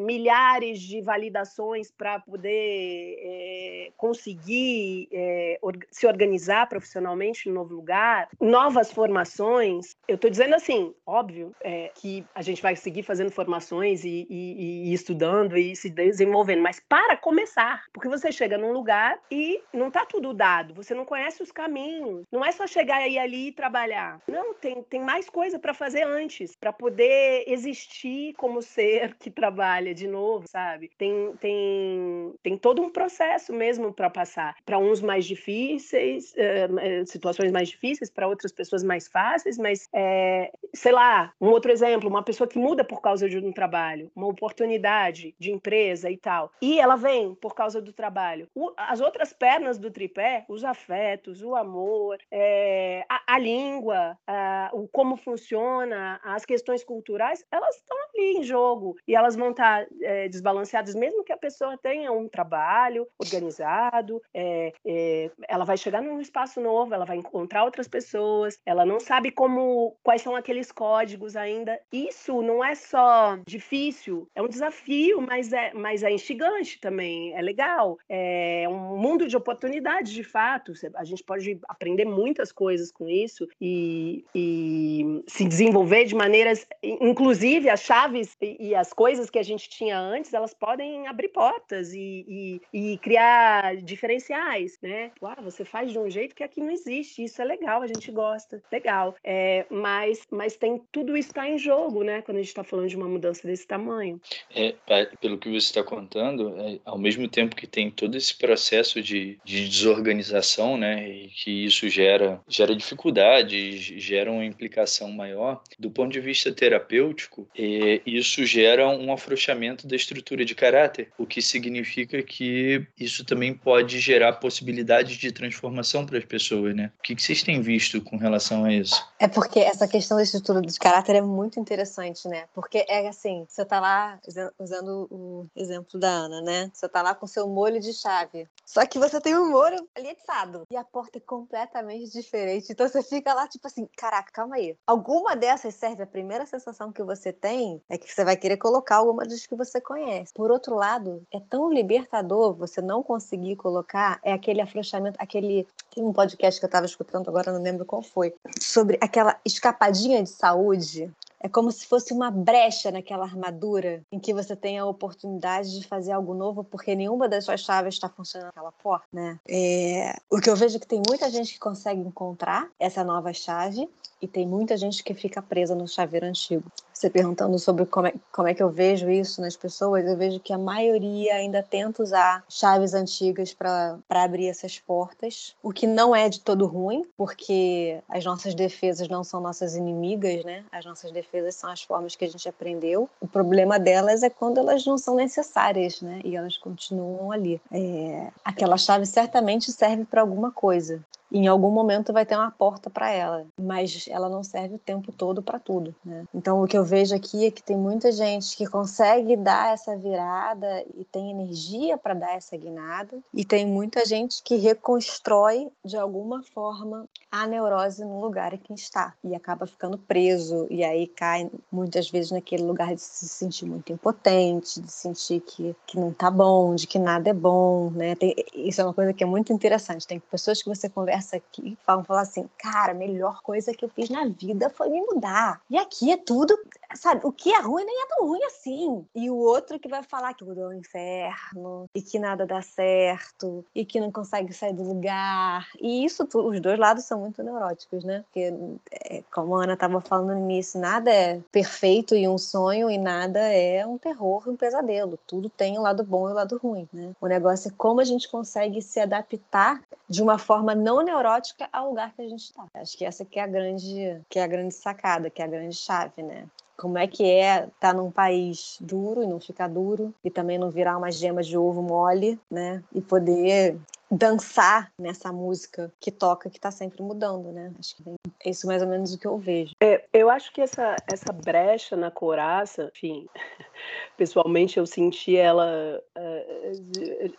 milhares 0.00 0.80
de 0.80 1.00
validações 1.04 1.90
para 1.90 2.20
poder 2.20 3.18
é, 3.20 3.92
conseguir 3.96 5.08
é, 5.12 5.58
se 5.90 6.06
organizar 6.06 6.68
profissionalmente 6.68 7.48
no 7.48 7.54
novo 7.54 7.74
lugar, 7.74 8.28
novas 8.40 8.90
formações. 8.90 9.96
Eu 10.08 10.16
estou 10.16 10.30
dizendo 10.30 10.54
assim, 10.54 10.94
óbvio, 11.06 11.54
é, 11.60 11.90
que 11.94 12.24
a 12.34 12.42
gente 12.42 12.62
vai 12.62 12.76
seguir 12.76 13.02
fazendo 13.02 13.30
formações 13.30 14.04
e, 14.04 14.26
e, 14.28 14.90
e, 14.90 14.94
estudando 14.94 15.56
e 15.56 15.74
se 15.76 15.90
desenvolvendo, 15.90 16.62
mas 16.62 16.80
para 16.88 17.16
começar, 17.16 17.84
porque 17.92 18.08
você 18.08 18.32
chega 18.32 18.58
num 18.58 18.72
lugar 18.72 19.18
e 19.30 19.62
não 19.72 19.88
está 19.88 20.04
tudo 20.04 20.32
dado, 20.32 20.74
você 20.74 20.94
não 20.94 21.04
conhece 21.04 21.42
os 21.42 21.52
caminhos, 21.52 22.24
não 22.30 22.44
é 22.44 22.52
só 22.52 22.66
chegar 22.66 23.06
e 23.08 23.18
ali 23.18 23.48
e 23.48 23.52
trabalhar. 23.52 24.20
Não, 24.26 24.54
tem, 24.54 24.82
tem 24.82 25.00
mais 25.00 25.28
coisa 25.28 25.58
para 25.58 25.74
fazer 25.74 26.02
antes, 26.02 26.56
para 26.56 26.72
poder 26.72 27.44
existir 27.46 28.34
como 28.34 28.62
ser 28.62 29.14
que 29.18 29.30
trabalha 29.30 29.94
de 29.94 30.06
novo, 30.06 30.46
sabe? 30.48 30.90
Tem, 30.96 31.34
tem, 31.40 32.34
tem 32.42 32.56
todo 32.56 32.82
um 32.82 32.90
processo 32.90 33.52
mesmo 33.52 33.92
para 33.92 34.08
passar. 34.08 34.56
Para 34.64 34.78
uns 34.78 35.00
mais 35.00 35.24
difíceis, 35.24 36.32
uh, 36.32 37.06
situações 37.06 37.50
mais 37.50 37.68
difíceis, 37.68 38.10
para 38.10 38.28
outras 38.28 38.52
pessoas 38.52 38.82
mais 38.84 39.08
fáceis, 39.08 39.58
mas, 39.58 39.88
é, 39.92 40.52
sei 40.72 40.92
lá, 40.92 41.32
um 41.40 41.48
outro 41.48 41.70
exemplo, 41.72 42.08
uma 42.08 42.22
pessoa 42.22 42.48
que 42.48 42.58
muda 42.58 42.84
por 42.84 43.00
causa 43.00 43.28
de 43.28 43.38
um 43.38 43.52
trabalho, 43.52 44.10
uma 44.14 44.28
oportunidade 44.28 45.34
de 45.38 45.50
empresa 45.50 46.10
e 46.10 46.16
tal, 46.16 46.52
e 46.60 46.78
ela 46.78 46.96
vem 46.96 47.34
por 47.34 47.54
causa 47.54 47.80
do 47.80 47.92
trabalho. 47.92 48.48
O, 48.54 48.72
as 48.76 49.00
outras 49.00 49.32
pernas 49.32 49.78
do 49.78 49.90
tripé, 49.90 50.44
os 50.48 50.64
afetos, 50.64 51.42
o 51.42 51.54
amor, 51.54 52.18
é, 52.30 53.04
a, 53.08 53.34
a, 53.34 53.38
língua, 53.38 54.18
a, 54.26 54.70
o 54.72 54.88
como 54.88 55.16
funciona, 55.16 56.20
as 56.22 56.44
questões 56.44 56.84
culturais, 56.84 57.44
elas 57.50 57.76
estão 57.76 57.96
ali 57.96 58.38
em 58.38 58.42
jogo 58.42 58.96
e 59.06 59.14
elas 59.14 59.36
vão 59.36 59.50
estar 59.50 59.86
é, 60.02 60.28
desbalanceadas, 60.28 60.83
mesmo 60.92 61.22
que 61.22 61.32
a 61.32 61.36
pessoa 61.36 61.78
tenha 61.78 62.10
um 62.10 62.28
trabalho 62.28 63.06
organizado, 63.16 64.20
é, 64.34 64.72
é, 64.84 65.30
ela 65.48 65.64
vai 65.64 65.76
chegar 65.76 66.02
num 66.02 66.20
espaço 66.20 66.60
novo, 66.60 66.92
ela 66.92 67.04
vai 67.04 67.16
encontrar 67.16 67.64
outras 67.64 67.86
pessoas, 67.86 68.58
ela 68.66 68.84
não 68.84 68.98
sabe 68.98 69.30
como 69.30 69.96
quais 70.02 70.22
são 70.22 70.34
aqueles 70.34 70.72
códigos 70.72 71.36
ainda. 71.36 71.78
Isso 71.92 72.42
não 72.42 72.64
é 72.64 72.74
só 72.74 73.38
difícil, 73.46 74.28
é 74.34 74.42
um 74.42 74.48
desafio, 74.48 75.20
mas 75.20 75.52
é, 75.52 75.72
mas 75.72 76.02
é 76.02 76.10
instigante 76.10 76.80
também, 76.80 77.34
é 77.34 77.40
legal, 77.40 77.98
é 78.08 78.66
um 78.68 78.96
mundo 78.96 79.28
de 79.28 79.36
oportunidades 79.36 80.12
de 80.12 80.24
fato. 80.24 80.72
A 80.96 81.04
gente 81.04 81.22
pode 81.22 81.60
aprender 81.68 82.04
muitas 82.04 82.50
coisas 82.50 82.90
com 82.90 83.08
isso 83.08 83.46
e, 83.60 84.24
e 84.34 85.22
se 85.26 85.44
desenvolver 85.44 86.04
de 86.04 86.14
maneiras, 86.14 86.66
inclusive 86.82 87.68
as 87.68 87.82
chaves 87.82 88.36
e, 88.40 88.68
e, 88.68 88.74
as 88.74 88.92
coisas 88.92 89.30
que 89.30 89.38
a 89.38 89.42
gente 89.42 89.68
tinha 89.68 89.98
antes, 89.98 90.32
elas 90.32 90.54
podem 90.54 90.73
abrir 91.06 91.28
portas 91.28 91.92
e, 91.92 92.60
e, 92.72 92.92
e 92.92 92.98
criar 92.98 93.76
diferenciais, 93.76 94.78
né? 94.82 95.10
Uau, 95.22 95.36
você 95.42 95.64
faz 95.64 95.92
de 95.92 95.98
um 95.98 96.08
jeito 96.08 96.34
que 96.34 96.42
aqui 96.42 96.60
não 96.60 96.70
existe, 96.70 97.24
isso 97.24 97.40
é 97.40 97.44
legal, 97.44 97.82
a 97.82 97.86
gente 97.86 98.10
gosta, 98.10 98.62
legal. 98.70 99.16
É, 99.22 99.66
mas, 99.70 100.26
mas 100.30 100.56
tem 100.56 100.80
tudo 100.90 101.16
isso 101.16 101.28
está 101.28 101.48
em 101.48 101.58
jogo, 101.58 102.02
né? 102.02 102.22
Quando 102.22 102.38
a 102.38 102.40
gente 102.40 102.48
está 102.48 102.64
falando 102.64 102.88
de 102.88 102.96
uma 102.96 103.08
mudança 103.08 103.46
desse 103.46 103.66
tamanho. 103.66 104.20
É, 104.54 104.74
pelo 105.20 105.38
que 105.38 105.48
você 105.48 105.66
está 105.66 105.82
contando, 105.82 106.54
é, 106.60 106.78
ao 106.84 106.98
mesmo 106.98 107.28
tempo 107.28 107.56
que 107.56 107.66
tem 107.66 107.90
todo 107.90 108.16
esse 108.16 108.36
processo 108.36 109.02
de, 109.02 109.38
de 109.44 109.68
desorganização, 109.68 110.76
né? 110.76 111.08
E 111.08 111.28
que 111.28 111.64
isso 111.64 111.88
gera, 111.88 112.40
gera 112.48 112.74
dificuldades, 112.74 113.82
gera 113.82 114.30
uma 114.30 114.44
implicação 114.44 115.10
maior, 115.10 115.62
do 115.78 115.90
ponto 115.90 116.12
de 116.12 116.20
vista 116.20 116.52
terapêutico, 116.52 117.48
é, 117.56 118.00
isso 118.06 118.44
gera 118.44 118.88
um 118.88 119.12
afrouxamento 119.12 119.86
da 119.86 119.96
estrutura 119.96 120.44
de 120.44 120.54
caráter, 120.64 121.12
o 121.18 121.26
que 121.26 121.42
significa 121.42 122.22
que 122.22 122.86
isso 122.98 123.22
também 123.22 123.52
pode 123.52 124.00
gerar 124.00 124.32
possibilidades 124.34 125.18
de 125.18 125.30
transformação 125.30 126.06
para 126.06 126.16
as 126.16 126.24
pessoas, 126.24 126.74
né? 126.74 126.90
O 126.98 127.02
que, 127.02 127.14
vocês 127.14 127.42
têm 127.42 127.60
visto 127.60 128.00
com 128.00 128.16
relação 128.16 128.64
a 128.64 128.72
isso? 128.72 129.06
É 129.18 129.28
porque 129.28 129.60
essa 129.60 129.86
questão 129.86 130.16
da 130.16 130.22
estrutura 130.22 130.62
de 130.62 130.78
caráter 130.78 131.16
é 131.16 131.20
muito 131.20 131.60
interessante, 131.60 132.26
né? 132.28 132.44
Porque 132.54 132.84
é 132.88 133.06
assim, 133.08 133.44
você 133.46 133.62
tá 133.62 133.78
lá, 133.78 134.18
usando 134.58 135.06
o 135.10 135.46
exemplo 135.54 136.00
da 136.00 136.08
Ana, 136.08 136.40
né? 136.40 136.70
Você 136.72 136.88
tá 136.88 137.02
lá 137.02 137.14
com 137.14 137.26
seu 137.26 137.46
molho 137.46 137.78
de 137.78 137.92
chave. 137.92 138.48
Só 138.64 138.86
que 138.86 138.98
você 138.98 139.20
tem 139.20 139.36
um 139.36 139.50
molho 139.50 139.86
ali 139.94 140.08
atiçado. 140.08 140.66
E 140.70 140.76
a 140.76 140.84
porta 140.84 141.18
é 141.18 141.20
completamente 141.20 142.10
diferente. 142.10 142.72
Então 142.72 142.88
você 142.88 143.02
fica 143.02 143.34
lá, 143.34 143.46
tipo 143.46 143.66
assim, 143.66 143.86
caraca, 143.96 144.32
calma 144.32 144.56
aí. 144.56 144.76
Alguma 144.86 145.36
dessas 145.36 145.74
serve? 145.74 146.02
A 146.02 146.06
primeira 146.06 146.46
sensação 146.46 146.90
que 146.90 147.02
você 147.02 147.32
tem 147.32 147.82
é 147.88 147.98
que 147.98 148.10
você 148.10 148.24
vai 148.24 148.36
querer 148.36 148.56
colocar 148.56 148.96
alguma 148.96 149.24
das 149.24 149.46
que 149.46 149.54
você 149.54 149.80
conhece. 149.80 150.32
Por 150.32 150.50
outro 150.54 150.74
lado, 150.74 151.22
é 151.32 151.40
tão 151.40 151.72
libertador 151.72 152.54
você 152.54 152.80
não 152.80 153.02
conseguir 153.02 153.56
colocar, 153.56 154.18
é 154.22 154.32
aquele 154.32 154.60
afrouxamento, 154.60 155.16
aquele. 155.20 155.66
Tem 155.94 156.02
um 156.02 156.12
podcast 156.12 156.58
que 156.58 156.66
eu 156.66 156.70
tava 156.70 156.86
escutando 156.86 157.28
agora, 157.28 157.52
não 157.52 157.62
lembro 157.62 157.84
qual 157.84 158.02
foi, 158.02 158.34
sobre 158.60 158.98
aquela 159.00 159.38
escapadinha 159.44 160.22
de 160.22 160.30
saúde 160.30 161.12
é 161.44 161.48
como 161.48 161.70
se 161.70 161.86
fosse 161.86 162.10
uma 162.14 162.30
brecha 162.30 162.90
naquela 162.90 163.24
armadura 163.24 164.02
em 164.10 164.18
que 164.18 164.32
você 164.32 164.56
tem 164.56 164.78
a 164.78 164.86
oportunidade 164.86 165.78
de 165.78 165.86
fazer 165.86 166.12
algo 166.12 166.32
novo 166.32 166.64
porque 166.64 166.94
nenhuma 166.94 167.28
das 167.28 167.44
suas 167.44 167.60
chaves 167.60 167.96
está 167.96 168.08
funcionando 168.08 168.46
naquela 168.46 168.72
porta, 168.72 169.06
né? 169.12 169.38
É... 169.46 170.16
O 170.30 170.40
que 170.40 170.48
eu 170.48 170.56
vejo 170.56 170.78
é 170.78 170.80
que 170.80 170.86
tem 170.86 171.02
muita 171.06 171.28
gente 171.28 171.52
que 171.52 171.58
consegue 171.58 172.00
encontrar 172.00 172.70
essa 172.80 173.04
nova 173.04 173.30
chave 173.34 173.86
e 174.22 174.26
tem 174.26 174.46
muita 174.46 174.74
gente 174.74 175.04
que 175.04 175.12
fica 175.12 175.42
presa 175.42 175.74
no 175.74 175.86
chaveiro 175.86 176.24
antigo. 176.24 176.64
Você 176.94 177.10
perguntando 177.10 177.58
sobre 177.58 177.84
como 177.84 178.06
é, 178.06 178.14
como 178.32 178.48
é 178.48 178.54
que 178.54 178.62
eu 178.62 178.70
vejo 178.70 179.10
isso 179.10 179.40
nas 179.40 179.56
pessoas, 179.56 180.06
eu 180.06 180.16
vejo 180.16 180.40
que 180.40 180.52
a 180.52 180.58
maioria 180.58 181.34
ainda 181.34 181.62
tenta 181.62 182.02
usar 182.02 182.42
chaves 182.48 182.94
antigas 182.94 183.52
para 183.52 183.98
abrir 184.08 184.48
essas 184.48 184.78
portas, 184.78 185.54
o 185.62 185.72
que 185.72 185.86
não 185.86 186.14
é 186.14 186.28
de 186.28 186.40
todo 186.40 186.66
ruim, 186.66 187.04
porque 187.16 188.00
as 188.08 188.24
nossas 188.24 188.54
defesas 188.54 189.08
não 189.08 189.24
são 189.24 189.40
nossas 189.40 189.74
inimigas, 189.76 190.44
né? 190.44 190.64
As 190.72 190.84
nossas 190.84 191.10
defesas 191.10 191.33
são 191.54 191.70
as 191.70 191.82
formas 191.82 192.16
que 192.16 192.24
a 192.24 192.28
gente 192.28 192.48
aprendeu. 192.48 193.08
O 193.20 193.26
problema 193.26 193.78
delas 193.78 194.22
é 194.22 194.30
quando 194.30 194.58
elas 194.58 194.84
não 194.84 194.98
são 194.98 195.14
necessárias, 195.14 196.00
né? 196.00 196.20
E 196.24 196.36
elas 196.36 196.56
continuam 196.56 197.32
ali. 197.32 197.60
É... 197.72 198.28
Aquela 198.44 198.76
chave 198.76 199.06
certamente 199.06 199.72
serve 199.72 200.04
para 200.04 200.20
alguma 200.20 200.50
coisa 200.50 201.04
em 201.34 201.48
algum 201.48 201.70
momento 201.70 202.12
vai 202.12 202.24
ter 202.24 202.36
uma 202.36 202.50
porta 202.50 202.88
para 202.88 203.10
ela, 203.10 203.44
mas 203.58 204.06
ela 204.08 204.28
não 204.28 204.44
serve 204.44 204.76
o 204.76 204.78
tempo 204.78 205.10
todo 205.10 205.42
para 205.42 205.58
tudo. 205.58 205.94
Né? 206.04 206.24
Então, 206.32 206.62
o 206.62 206.66
que 206.66 206.78
eu 206.78 206.84
vejo 206.84 207.14
aqui 207.14 207.46
é 207.46 207.50
que 207.50 207.62
tem 207.62 207.76
muita 207.76 208.12
gente 208.12 208.56
que 208.56 208.66
consegue 208.66 209.36
dar 209.36 209.74
essa 209.74 209.96
virada 209.96 210.84
e 210.96 211.04
tem 211.04 211.30
energia 211.30 211.98
para 211.98 212.14
dar 212.14 212.36
essa 212.36 212.56
guinada, 212.56 213.18
e 213.32 213.44
tem 213.44 213.66
muita 213.66 214.06
gente 214.06 214.42
que 214.44 214.56
reconstrói 214.56 215.68
de 215.84 215.96
alguma 215.96 216.42
forma 216.42 217.06
a 217.30 217.46
neurose 217.48 218.04
no 218.04 218.20
lugar 218.20 218.54
em 218.54 218.58
que 218.58 218.72
está 218.74 219.12
e 219.24 219.34
acaba 219.34 219.66
ficando 219.66 219.98
preso, 219.98 220.68
e 220.70 220.84
aí 220.84 221.08
cai 221.08 221.50
muitas 221.70 222.08
vezes 222.08 222.30
naquele 222.30 222.62
lugar 222.62 222.94
de 222.94 223.00
se 223.00 223.26
sentir 223.26 223.66
muito 223.66 223.92
impotente, 223.92 224.80
de 224.80 224.92
sentir 224.92 225.40
que, 225.40 225.74
que 225.84 225.98
não 225.98 226.12
tá 226.12 226.30
bom, 226.30 226.76
de 226.76 226.86
que 226.86 226.98
nada 226.98 227.30
é 227.30 227.34
bom. 227.34 227.90
Né? 227.90 228.14
Tem, 228.14 228.36
isso 228.54 228.80
é 228.80 228.84
uma 228.84 228.94
coisa 228.94 229.12
que 229.12 229.24
é 229.24 229.26
muito 229.26 229.52
interessante. 229.52 230.06
Tem 230.06 230.20
pessoas 230.20 230.62
que 230.62 230.68
você 230.68 230.88
conversa 230.88 231.23
aqui 231.32 231.78
vão 231.86 232.02
falar 232.04 232.22
assim, 232.22 232.48
cara, 232.58 232.92
a 232.92 232.94
melhor 232.94 233.40
coisa 233.42 233.72
que 233.72 233.84
eu 233.84 233.88
fiz 233.88 234.10
na 234.10 234.26
vida 234.26 234.68
foi 234.70 234.88
me 234.90 235.00
mudar. 235.00 235.60
E 235.70 235.78
aqui 235.78 236.10
é 236.10 236.16
tudo 236.16 236.58
sabe, 236.94 237.20
o 237.24 237.32
que 237.32 237.52
é 237.52 237.60
ruim 237.60 237.84
nem 237.84 238.02
é 238.02 238.06
tão 238.06 238.26
ruim 238.26 238.42
assim. 238.44 239.06
E 239.14 239.30
o 239.30 239.36
outro 239.36 239.78
que 239.78 239.88
vai 239.88 240.02
falar 240.02 240.34
que 240.34 240.44
o 240.44 240.52
é 240.52 240.66
um 240.68 240.72
inferno 240.72 241.88
e 241.94 242.02
que 242.02 242.18
nada 242.18 242.46
dá 242.46 242.62
certo 242.62 243.64
e 243.74 243.84
que 243.84 244.00
não 244.00 244.10
consegue 244.10 244.52
sair 244.52 244.72
do 244.72 244.82
lugar. 244.82 245.68
E 245.80 246.04
isso, 246.04 246.26
os 246.34 246.60
dois 246.60 246.78
lados 246.78 247.04
são 247.04 247.20
muito 247.20 247.42
neuróticos, 247.42 248.04
né? 248.04 248.24
Porque, 248.24 248.52
é, 248.90 249.22
como 249.32 249.56
a 249.56 249.64
Ana 249.64 249.74
estava 249.74 250.00
falando 250.00 250.34
no 250.34 250.50
início, 250.50 250.80
nada 250.80 251.10
é 251.10 251.40
perfeito 251.50 252.14
e 252.14 252.28
um 252.28 252.38
sonho 252.38 252.90
e 252.90 252.98
nada 252.98 253.40
é 253.40 253.86
um 253.86 253.98
terror 253.98 254.42
e 254.46 254.50
um 254.50 254.56
pesadelo. 254.56 255.18
Tudo 255.26 255.48
tem 255.48 255.78
o 255.78 255.82
lado 255.82 256.04
bom 256.04 256.28
e 256.28 256.32
o 256.32 256.34
lado 256.34 256.58
ruim, 256.58 256.88
né? 256.92 257.12
O 257.20 257.26
negócio 257.26 257.68
é 257.68 257.74
como 257.76 258.00
a 258.00 258.04
gente 258.04 258.28
consegue 258.28 258.80
se 258.82 259.00
adaptar 259.00 259.82
de 260.08 260.22
uma 260.22 260.38
forma 260.38 260.74
não 260.74 261.02
neurótica 261.02 261.68
ao 261.72 261.88
lugar 261.88 262.12
que 262.14 262.22
a 262.22 262.28
gente 262.28 262.44
está. 262.44 262.66
Acho 262.74 262.96
que 262.96 263.04
essa 263.04 263.24
que 263.24 263.38
é 263.38 263.42
a 263.42 263.46
grande, 263.46 264.20
que 264.28 264.38
é 264.38 264.44
a 264.44 264.46
grande 264.46 264.74
sacada, 264.74 265.30
que 265.30 265.40
é 265.40 265.44
a 265.44 265.48
grande 265.48 265.76
chave, 265.76 266.22
né? 266.22 266.46
Como 266.76 266.98
é 266.98 267.06
que 267.06 267.24
é 267.24 267.64
estar 267.64 267.70
tá 267.78 267.94
num 267.94 268.10
país 268.10 268.78
duro 268.80 269.22
e 269.22 269.26
não 269.26 269.40
ficar 269.40 269.68
duro 269.68 270.14
e 270.24 270.30
também 270.30 270.58
não 270.58 270.70
virar 270.70 270.96
uma 270.96 271.10
gema 271.10 271.42
de 271.42 271.56
ovo 271.56 271.82
mole, 271.82 272.38
né? 272.50 272.82
E 272.92 273.00
poder 273.00 273.78
dançar 274.14 274.92
nessa 274.98 275.32
música 275.32 275.92
que 276.00 276.10
toca, 276.10 276.48
que 276.48 276.58
está 276.58 276.70
sempre 276.70 277.02
mudando, 277.02 277.52
né? 277.52 277.72
Acho 277.78 277.96
que 277.96 278.02
é 278.44 278.50
isso 278.50 278.66
mais 278.66 278.82
ou 278.82 278.88
menos 278.88 279.14
o 279.14 279.18
que 279.18 279.26
eu 279.26 279.38
vejo. 279.38 279.72
É, 279.82 280.04
eu 280.12 280.30
acho 280.30 280.52
que 280.52 280.60
essa, 280.60 280.96
essa 281.10 281.32
brecha 281.32 281.96
na 281.96 282.10
coraça, 282.10 282.90
enfim, 282.94 283.26
pessoalmente 284.16 284.78
eu 284.78 284.86
senti 284.86 285.36
ela. 285.36 286.00
Uh, 286.16 287.32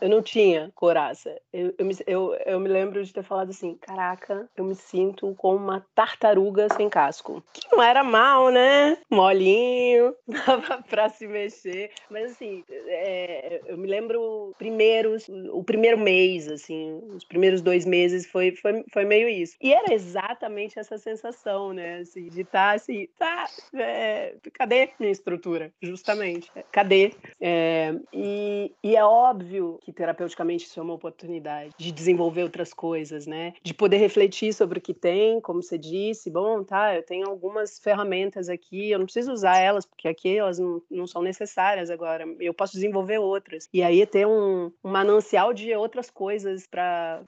eu 0.00 0.08
não 0.08 0.22
tinha 0.22 0.70
coraça. 0.74 1.36
Eu, 1.52 1.74
eu, 1.78 1.84
me, 1.84 1.96
eu, 2.06 2.34
eu 2.46 2.60
me 2.60 2.68
lembro 2.68 3.02
de 3.04 3.12
ter 3.12 3.22
falado 3.22 3.50
assim: 3.50 3.74
caraca, 3.80 4.48
eu 4.56 4.64
me 4.64 4.74
sinto 4.74 5.34
como 5.36 5.56
uma 5.56 5.84
tartaruga 5.94 6.68
sem 6.74 6.88
casco. 6.88 7.42
Que 7.52 7.68
não 7.72 7.82
era 7.82 8.04
mal, 8.04 8.50
né? 8.50 8.98
Molinho, 9.10 10.14
dava 10.28 10.82
pra 10.88 11.08
se 11.08 11.26
mexer. 11.26 11.90
Mas 12.10 12.32
assim, 12.32 12.64
é, 12.68 13.60
eu 13.66 13.76
me 13.76 13.86
lembro 13.86 14.54
primeiros, 14.58 15.28
o 15.28 15.62
primeiro 15.64 15.98
mês, 15.98 16.19
assim, 16.48 17.00
os 17.14 17.24
primeiros 17.24 17.62
dois 17.62 17.84
meses 17.84 18.26
foi, 18.26 18.52
foi, 18.52 18.84
foi 18.92 19.04
meio 19.04 19.28
isso. 19.28 19.56
E 19.60 19.72
era 19.72 19.92
exatamente 19.92 20.78
essa 20.78 20.98
sensação, 20.98 21.72
né? 21.72 21.98
Assim, 21.98 22.28
de 22.28 22.42
estar 22.42 22.70
tá, 22.70 22.74
assim, 22.74 23.08
tá, 23.18 23.46
é, 23.74 24.34
cadê 24.52 24.90
minha 24.98 25.12
estrutura? 25.12 25.72
Justamente. 25.82 26.50
Cadê? 26.70 27.12
É, 27.40 27.94
e, 28.12 28.72
e, 28.82 28.96
é 28.96 29.04
óbvio 29.04 29.78
que 29.82 29.92
terapeuticamente 29.92 30.66
isso 30.66 30.78
é 30.78 30.82
uma 30.82 30.94
oportunidade 30.94 31.72
de 31.76 31.92
desenvolver 31.92 32.42
outras 32.42 32.74
coisas, 32.74 33.26
né? 33.26 33.54
De 33.62 33.72
poder 33.72 33.98
refletir 33.98 34.52
sobre 34.52 34.78
o 34.78 34.82
que 34.82 34.94
tem, 34.94 35.40
como 35.40 35.62
você 35.62 35.78
disse, 35.78 36.30
bom, 36.30 36.62
tá, 36.62 36.94
eu 36.94 37.02
tenho 37.02 37.28
algumas 37.28 37.78
ferramentas 37.78 38.48
aqui, 38.48 38.90
eu 38.90 38.98
não 38.98 39.06
preciso 39.06 39.32
usar 39.32 39.58
elas, 39.58 39.86
porque 39.86 40.08
aqui 40.08 40.36
elas 40.36 40.58
não, 40.58 40.82
não 40.90 41.06
são 41.06 41.22
necessárias 41.22 41.90
agora, 41.90 42.24
eu 42.38 42.52
posso 42.52 42.74
desenvolver 42.74 43.18
outras. 43.18 43.68
E 43.72 43.82
aí 43.82 44.04
ter 44.06 44.26
um, 44.26 44.72
um 44.82 44.90
manancial 44.90 45.52
de 45.52 45.74
outras 45.74 45.99
coisas 46.08 46.66
para 46.66 47.22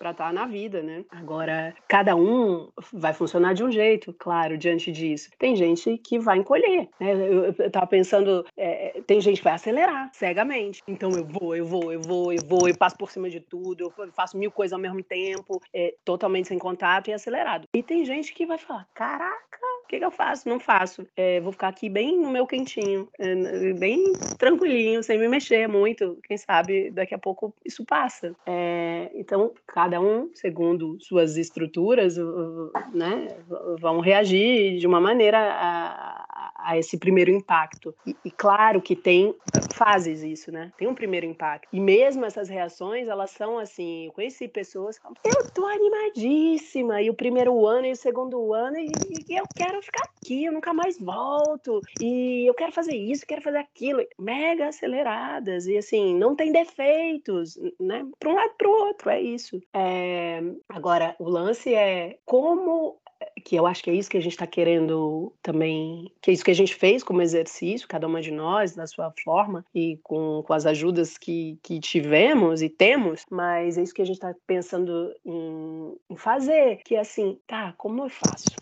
estar 0.00 0.14
tá 0.14 0.32
na 0.32 0.46
vida, 0.46 0.82
né? 0.82 1.04
Agora, 1.10 1.74
cada 1.86 2.16
um 2.16 2.70
vai 2.92 3.12
funcionar 3.12 3.52
de 3.52 3.62
um 3.62 3.70
jeito, 3.70 4.12
claro, 4.14 4.56
diante 4.56 4.90
disso. 4.90 5.30
Tem 5.38 5.54
gente 5.54 5.98
que 5.98 6.18
vai 6.18 6.38
encolher, 6.38 6.88
né? 6.98 7.12
Eu, 7.12 7.54
eu 7.58 7.70
tava 7.70 7.86
pensando, 7.86 8.44
é, 8.56 9.00
tem 9.06 9.20
gente 9.20 9.38
que 9.38 9.44
vai 9.44 9.54
acelerar 9.54 10.10
cegamente. 10.14 10.82
Então 10.88 11.10
eu 11.10 11.24
vou, 11.24 11.54
eu 11.54 11.66
vou, 11.66 11.92
eu 11.92 12.00
vou, 12.00 12.32
eu 12.32 12.42
vou, 12.44 12.68
eu 12.68 12.76
passo 12.76 12.96
por 12.96 13.10
cima 13.10 13.28
de 13.28 13.40
tudo, 13.40 13.92
eu 13.98 14.12
faço 14.12 14.38
mil 14.38 14.50
coisas 14.50 14.72
ao 14.72 14.80
mesmo 14.80 15.02
tempo, 15.02 15.60
é, 15.72 15.94
totalmente 16.04 16.48
sem 16.48 16.58
contato 16.58 17.08
e 17.08 17.12
acelerado. 17.12 17.66
E 17.74 17.82
tem 17.82 18.04
gente 18.04 18.32
que 18.32 18.46
vai 18.46 18.58
falar: 18.58 18.86
caraca, 18.94 19.58
o 19.88 19.90
que, 19.90 19.98
que 19.98 20.04
eu 20.04 20.10
faço? 20.10 20.46
Não 20.46 20.60
faço. 20.60 21.06
É, 21.16 21.40
vou 21.40 21.50
ficar 21.50 21.68
aqui 21.68 21.88
bem 21.88 22.20
no 22.20 22.30
meu 22.30 22.46
quentinho, 22.46 23.08
é, 23.18 23.72
bem 23.72 24.12
tranquilinho, 24.36 25.02
sem 25.02 25.18
me 25.18 25.26
mexer 25.26 25.66
muito. 25.66 26.18
Quem 26.24 26.36
sabe 26.36 26.90
daqui 26.90 27.14
a 27.14 27.18
pouco 27.18 27.54
isso 27.64 27.86
passa. 27.86 28.36
É, 28.44 29.10
então, 29.14 29.54
cada 29.66 29.98
um, 29.98 30.30
segundo 30.34 30.98
suas 31.00 31.38
estruturas, 31.38 32.18
né, 32.92 33.28
vão 33.80 34.00
reagir 34.00 34.76
de 34.76 34.86
uma 34.86 35.00
maneira 35.00 35.38
a, 35.38 36.52
a 36.58 36.76
esse 36.76 36.98
primeiro 36.98 37.30
impacto. 37.30 37.94
E, 38.06 38.14
e, 38.24 38.30
claro 38.30 38.82
que 38.82 38.94
tem 38.94 39.34
fases 39.72 40.22
isso, 40.22 40.52
né? 40.52 40.70
Tem 40.76 40.86
um 40.86 40.94
primeiro 40.94 41.24
impacto. 41.24 41.68
E 41.72 41.80
mesmo 41.80 42.26
essas 42.26 42.48
reações, 42.48 43.08
elas 43.08 43.30
são 43.30 43.58
assim, 43.58 44.06
eu 44.06 44.12
conheci 44.12 44.46
pessoas, 44.48 45.00
eu 45.24 45.50
tô 45.50 45.64
animadíssima, 45.64 47.00
e 47.00 47.08
o 47.08 47.14
primeiro 47.14 47.64
ano 47.66 47.86
e 47.86 47.92
o 47.92 47.96
segundo 47.96 48.52
ano, 48.52 48.76
e, 48.76 48.90
e 49.28 49.36
eu 49.36 49.44
quero 49.56 49.77
ficar 49.82 50.04
aqui, 50.04 50.44
eu 50.44 50.52
nunca 50.52 50.72
mais 50.72 50.98
volto, 50.98 51.80
e 52.00 52.48
eu 52.48 52.54
quero 52.54 52.72
fazer 52.72 52.96
isso, 52.96 53.26
quero 53.26 53.42
fazer 53.42 53.58
aquilo, 53.58 54.04
mega 54.18 54.68
aceleradas, 54.68 55.66
e 55.66 55.76
assim, 55.76 56.14
não 56.14 56.34
tem 56.34 56.52
defeitos, 56.52 57.58
né? 57.80 58.06
Para 58.18 58.30
um 58.30 58.34
lado 58.34 58.52
para 58.56 58.68
o 58.68 58.72
outro, 58.72 59.10
é 59.10 59.20
isso. 59.20 59.60
É... 59.72 60.40
Agora, 60.68 61.14
o 61.18 61.28
lance 61.28 61.74
é 61.74 62.18
como 62.24 62.98
que 63.44 63.56
eu 63.56 63.66
acho 63.66 63.82
que 63.82 63.90
é 63.90 63.94
isso 63.94 64.10
que 64.10 64.16
a 64.16 64.22
gente 64.22 64.32
está 64.32 64.46
querendo 64.46 65.32
também, 65.42 66.12
que 66.20 66.30
é 66.30 66.34
isso 66.34 66.44
que 66.44 66.50
a 66.50 66.54
gente 66.54 66.74
fez 66.74 67.02
como 67.02 67.22
exercício, 67.22 67.88
cada 67.88 68.06
uma 68.06 68.20
de 68.20 68.30
nós, 68.30 68.74
da 68.74 68.86
sua 68.86 69.12
forma, 69.24 69.64
e 69.74 69.98
com, 70.02 70.42
com 70.46 70.52
as 70.52 70.66
ajudas 70.66 71.16
que, 71.16 71.58
que 71.62 71.80
tivemos 71.80 72.62
e 72.62 72.68
temos, 72.68 73.24
mas 73.30 73.78
é 73.78 73.82
isso 73.82 73.94
que 73.94 74.02
a 74.02 74.06
gente 74.06 74.16
está 74.16 74.34
pensando 74.46 75.14
em, 75.24 75.96
em 76.10 76.16
fazer, 76.16 76.76
que 76.84 76.94
é 76.94 77.00
assim, 77.00 77.38
tá, 77.46 77.74
como 77.76 78.04
eu 78.04 78.08
faço? 78.08 78.57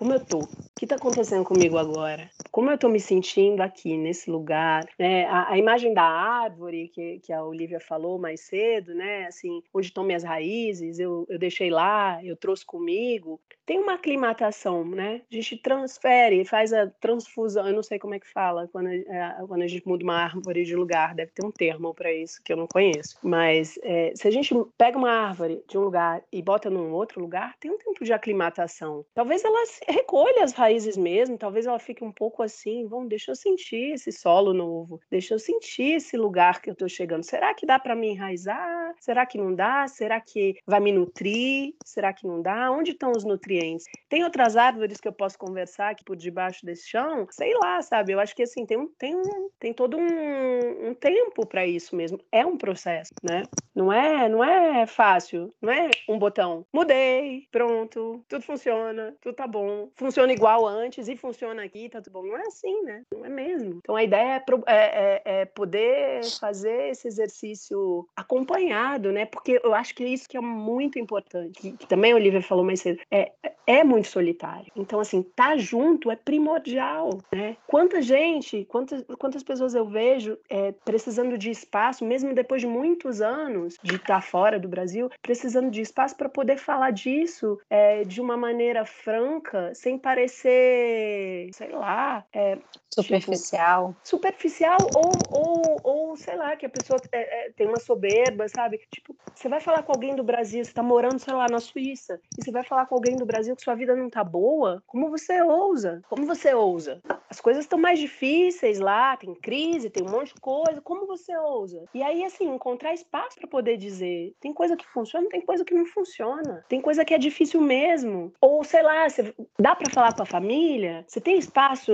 Como 0.00 0.14
eu 0.14 0.24
tô? 0.24 0.38
O 0.38 0.48
que 0.78 0.86
está 0.86 0.96
acontecendo 0.96 1.44
comigo 1.44 1.76
agora? 1.76 2.30
Como 2.50 2.70
eu 2.70 2.74
estou 2.74 2.88
me 2.88 2.98
sentindo 2.98 3.60
aqui, 3.60 3.98
nesse 3.98 4.30
lugar? 4.30 4.88
É, 4.98 5.26
a, 5.26 5.50
a, 5.50 5.58
imagem 5.58 5.92
da 5.92 6.02
árvore 6.02 6.88
que, 6.88 7.18
que 7.18 7.30
a 7.30 7.44
Olivia 7.44 7.78
falou 7.78 8.18
mais 8.18 8.40
cedo, 8.40 8.94
né? 8.94 9.26
Assim, 9.26 9.62
onde 9.74 9.88
estão 9.88 10.02
minhas 10.02 10.24
raízes, 10.24 10.98
eu, 10.98 11.26
eu 11.28 11.38
deixei 11.38 11.68
lá, 11.68 12.18
eu 12.24 12.34
trouxe 12.34 12.64
comigo. 12.64 13.38
Tem 13.66 13.78
uma 13.78 13.92
aclimatação, 13.92 14.82
né? 14.84 15.20
A 15.30 15.34
gente 15.34 15.58
transfere, 15.58 16.46
faz 16.46 16.72
a 16.72 16.86
transfusão, 16.86 17.68
eu 17.68 17.74
não 17.74 17.82
sei 17.82 17.98
como 17.98 18.14
é 18.14 18.18
que 18.18 18.26
fala, 18.26 18.68
quando, 18.72 18.88
é, 18.88 19.36
quando 19.46 19.62
a 19.62 19.68
gente 19.68 19.86
muda 19.86 20.02
uma 20.02 20.16
árvore 20.16 20.64
de 20.64 20.74
lugar, 20.74 21.14
deve 21.14 21.30
ter 21.32 21.44
um 21.44 21.52
termo 21.52 21.94
para 21.94 22.10
isso 22.10 22.40
que 22.42 22.54
eu 22.54 22.56
não 22.56 22.66
conheço. 22.66 23.18
Mas 23.22 23.78
é, 23.82 24.12
se 24.16 24.26
a 24.26 24.30
gente 24.30 24.54
pega 24.78 24.96
uma 24.96 25.10
árvore 25.10 25.62
de 25.68 25.76
um 25.76 25.82
lugar 25.82 26.22
e 26.32 26.40
bota 26.40 26.70
num 26.70 26.90
outro 26.90 27.20
lugar, 27.20 27.54
tem 27.60 27.70
um 27.70 27.78
tempo 27.78 28.02
de 28.02 28.14
aclimatação. 28.14 29.04
Talvez 29.14 29.44
ela 29.44 29.62
recolha 29.90 30.44
as 30.44 30.52
raízes 30.52 30.96
mesmo, 30.96 31.38
talvez 31.38 31.66
ela 31.66 31.78
fique 31.78 32.04
um 32.04 32.12
pouco 32.12 32.42
assim, 32.42 32.86
vamos, 32.86 33.08
deixa 33.08 33.30
eu 33.30 33.36
sentir 33.36 33.94
esse 33.94 34.12
solo 34.12 34.52
novo, 34.52 35.00
deixa 35.10 35.34
eu 35.34 35.38
sentir 35.38 35.96
esse 35.96 36.16
lugar 36.16 36.60
que 36.60 36.70
eu 36.70 36.72
estou 36.72 36.88
chegando. 36.88 37.24
Será 37.24 37.54
que 37.54 37.66
dá 37.66 37.78
para 37.78 37.94
me 37.94 38.08
enraizar? 38.08 38.94
Será 39.00 39.24
que 39.26 39.38
não 39.38 39.54
dá? 39.54 39.86
Será 39.88 40.20
que 40.20 40.56
vai 40.66 40.80
me 40.80 40.92
nutrir? 40.92 41.74
Será 41.84 42.12
que 42.12 42.26
não 42.26 42.42
dá? 42.42 42.70
Onde 42.70 42.92
estão 42.92 43.12
os 43.12 43.24
nutrientes? 43.24 43.86
Tem 44.08 44.24
outras 44.24 44.56
árvores 44.56 45.00
que 45.00 45.08
eu 45.08 45.12
posso 45.12 45.38
conversar 45.38 45.90
aqui 45.90 46.04
por 46.04 46.16
debaixo 46.16 46.64
desse 46.64 46.88
chão? 46.88 47.26
Sei 47.30 47.54
lá, 47.54 47.80
sabe? 47.82 48.12
Eu 48.12 48.20
acho 48.20 48.34
que 48.34 48.42
assim, 48.42 48.66
tem, 48.66 48.78
um, 48.78 48.88
tem, 48.98 49.16
um, 49.16 49.50
tem 49.58 49.72
todo 49.72 49.96
um, 49.96 50.88
um 50.88 50.94
tempo 50.94 51.46
para 51.46 51.66
isso 51.66 51.96
mesmo. 51.96 52.18
É 52.30 52.44
um 52.44 52.56
processo, 52.56 53.12
né? 53.22 53.44
Não 53.74 53.92
é, 53.92 54.28
não 54.28 54.42
é 54.42 54.86
fácil, 54.86 55.54
não 55.60 55.72
é 55.72 55.90
um 56.08 56.18
botão. 56.18 56.66
Mudei, 56.72 57.46
pronto, 57.50 58.24
tudo 58.28 58.42
funciona, 58.42 59.14
tudo 59.20 59.34
tá 59.34 59.46
bom 59.46 59.79
funciona 59.94 60.32
igual 60.32 60.66
antes 60.66 61.08
e 61.08 61.16
funciona 61.16 61.62
aqui, 61.62 61.88
tá 61.88 62.00
tudo 62.00 62.12
bom. 62.12 62.22
Não 62.22 62.36
é 62.36 62.42
assim, 62.46 62.82
né? 62.82 63.02
Não 63.12 63.24
é 63.24 63.28
mesmo. 63.28 63.80
Então 63.82 63.96
a 63.96 64.04
ideia 64.04 64.36
é, 64.36 64.44
é, 64.66 65.22
é, 65.24 65.40
é 65.40 65.44
poder 65.44 66.24
fazer 66.38 66.90
esse 66.90 67.08
exercício 67.08 68.06
acompanhado, 68.16 69.12
né? 69.12 69.26
Porque 69.26 69.60
eu 69.62 69.74
acho 69.74 69.94
que 69.94 70.04
isso 70.04 70.28
que 70.28 70.36
é 70.36 70.40
muito 70.40 70.98
importante, 70.98 71.60
que, 71.60 71.72
que 71.72 71.86
também 71.86 72.12
a 72.12 72.16
Olivia 72.16 72.42
falou 72.42 72.64
mais 72.64 72.80
cedo, 72.80 73.00
é, 73.10 73.32
é 73.66 73.84
muito 73.84 74.08
solitário. 74.08 74.70
Então, 74.74 74.98
assim, 74.98 75.22
tá 75.22 75.56
junto 75.56 76.10
é 76.10 76.16
primordial, 76.16 77.18
né? 77.32 77.56
Quanta 77.66 78.02
gente, 78.02 78.64
quantas, 78.64 79.04
quantas 79.18 79.42
pessoas 79.42 79.74
eu 79.74 79.84
vejo 79.84 80.36
é, 80.48 80.72
precisando 80.84 81.38
de 81.38 81.50
espaço, 81.50 82.04
mesmo 82.04 82.34
depois 82.34 82.60
de 82.60 82.66
muitos 82.66 83.20
anos 83.20 83.76
de 83.82 83.96
estar 83.96 84.20
fora 84.22 84.58
do 84.58 84.68
Brasil, 84.68 85.08
precisando 85.22 85.70
de 85.70 85.80
espaço 85.80 86.16
para 86.16 86.28
poder 86.28 86.58
falar 86.58 86.90
disso 86.90 87.58
é, 87.68 88.02
de 88.04 88.20
uma 88.20 88.36
maneira 88.36 88.84
franca, 88.84 89.59
sem 89.74 89.98
parecer, 89.98 91.50
sei 91.52 91.70
lá, 91.70 92.24
é, 92.32 92.58
superficial. 92.92 93.88
Tipo, 93.94 94.00
superficial 94.08 94.90
ou, 94.94 95.26
ou, 95.30 95.80
ou 95.82 96.16
sei 96.16 96.36
lá, 96.36 96.56
que 96.56 96.66
a 96.66 96.70
pessoa 96.70 97.00
é, 97.12 97.46
é, 97.46 97.52
tem 97.52 97.66
uma 97.66 97.78
soberba, 97.78 98.48
sabe? 98.48 98.80
Tipo, 98.90 99.16
você 99.34 99.48
vai 99.48 99.60
falar 99.60 99.82
com 99.82 99.92
alguém 99.92 100.14
do 100.14 100.24
Brasil, 100.24 100.64
você 100.64 100.72
tá 100.72 100.82
morando, 100.82 101.18
sei 101.18 101.32
lá, 101.32 101.48
na 101.48 101.60
Suíça, 101.60 102.20
e 102.36 102.42
você 102.42 102.50
vai 102.50 102.64
falar 102.64 102.86
com 102.86 102.94
alguém 102.94 103.16
do 103.16 103.24
Brasil 103.24 103.56
que 103.56 103.62
sua 103.62 103.74
vida 103.74 103.94
não 103.94 104.10
tá 104.10 104.22
boa, 104.22 104.82
como 104.86 105.08
você 105.08 105.40
ousa? 105.42 106.02
Como 106.08 106.26
você 106.26 106.52
ousa? 106.52 107.00
As 107.28 107.40
coisas 107.40 107.64
estão 107.64 107.78
mais 107.78 107.98
difíceis 107.98 108.80
lá, 108.80 109.16
tem 109.16 109.34
crise, 109.34 109.88
tem 109.88 110.02
um 110.02 110.10
monte 110.10 110.34
de 110.34 110.40
coisa, 110.40 110.80
como 110.82 111.06
você 111.06 111.36
ousa? 111.38 111.84
E 111.94 112.02
aí, 112.02 112.24
assim, 112.24 112.44
encontrar 112.48 112.92
espaço 112.92 113.38
para 113.38 113.48
poder 113.48 113.76
dizer, 113.76 114.34
tem 114.40 114.52
coisa 114.52 114.76
que 114.76 114.86
funciona, 114.86 115.28
tem 115.28 115.40
coisa 115.40 115.64
que 115.64 115.74
não 115.74 115.86
funciona, 115.86 116.64
tem 116.68 116.80
coisa 116.80 117.04
que 117.04 117.14
é 117.14 117.18
difícil 117.18 117.60
mesmo. 117.60 118.32
Ou, 118.40 118.64
sei 118.64 118.82
lá, 118.82 119.08
você, 119.08 119.32
dá 119.58 119.74
para 119.74 119.92
falar 119.92 120.14
com 120.14 120.22
a 120.22 120.26
família? 120.26 121.04
Você 121.06 121.20
tem 121.20 121.38
espaço, 121.38 121.92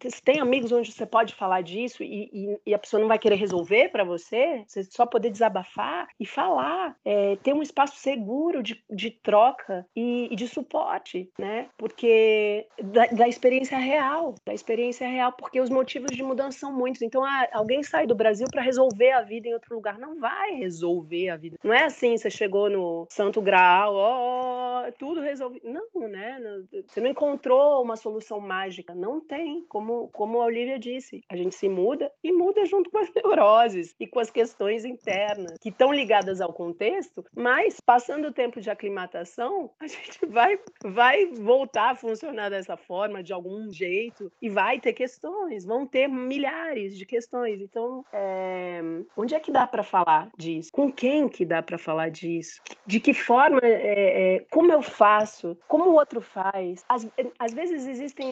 você 0.00 0.20
tem 0.24 0.40
amigos 0.40 0.72
onde 0.72 0.92
você 0.92 1.06
pode 1.06 1.34
falar 1.34 1.62
disso 1.62 2.02
e, 2.02 2.30
e, 2.32 2.58
e 2.66 2.74
a 2.74 2.78
pessoa 2.78 3.00
não 3.00 3.08
vai 3.08 3.18
querer 3.18 3.36
resolver 3.36 3.88
para 3.90 4.04
você? 4.04 4.64
Você 4.66 4.84
só 4.84 5.06
poder 5.06 5.30
desabafar 5.30 6.08
e 6.18 6.26
falar, 6.26 6.96
é, 7.04 7.36
ter 7.36 7.52
um 7.52 7.62
espaço 7.62 7.96
seguro 7.96 8.62
de, 8.62 8.82
de 8.90 9.10
troca 9.10 9.86
e, 9.94 10.28
e 10.30 10.36
de 10.36 10.48
suporte, 10.48 11.30
né? 11.38 11.68
Porque 11.76 12.66
da, 12.82 13.06
da, 13.06 13.28
experiência 13.28 13.78
real, 13.78 14.34
da 14.44 14.54
experiência 14.54 15.06
real, 15.08 15.32
porque 15.32 15.60
os 15.60 15.70
motivos 15.70 16.14
de 16.14 16.22
mudança 16.22 16.58
são 16.58 16.72
muitos. 16.72 17.02
Então, 17.02 17.24
ah, 17.24 17.48
alguém 17.52 17.82
sai 17.82 18.06
do 18.06 18.14
Brasil 18.14 18.46
para 18.50 18.62
resolver 18.62 19.12
a 19.12 19.22
vida 19.22 19.48
em 19.48 19.54
outro 19.54 19.74
lugar, 19.74 19.98
não 19.98 20.18
vai 20.18 20.52
resolver 20.52 21.30
a 21.30 21.36
vida. 21.36 21.58
Não 21.62 21.72
é 21.72 21.84
assim, 21.84 22.16
você 22.16 22.30
chegou 22.30 22.70
no 22.70 23.06
Santo 23.10 23.40
Graal, 23.40 23.94
ó, 23.94 24.86
oh, 24.86 24.92
tudo 24.92 25.20
resolvido. 25.20 25.68
Não, 25.68 26.08
né? 26.08 26.38
Você 26.86 27.00
não 27.00 27.10
encontrou 27.10 27.82
uma 27.82 27.96
solução 27.96 28.40
mágica, 28.40 28.94
não 28.94 29.20
tem. 29.20 29.64
Como, 29.68 30.08
como 30.08 30.40
a 30.40 30.46
Olivia 30.46 30.78
disse, 30.78 31.22
a 31.28 31.36
gente 31.36 31.54
se 31.54 31.68
muda 31.68 32.10
e 32.22 32.32
muda 32.32 32.64
junto 32.64 32.90
com 32.90 32.98
as 32.98 33.10
neuroses 33.14 33.94
e 33.98 34.06
com 34.06 34.20
as 34.20 34.30
questões 34.30 34.84
internas 34.84 35.58
que 35.60 35.68
estão 35.68 35.92
ligadas 35.92 36.40
ao 36.40 36.52
contexto, 36.52 37.24
mas 37.34 37.80
passando 37.80 38.28
o 38.28 38.32
tempo 38.32 38.60
de 38.60 38.70
aclimatação, 38.70 39.70
a 39.80 39.86
gente 39.86 40.26
vai, 40.26 40.58
vai 40.84 41.26
voltar 41.26 41.90
a 41.90 41.94
funcionar 41.94 42.50
dessa 42.50 42.76
forma, 42.76 43.22
de 43.22 43.32
algum 43.32 43.70
jeito, 43.70 44.30
e 44.40 44.48
vai 44.48 44.80
ter 44.80 44.92
questões, 44.92 45.64
vão 45.64 45.86
ter 45.86 46.08
milhares 46.08 46.96
de 46.96 47.06
questões. 47.06 47.60
Então, 47.60 48.04
é... 48.12 48.80
onde 49.16 49.34
é 49.34 49.40
que 49.40 49.50
dá 49.50 49.66
para 49.66 49.82
falar 49.82 50.30
disso? 50.36 50.70
Com 50.72 50.90
quem 50.92 51.28
que 51.28 51.44
dá 51.44 51.62
para 51.62 51.78
falar 51.78 52.10
disso? 52.10 52.60
De 52.86 53.00
que 53.00 53.14
forma, 53.14 53.60
é, 53.62 54.36
é, 54.36 54.40
como 54.50 54.72
eu 54.72 54.82
faço? 54.82 55.56
Como 55.66 55.90
o 55.90 55.94
outro 55.94 56.20
faz? 56.20 56.73
Às, 56.88 57.06
às 57.38 57.52
vezes 57.52 57.86
existem. 57.86 58.30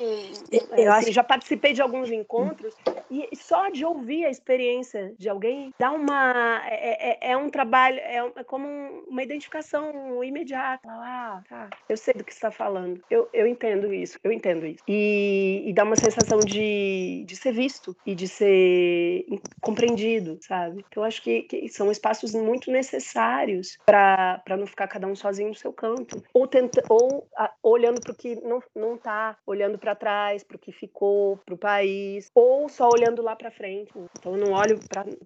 Eu 0.50 0.92
assim, 0.92 1.08
acho... 1.08 1.12
Já 1.12 1.24
participei 1.24 1.72
de 1.72 1.82
alguns 1.82 2.10
encontros 2.10 2.74
e 3.10 3.28
só 3.36 3.68
de 3.68 3.84
ouvir 3.84 4.24
a 4.24 4.30
experiência 4.30 5.14
de 5.18 5.28
alguém 5.28 5.72
dá 5.78 5.90
uma. 5.90 6.62
É, 6.66 7.28
é, 7.28 7.32
é 7.32 7.36
um 7.36 7.48
trabalho, 7.48 7.98
é, 7.98 8.16
é 8.36 8.44
como 8.44 8.66
uma 9.08 9.22
identificação 9.22 10.22
imediata. 10.24 10.88
Ah, 10.88 11.42
tá, 11.48 11.70
eu 11.88 11.96
sei 11.96 12.14
do 12.14 12.24
que 12.24 12.32
está 12.32 12.50
falando. 12.50 13.02
Eu, 13.10 13.28
eu 13.32 13.46
entendo 13.46 13.92
isso, 13.92 14.18
eu 14.22 14.32
entendo 14.32 14.66
isso. 14.66 14.82
E, 14.88 15.62
e 15.66 15.72
dá 15.72 15.84
uma 15.84 15.96
sensação 15.96 16.38
de, 16.40 17.24
de 17.26 17.36
ser 17.36 17.52
visto 17.52 17.96
e 18.06 18.14
de 18.14 18.28
ser 18.28 19.26
compreendido, 19.60 20.38
sabe? 20.40 20.84
Então, 20.88 21.02
eu 21.02 21.04
acho 21.04 21.22
que, 21.22 21.42
que 21.42 21.68
são 21.68 21.90
espaços 21.90 22.34
muito 22.34 22.70
necessários 22.70 23.78
para 23.84 24.42
não 24.56 24.66
ficar 24.66 24.88
cada 24.88 25.06
um 25.06 25.14
sozinho 25.14 25.48
no 25.48 25.54
seu 25.54 25.72
canto. 25.72 26.22
Ou, 26.32 26.46
tenta, 26.46 26.82
ou 26.88 27.26
a, 27.36 27.52
olhando 27.62 28.00
para 28.00 28.12
o 28.12 28.14
que 28.14 28.31
não, 28.36 28.62
não 28.74 28.96
tá, 28.96 29.36
olhando 29.46 29.78
para 29.78 29.94
trás, 29.94 30.42
para 30.42 30.56
o 30.56 30.58
que 30.58 30.72
ficou, 30.72 31.38
para 31.44 31.54
o 31.54 31.58
país, 31.58 32.30
ou 32.34 32.68
só 32.68 32.88
olhando 32.88 33.22
lá 33.22 33.36
para 33.36 33.50
frente. 33.50 33.92
Então, 34.18 34.36
eu 34.36 34.46
não 34.46 34.52
olho 34.52 34.78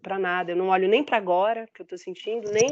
para 0.02 0.18
nada, 0.18 0.52
eu 0.52 0.56
não 0.56 0.68
olho 0.68 0.88
nem 0.88 1.02
para 1.02 1.16
agora, 1.16 1.66
que 1.74 1.82
eu 1.82 1.84
estou 1.84 1.98
sentindo, 1.98 2.50
nem 2.52 2.68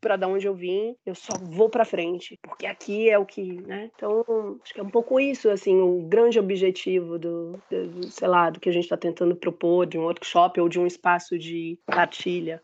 para 0.00 0.16
da 0.16 0.28
onde 0.28 0.46
eu 0.46 0.54
vim, 0.54 0.96
eu 1.04 1.14
só 1.14 1.34
vou 1.38 1.68
para 1.68 1.84
frente, 1.84 2.38
porque 2.42 2.66
aqui 2.66 3.08
é 3.08 3.18
o 3.18 3.24
que, 3.24 3.60
né? 3.62 3.90
Então, 3.94 4.24
acho 4.62 4.74
que 4.74 4.80
é 4.80 4.82
um 4.82 4.90
pouco 4.90 5.18
isso, 5.18 5.48
assim, 5.50 5.80
o 5.80 6.02
grande 6.02 6.38
objetivo 6.38 7.18
do, 7.18 7.60
do 7.70 8.10
sei 8.10 8.28
lá, 8.28 8.50
do 8.50 8.60
que 8.60 8.68
a 8.68 8.72
gente 8.72 8.84
está 8.84 8.96
tentando 8.96 9.34
propor, 9.34 9.86
de 9.86 9.98
um 9.98 10.02
workshop 10.02 10.60
ou 10.60 10.68
de 10.68 10.78
um 10.78 10.86
espaço 10.86 11.38
de 11.38 11.78
partilha. 11.86 12.60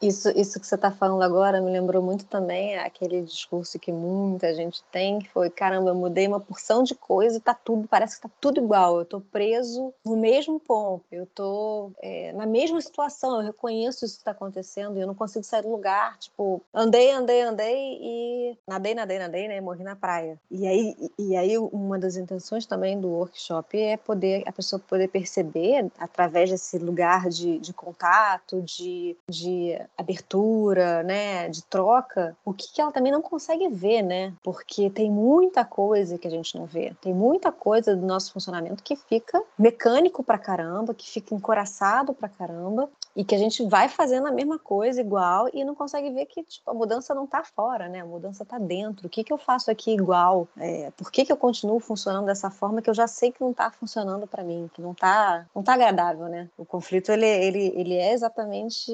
Isso, 0.00 0.28
isso 0.38 0.60
que 0.60 0.66
você 0.66 0.74
está 0.74 0.90
falando 0.90 1.22
agora 1.22 1.60
me 1.60 1.70
lembrou 1.70 2.02
muito 2.02 2.24
também 2.26 2.76
aquele 2.76 3.22
discurso 3.22 3.78
que 3.78 3.92
muita 3.92 4.54
gente 4.54 4.82
tem, 4.90 5.18
que 5.18 5.28
foi, 5.28 5.50
caramba, 5.50 5.90
eu 5.90 5.94
mudei 5.94 6.26
uma 6.26 6.40
porção 6.64 6.82
de 6.82 6.94
coisa 6.94 7.36
e 7.36 7.40
tá 7.40 7.52
tudo, 7.52 7.86
parece 7.86 8.16
que 8.16 8.22
tá 8.22 8.30
tudo 8.40 8.58
igual, 8.58 8.98
eu 8.98 9.04
tô 9.04 9.20
preso 9.20 9.92
no 10.04 10.16
mesmo 10.16 10.58
ponto, 10.58 11.04
eu 11.12 11.26
tô 11.26 11.90
é, 12.00 12.32
na 12.32 12.46
mesma 12.46 12.80
situação, 12.80 13.40
eu 13.40 13.46
reconheço 13.46 14.04
isso 14.04 14.14
que 14.14 14.20
está 14.20 14.30
acontecendo 14.30 14.96
e 14.96 15.02
eu 15.02 15.06
não 15.06 15.14
consigo 15.14 15.44
sair 15.44 15.62
do 15.62 15.70
lugar, 15.70 16.16
tipo, 16.18 16.62
andei, 16.72 17.10
andei, 17.10 17.42
andei 17.42 17.98
e 18.00 18.58
nadei, 18.66 18.94
nadei, 18.94 19.18
nadei, 19.18 19.48
né, 19.48 19.60
morri 19.60 19.84
na 19.84 19.94
praia. 19.94 20.40
E 20.50 20.66
aí, 20.66 20.96
e 21.18 21.36
aí 21.36 21.58
uma 21.58 21.98
das 21.98 22.16
intenções 22.16 22.64
também 22.64 22.98
do 22.98 23.08
workshop 23.08 23.78
é 23.78 23.98
poder, 23.98 24.42
a 24.46 24.52
pessoa 24.52 24.80
poder 24.80 25.08
perceber, 25.08 25.90
através 25.98 26.50
desse 26.50 26.78
lugar 26.78 27.28
de, 27.28 27.58
de 27.58 27.74
contato, 27.74 28.62
de, 28.62 29.16
de 29.28 29.78
abertura, 29.98 31.02
né, 31.02 31.48
de 31.50 31.62
troca, 31.64 32.34
o 32.42 32.54
que, 32.54 32.72
que 32.72 32.80
ela 32.80 32.92
também 32.92 33.12
não 33.12 33.20
consegue 33.20 33.68
ver, 33.68 34.00
né, 34.02 34.32
porque 34.42 34.88
tem 34.88 35.10
muita 35.10 35.64
coisa 35.64 36.16
que 36.16 36.26
a 36.26 36.30
gente 36.30 36.53
não 36.54 36.66
vê, 36.66 36.94
tem 37.00 37.12
muita 37.12 37.50
coisa 37.52 37.94
do 37.94 38.06
nosso 38.06 38.32
funcionamento 38.32 38.82
que 38.82 38.96
fica 38.96 39.42
mecânico 39.58 40.22
pra 40.22 40.38
caramba, 40.38 40.94
que 40.94 41.08
fica 41.08 41.34
encoraçado 41.34 42.14
pra 42.14 42.28
caramba, 42.28 42.88
e 43.16 43.24
que 43.24 43.34
a 43.34 43.38
gente 43.38 43.64
vai 43.66 43.88
fazendo 43.88 44.26
a 44.26 44.32
mesma 44.32 44.58
coisa 44.58 45.00
igual 45.00 45.48
e 45.52 45.64
não 45.64 45.74
consegue 45.74 46.10
ver 46.10 46.26
que 46.26 46.42
tipo, 46.42 46.70
a 46.70 46.74
mudança 46.74 47.14
não 47.14 47.24
está 47.24 47.44
fora, 47.44 47.88
né? 47.88 48.00
A 48.00 48.06
mudança 48.06 48.42
está 48.42 48.58
dentro. 48.58 49.06
O 49.06 49.10
que, 49.10 49.24
que 49.24 49.32
eu 49.32 49.38
faço 49.38 49.70
aqui 49.70 49.92
igual? 49.92 50.48
É, 50.56 50.90
por 50.96 51.10
que, 51.10 51.24
que 51.24 51.32
eu 51.32 51.36
continuo 51.36 51.80
funcionando 51.80 52.26
dessa 52.26 52.50
forma 52.50 52.82
que 52.82 52.90
eu 52.90 52.94
já 52.94 53.06
sei 53.06 53.30
que 53.32 53.40
não 53.40 53.50
está 53.50 53.70
funcionando 53.70 54.26
para 54.26 54.42
mim, 54.42 54.70
que 54.74 54.82
não 54.82 54.92
está 54.92 55.46
não 55.54 55.62
tá 55.62 55.74
agradável, 55.74 56.28
né? 56.28 56.48
O 56.58 56.64
conflito 56.64 57.10
ele, 57.12 57.26
ele, 57.26 57.72
ele 57.76 57.94
é 57.94 58.12
exatamente 58.12 58.92